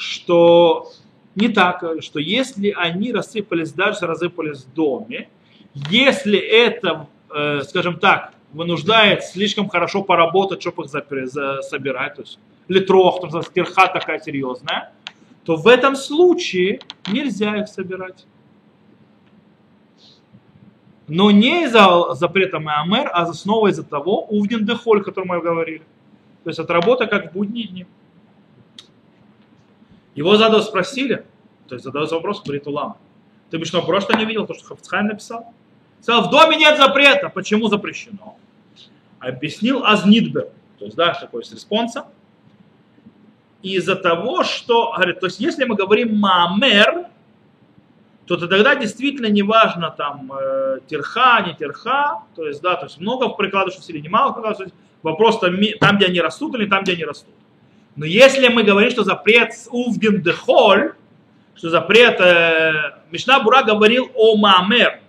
что 0.01 0.91
не 1.35 1.49
так, 1.49 1.85
что 2.01 2.19
если 2.19 2.75
они 2.77 3.13
рассыпались 3.13 3.73
дальше, 3.73 4.07
рассыпались 4.07 4.65
в 4.65 4.75
доме, 4.75 5.29
если 5.91 6.39
это, 6.39 7.07
э, 7.33 7.61
скажем 7.63 7.99
так, 7.99 8.33
вынуждает 8.53 9.23
слишком 9.25 9.69
хорошо 9.69 10.03
поработать, 10.03 10.61
чтобы 10.61 10.85
их 10.85 10.91
собирать, 10.91 12.17
то 12.17 12.23
есть 12.23 12.39
литрох, 12.69 13.21
там, 13.21 13.43
кирха 13.43 13.87
такая 13.87 14.19
серьезная, 14.19 14.93
то 15.45 15.57
в 15.57 15.67
этом 15.69 15.97
случае 15.97 16.81
нельзя 17.09 17.57
их 17.57 17.69
собирать. 17.69 18.27
Но 21.07 21.31
не 21.31 21.65
из-за 21.65 22.15
запрета 22.15 22.59
Меамер, 22.59 23.11
а 23.13 23.33
снова 23.33 23.69
из-за 23.69 23.83
того 23.83 24.25
увден 24.27 24.65
дехоль, 24.65 25.01
о 25.01 25.05
котором 25.05 25.29
мы 25.29 25.41
говорили. 25.41 25.83
То 26.45 26.51
есть 26.51 26.59
это 26.59 26.73
работа 26.73 27.07
как 27.07 27.31
в 27.31 27.33
будние 27.35 27.67
дни. 27.67 27.87
Его 30.15 30.37
задал 30.37 30.63
спросили, 30.63 31.27
то 31.69 31.75
есть 31.75 31.85
задался 31.85 32.15
вопрос 32.15 32.43
Бритулам. 32.43 32.97
Ты 33.51 33.59
бы 33.59 33.65
что, 33.65 33.83
просто 33.83 34.17
не 34.17 34.25
видел 34.25 34.47
то, 34.47 34.55
что 34.55 34.65
Хафцхайм 34.65 35.07
написал? 35.07 35.53
Сказал, 36.01 36.29
в 36.29 36.31
доме 36.31 36.57
нет 36.57 36.77
запрета. 36.79 37.29
Почему 37.29 37.69
запрещено? 37.69 38.37
Объяснил 39.19 39.85
Азнидбер. 39.85 40.51
То 40.79 40.85
есть, 40.87 40.97
да, 40.97 41.15
такой 41.15 41.45
с 41.45 41.53
респонса. 41.53 42.07
Из-за 43.63 43.97
того, 43.97 44.45
что, 44.45 44.93
говорит, 44.97 45.21
то 45.21 45.27
есть, 45.27 45.41
если 45.41 45.65
мы 45.65 45.75
говорим 45.75 46.17
мамер, 46.17 47.07
то 48.27 48.37
тогда 48.37 48.75
действительно 48.77 49.27
не 49.27 49.43
важно 49.43 49.91
там 49.91 50.33
э, 50.33 50.79
терха, 50.87 51.43
не 51.45 51.55
терха, 51.55 52.23
то 52.37 52.47
есть, 52.47 52.63
да, 52.63 52.77
то 52.77 52.87
есть 52.87 52.99
много 52.99 53.29
прикладываешь 53.29 53.79
усилий, 53.79 54.01
немало 54.01 54.33
прикладываешь 54.33 54.73
Вопрос 55.03 55.41
там, 55.41 55.57
там, 55.81 55.97
где 55.97 56.07
они 56.07 56.21
растут 56.21 56.55
или 56.55 56.67
там, 56.67 56.83
где 56.83 56.93
они 56.93 57.05
растут. 57.05 57.35
Но 58.01 58.07
если 58.07 58.49
мы 58.49 58.63
говорим, 58.63 58.91
что 58.91 59.05
запрет 59.05 59.53
увдин 59.69 60.23
дехоль, 60.23 60.95
что 61.55 61.69
запрет, 61.69 62.19
э, 62.19 62.95
Мишна 63.11 63.41
Бура 63.41 63.63
говорил 63.63 64.11
о 64.15 64.39
Маамер, 64.39 65.01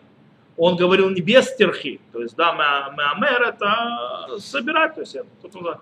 он 0.58 0.76
говорил 0.76 1.10
не 1.10 1.22
без 1.22 1.56
терхи, 1.56 2.02
то 2.12 2.22
есть, 2.22 2.36
да, 2.36 2.52
Маамер 2.52 3.44
это 3.44 4.38
собирать, 4.40 4.96
то 4.96 5.00
есть, 5.00 5.16
это, 5.16 5.80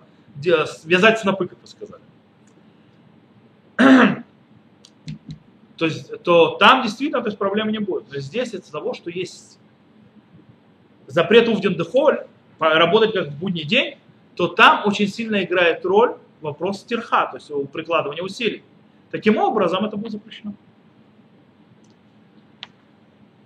вязать 0.84 1.18
снопы, 1.18 1.48
как 1.48 1.58
вы 1.60 1.66
сказали. 1.66 2.02
то 5.76 5.84
есть, 5.86 6.22
то 6.22 6.50
там 6.60 6.84
действительно 6.84 7.22
то 7.22 7.26
есть, 7.26 7.38
проблем 7.38 7.70
не 7.70 7.80
будет. 7.80 8.04
Но 8.08 8.20
здесь 8.20 8.54
из-за 8.54 8.70
того, 8.70 8.94
что 8.94 9.10
есть 9.10 9.58
запрет 11.08 11.48
увден 11.48 11.74
работать 12.60 13.14
как 13.14 13.30
в 13.30 13.38
будний 13.40 13.64
день, 13.64 13.96
то 14.36 14.46
там 14.46 14.82
очень 14.86 15.08
сильно 15.08 15.42
играет 15.42 15.84
роль 15.84 16.14
вопрос 16.40 16.84
терха, 16.84 17.26
то 17.26 17.36
есть 17.36 17.50
прикладывания 17.72 18.22
усилий. 18.22 18.62
Таким 19.10 19.38
образом, 19.38 19.84
это 19.84 19.96
будет 19.96 20.12
запрещено. 20.12 20.54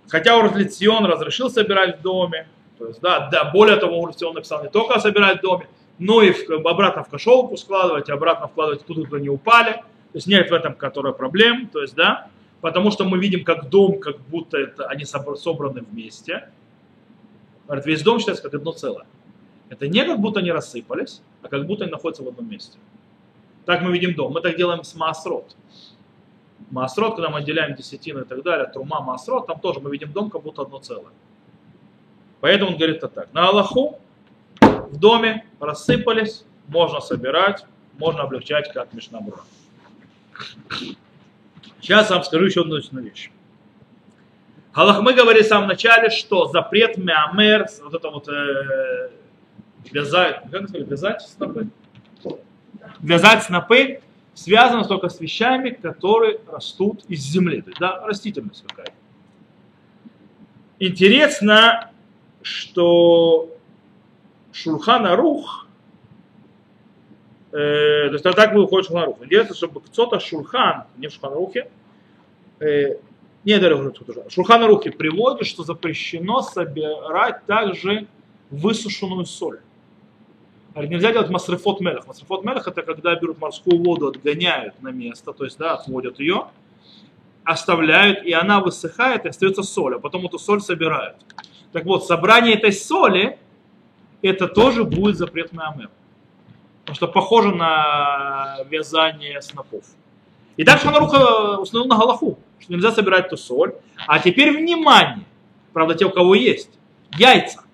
Хотя 0.07 0.37
Урлицион 0.37 1.05
разрешил 1.05 1.49
собирать 1.49 1.99
в 1.99 2.01
доме, 2.01 2.47
то 2.77 2.87
есть, 2.87 3.01
да, 3.01 3.29
да, 3.29 3.51
более 3.51 3.77
того, 3.77 3.99
Урлицион 3.99 4.35
написал 4.35 4.63
не 4.63 4.69
только 4.69 4.99
собирать 4.99 5.39
в 5.39 5.41
доме, 5.41 5.67
но 5.97 6.21
и 6.21 6.31
в, 6.31 6.49
обратно 6.67 7.03
в 7.03 7.09
кошелку 7.09 7.57
складывать, 7.57 8.09
обратно 8.09 8.47
вкладывать, 8.47 8.83
куда-то 8.85 9.17
не 9.17 9.29
упали. 9.29 9.73
То 9.73 10.17
есть 10.17 10.27
нет 10.27 10.49
в 10.49 10.53
этом 10.53 10.75
которая 10.75 11.13
проблем, 11.13 11.67
то 11.67 11.81
есть, 11.81 11.95
да, 11.95 12.29
потому 12.61 12.91
что 12.91 13.03
мы 13.03 13.17
видим, 13.17 13.43
как 13.43 13.69
дом, 13.69 13.99
как 13.99 14.19
будто 14.21 14.57
это, 14.57 14.87
они 14.87 15.03
собраны 15.03 15.81
вместе. 15.81 16.49
Говорит, 17.65 17.85
весь 17.85 18.01
дом 18.01 18.19
считается 18.19 18.43
как 18.43 18.53
одно 18.53 18.71
целое. 18.71 19.05
Это 19.69 19.87
не 19.87 20.05
как 20.05 20.19
будто 20.19 20.39
они 20.39 20.51
рассыпались, 20.51 21.21
а 21.45 21.47
как 21.47 21.67
будто 21.67 21.83
они 21.83 21.91
находятся 21.91 22.23
в 22.23 22.27
одном 22.27 22.49
месте. 22.49 22.79
Так 23.65 23.81
мы 23.81 23.91
видим 23.93 24.15
дом. 24.15 24.33
Мы 24.33 24.41
так 24.41 24.57
делаем 24.57 24.83
с 24.83 24.95
Маасрот. 24.95 25.55
Маасрот, 26.71 27.15
когда 27.15 27.29
мы 27.29 27.39
отделяем 27.39 27.75
десятину 27.75 28.21
и 28.21 28.25
так 28.25 28.41
далее, 28.41 28.65
трума 28.65 28.99
Маасрот, 29.01 29.45
там 29.45 29.59
тоже 29.59 29.79
мы 29.79 29.91
видим 29.91 30.11
дом 30.11 30.31
как 30.31 30.41
будто 30.41 30.63
одно 30.63 30.79
целое. 30.79 31.13
Поэтому 32.41 32.71
он 32.71 32.77
говорит 32.77 32.99
так. 32.99 33.31
На 33.31 33.47
Аллаху 33.49 33.99
в 34.59 34.97
доме 34.97 35.45
рассыпались, 35.59 36.43
можно 36.67 36.99
собирать, 36.99 37.65
можно 37.97 38.23
облегчать, 38.23 38.73
как 38.73 38.91
Мишнабура. 38.93 39.41
Сейчас 41.79 42.09
я 42.09 42.15
вам 42.15 42.25
скажу 42.25 42.45
еще 42.45 42.61
одну 42.61 42.79
вещь. 43.01 43.29
Галах, 44.73 45.01
мы 45.01 45.13
говорили 45.13 45.43
в 45.43 45.47
самом 45.47 45.67
начале, 45.67 46.09
что 46.09 46.47
запрет 46.47 46.97
мямер, 46.97 47.67
вот 47.83 47.93
это 47.93 48.09
вот 48.09 48.27
э, 48.27 49.11
вязать, 49.91 50.41
как 50.51 50.67
сказали, 50.69 50.83
вязать 50.83 51.21
снопы? 51.21 51.67
Вязать 52.99 53.43
снопы 53.43 54.01
связано 54.33 54.83
только 54.85 55.09
с 55.09 55.19
вещами, 55.19 55.69
которые 55.69 56.39
растут 56.47 57.03
из 57.07 57.21
земли. 57.21 57.61
То 57.61 57.69
есть, 57.69 57.79
да, 57.79 58.05
растительность 58.05 58.63
какая-то. 58.67 58.93
Интересно, 60.79 61.91
что 62.41 63.49
Шурхана 64.51 65.15
Рух, 65.15 65.67
э, 67.51 68.07
то 68.07 68.13
есть 68.13 68.23
так 68.23 68.53
выходит 68.53 68.87
Шурхан 68.87 69.05
Рух. 69.05 69.17
Интересно, 69.23 69.55
чтобы 69.55 69.81
кто-то 69.81 70.19
Шурхан, 70.19 70.83
не 70.97 71.07
в 71.07 71.13
Шурхан 71.13 71.33
Рухе, 71.33 71.69
э, 72.59 72.97
не, 73.45 73.53
это 73.53 73.93
Шурхан 74.29 74.65
Рухе 74.65 74.91
приводит, 74.91 75.47
что 75.47 75.63
запрещено 75.63 76.41
собирать 76.41 77.45
также 77.45 78.07
высушенную 78.49 79.25
соль. 79.25 79.59
Говорит, 80.75 80.91
нельзя 80.91 81.13
делать 81.13 81.29
масрифот 81.29 81.79
мелах. 81.79 82.05
Масрифот 82.05 82.43
мелах 82.43 82.67
это 82.67 82.81
когда 82.81 83.15
берут 83.15 83.39
морскую 83.39 83.81
воду, 83.81 84.07
отгоняют 84.07 84.81
на 84.81 84.89
место, 84.89 85.31
то 85.31 85.45
есть 85.45 85.57
да, 85.57 85.75
отводят 85.75 86.19
ее, 86.19 86.47
оставляют, 87.45 88.25
и 88.25 88.33
она 88.33 88.59
высыхает, 88.59 89.23
и 89.23 89.29
остается 89.29 89.63
соль, 89.63 89.95
а 89.95 89.99
потом 89.99 90.25
эту 90.25 90.37
соль 90.37 90.59
собирают. 90.59 91.15
Так 91.71 91.85
вот, 91.85 92.05
собрание 92.05 92.55
этой 92.55 92.73
соли, 92.73 93.39
это 94.21 94.49
тоже 94.49 94.83
будет 94.83 95.15
запрет 95.15 95.53
на 95.53 95.69
амер. 95.69 95.89
Потому 96.81 96.95
что 96.97 97.07
похоже 97.07 97.55
на 97.55 98.57
вязание 98.69 99.41
снопов. 99.41 99.85
И 100.57 100.65
дальше 100.65 100.87
Ханаруха 100.87 101.57
установил 101.57 101.89
на 101.89 101.97
Галаху, 101.97 102.37
что 102.59 102.73
нельзя 102.73 102.91
собирать 102.91 103.27
эту 103.27 103.37
соль. 103.37 103.75
А 104.07 104.19
теперь 104.19 104.51
внимание, 104.51 105.23
правда, 105.71 105.95
те, 105.95 106.03
у 106.03 106.09
кого 106.09 106.35
есть, 106.35 106.69
яйца. 107.17 107.64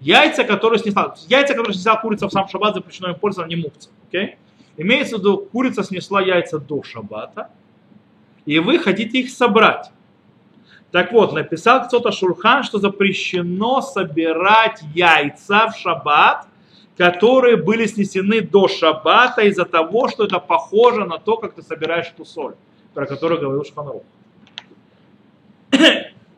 Яйца, 0.00 0.44
которые 0.44 0.78
снесла, 0.78 1.14
яйца, 1.28 1.54
которые 1.54 1.74
снесла 1.74 1.96
курица 1.96 2.28
в 2.28 2.32
сам 2.32 2.48
шаббат, 2.48 2.74
запрещено 2.74 3.10
им 3.10 3.14
пользоваться, 3.16 3.48
не 3.48 3.62
мукца. 3.62 3.88
Okay? 4.10 4.36
Имеется 4.76 5.16
в 5.16 5.20
виду, 5.20 5.38
курица 5.38 5.82
снесла 5.82 6.20
яйца 6.20 6.58
до 6.58 6.82
шаббата, 6.82 7.50
и 8.44 8.58
вы 8.58 8.78
хотите 8.78 9.20
их 9.20 9.30
собрать. 9.30 9.90
Так 10.92 11.12
вот, 11.12 11.32
написал 11.32 11.86
кто-то 11.86 12.12
Шурхан, 12.12 12.62
что 12.62 12.78
запрещено 12.78 13.80
собирать 13.80 14.82
яйца 14.94 15.68
в 15.68 15.76
шаббат, 15.76 16.46
которые 16.96 17.56
были 17.56 17.86
снесены 17.86 18.40
до 18.40 18.68
шаббата 18.68 19.42
из-за 19.42 19.64
того, 19.64 20.08
что 20.08 20.24
это 20.24 20.38
похоже 20.38 21.04
на 21.04 21.18
то, 21.18 21.36
как 21.36 21.54
ты 21.54 21.62
собираешь 21.62 22.06
эту 22.06 22.24
соль, 22.24 22.54
про 22.94 23.06
которую 23.06 23.40
говорил 23.40 23.64
Шханарух. 23.64 24.02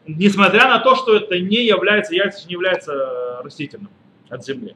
Несмотря 0.09 0.69
на 0.69 0.79
то, 0.79 0.95
что 0.95 1.17
это 1.17 1.39
не 1.39 1.67
является, 1.67 2.15
яйца 2.15 2.47
не 2.47 2.53
является 2.53 3.43
растительным 3.43 3.91
от 4.31 4.43
земли. 4.43 4.75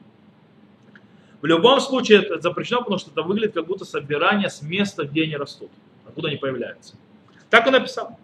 В 1.41 1.45
любом 1.47 1.79
случае 1.79 2.19
это 2.19 2.39
запрещено, 2.39 2.81
потому 2.81 2.99
что 2.99 3.09
это 3.09 3.23
выглядит 3.23 3.55
как 3.55 3.65
будто 3.65 3.83
собирание 3.83 4.49
с 4.49 4.61
места, 4.61 5.05
где 5.05 5.23
они 5.23 5.35
растут, 5.35 5.71
откуда 6.05 6.27
они 6.27 6.37
появляются. 6.37 6.95
Так 7.49 7.65
он 7.65 7.73
написал. 7.73 8.19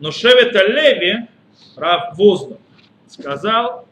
Но 0.00 0.10
Шевет 0.10 0.54
Леви, 0.54 1.28
Рав 1.76 2.16
Воздух, 2.16 2.58
сказал, 3.06 3.86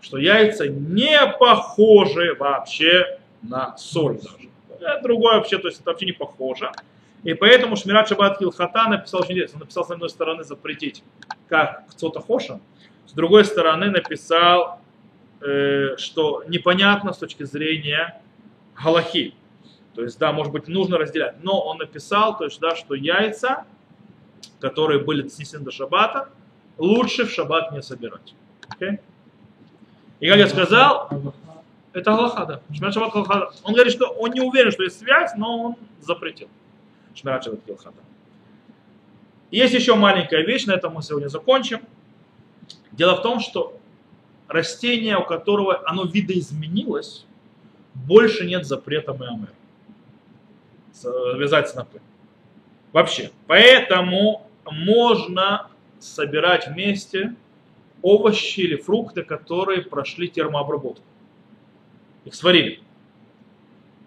что 0.00 0.18
яйца 0.18 0.66
не 0.66 1.20
похожи 1.38 2.34
вообще 2.34 3.20
на 3.42 3.76
соль 3.76 4.18
даже. 4.18 4.48
Это 4.80 5.00
другое 5.04 5.36
вообще, 5.36 5.58
то 5.58 5.68
есть 5.68 5.80
это 5.80 5.90
вообще 5.90 6.06
не 6.06 6.12
похоже. 6.12 6.72
И 7.26 7.34
поэтому 7.34 7.74
Шмират 7.74 8.08
Шабат 8.08 8.38
Хилхата 8.38 8.88
написал 8.88 9.22
очень 9.22 9.32
интересно. 9.32 9.56
Он 9.56 9.60
написал 9.62 9.84
с 9.84 9.90
одной 9.90 10.08
стороны 10.10 10.44
запретить, 10.44 11.02
как 11.48 11.84
кто-то 11.88 12.20
хоша, 12.20 12.60
с 13.04 13.12
другой 13.14 13.44
стороны 13.44 13.90
написал, 13.90 14.80
э, 15.40 15.96
что 15.96 16.44
непонятно 16.46 17.12
с 17.12 17.18
точки 17.18 17.42
зрения 17.42 18.22
галахи. 18.80 19.34
То 19.96 20.04
есть, 20.04 20.20
да, 20.20 20.30
может 20.30 20.52
быть, 20.52 20.68
нужно 20.68 20.98
разделять. 20.98 21.42
Но 21.42 21.60
он 21.60 21.78
написал, 21.78 22.38
то 22.38 22.44
есть, 22.44 22.60
да, 22.60 22.76
что 22.76 22.94
яйца, 22.94 23.64
которые 24.60 25.00
были 25.00 25.26
снесены 25.26 25.64
до 25.64 25.72
шаббата, 25.72 26.28
лучше 26.78 27.24
в 27.24 27.32
шаббат 27.32 27.72
не 27.72 27.82
собирать. 27.82 28.34
Okay? 28.78 29.00
И 30.20 30.28
как 30.28 30.36
я 30.36 30.48
сказал, 30.48 31.10
это 31.92 32.08
Галаха, 32.12 32.46
да. 32.46 32.60
Шмират 32.72 32.94
Шаббат 32.94 33.12
Галаха. 33.12 33.50
Он 33.64 33.74
говорит, 33.74 33.92
что 33.92 34.10
он 34.10 34.30
не 34.30 34.42
уверен, 34.42 34.70
что 34.70 34.84
есть 34.84 35.00
связь, 35.00 35.32
но 35.36 35.64
он 35.64 35.76
запретил. 36.00 36.48
Шмират 37.16 37.44
Шаббат 37.44 37.64
Галаха. 37.66 37.92
Есть 39.50 39.74
еще 39.74 39.94
маленькая 39.94 40.42
вещь, 40.42 40.66
на 40.66 40.72
этом 40.72 40.94
мы 40.94 41.02
сегодня 41.02 41.28
закончим. 41.28 41.80
Дело 42.92 43.16
в 43.16 43.22
том, 43.22 43.40
что 43.40 43.78
растение, 44.48 45.16
у 45.16 45.24
которого 45.24 45.82
оно 45.88 46.04
видоизменилось, 46.04 47.24
больше 47.94 48.46
нет 48.46 48.66
запрета 48.66 49.14
ММР. 49.14 49.52
Вязать 51.38 51.68
снопы. 51.68 52.00
Вообще. 52.92 53.30
Поэтому 53.46 54.46
можно 54.70 55.70
собирать 55.98 56.68
вместе 56.68 57.34
овощи 58.02 58.60
или 58.60 58.76
фрукты, 58.76 59.22
которые 59.22 59.82
прошли 59.82 60.28
термообработку. 60.28 61.04
Их 62.24 62.34
сварили. 62.34 62.80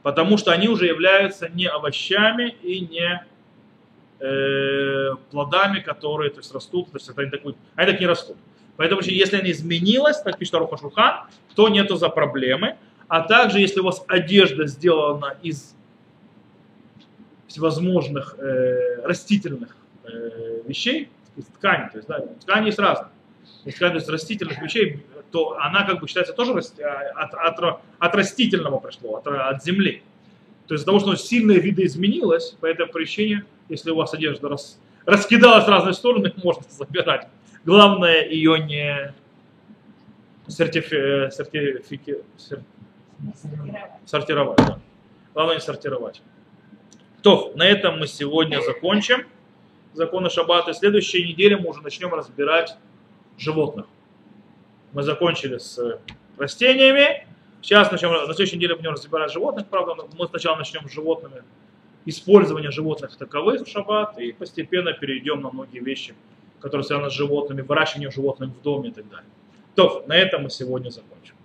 Потому 0.04 0.38
что 0.38 0.52
они 0.52 0.68
уже 0.68 0.86
являются 0.86 1.50
не 1.50 1.68
овощами 1.68 2.56
и 2.62 2.82
не 2.82 3.26
э, 4.20 5.16
плодами, 5.32 5.80
которые 5.80 6.32
то 6.32 6.38
есть, 6.38 6.54
растут, 6.54 6.92
то 6.92 6.98
есть 6.98 7.10
они, 7.18 7.30
так, 7.30 7.42
они 7.76 7.92
так 7.92 8.00
не 8.00 8.08
растут. 8.08 8.38
Поэтому 8.78 9.02
если 9.02 9.38
они 9.38 9.52
изменилась, 9.52 10.22
так 10.22 10.38
пишет 10.38 10.56
Аруха 10.56 10.78
Шухан, 10.78 11.28
то 11.56 11.68
нету 11.68 11.98
за 11.98 12.10
проблемы. 12.10 12.78
А 13.10 13.22
также, 13.22 13.60
если 13.60 13.82
у 13.82 13.84
вас 13.84 14.04
одежда 14.08 14.68
сделана 14.68 15.36
из 15.42 15.76
всевозможных 17.48 18.36
э, 18.38 19.02
растительных 19.04 19.76
э, 20.04 20.62
вещей, 20.66 21.10
из 21.36 21.46
ткани, 21.46 21.90
то 21.90 21.98
есть 21.98 22.08
да, 22.08 22.20
ткани 22.42 22.68
есть 22.68 22.80
разные 22.80 23.12
если 23.66 23.78
сказать, 23.78 24.02
из 24.02 24.10
растительных 24.10 24.62
вещей, 24.62 25.04
то 25.32 25.58
она 25.60 25.84
как 25.84 26.00
бы 26.00 26.08
считается 26.08 26.34
тоже 26.34 26.54
от, 26.54 27.34
от, 27.34 27.82
от 28.00 28.16
растительного 28.16 28.80
пришло, 28.80 29.18
от, 29.18 29.28
от 29.28 29.64
земли. 29.64 30.04
То 30.68 30.74
есть 30.74 30.82
из-за 30.82 30.86
того, 30.86 31.00
что 31.00 31.16
сильно 31.16 31.54
видоизменилось, 31.54 32.56
по 32.60 32.66
этой 32.66 32.86
причине, 32.88 33.46
если 33.70 33.92
у 33.92 33.96
вас 33.96 34.14
одежда 34.14 34.50
рас, 34.50 34.80
раскидалась 35.06 35.66
в 35.66 35.70
разные 35.70 35.94
стороны, 35.94 36.34
можно 36.44 36.64
забирать. 36.70 37.28
Главное 37.66 38.28
ее 38.28 38.60
не 38.60 39.14
сертифи, 40.48 41.30
сертифики, 41.32 42.18
сер, 42.38 42.62
сортировать. 44.06 44.58
Да. 44.58 44.80
Главное 45.34 45.56
не 45.56 45.62
сортировать. 45.62 46.22
То, 47.22 47.52
на 47.56 47.64
этом 47.64 48.00
мы 48.00 48.08
сегодня 48.08 48.62
закончим 48.62 49.26
законы 49.94 50.30
Шаббата. 50.30 50.74
Следующей 50.74 51.28
неделе 51.28 51.58
мы 51.58 51.70
уже 51.70 51.82
начнем 51.82 52.14
разбирать 52.14 52.78
животных. 53.38 53.88
Мы 54.94 55.04
закончили 55.04 55.58
с 55.58 56.00
растениями. 56.38 57.28
Сейчас 57.62 57.92
начнем, 57.92 58.12
на 58.12 58.34
следующей 58.34 58.56
неделе 58.56 58.76
будем 58.76 58.92
разбирать 58.92 59.32
животных. 59.32 59.68
Правда, 59.68 59.96
мы 60.18 60.28
сначала 60.28 60.56
начнем 60.56 60.88
с 60.88 60.92
животными, 60.92 61.44
использование 62.06 62.72
животных 62.72 63.16
таковых 63.18 63.62
в 63.62 63.68
шаббат, 63.68 64.18
и 64.18 64.32
постепенно 64.32 64.94
перейдем 64.94 65.42
на 65.42 65.52
многие 65.52 65.80
вещи, 65.80 66.16
которые 66.62 66.86
связаны 66.86 67.10
с 67.10 67.14
животными, 67.14 67.62
выращиванием 67.62 68.12
животных 68.12 68.50
в 68.50 68.62
доме 68.62 68.90
и 68.90 68.92
так 68.94 69.10
далее. 69.10 69.30
То, 69.76 70.04
на 70.08 70.16
этом 70.16 70.44
мы 70.44 70.50
сегодня 70.50 70.90
закончим. 70.90 71.36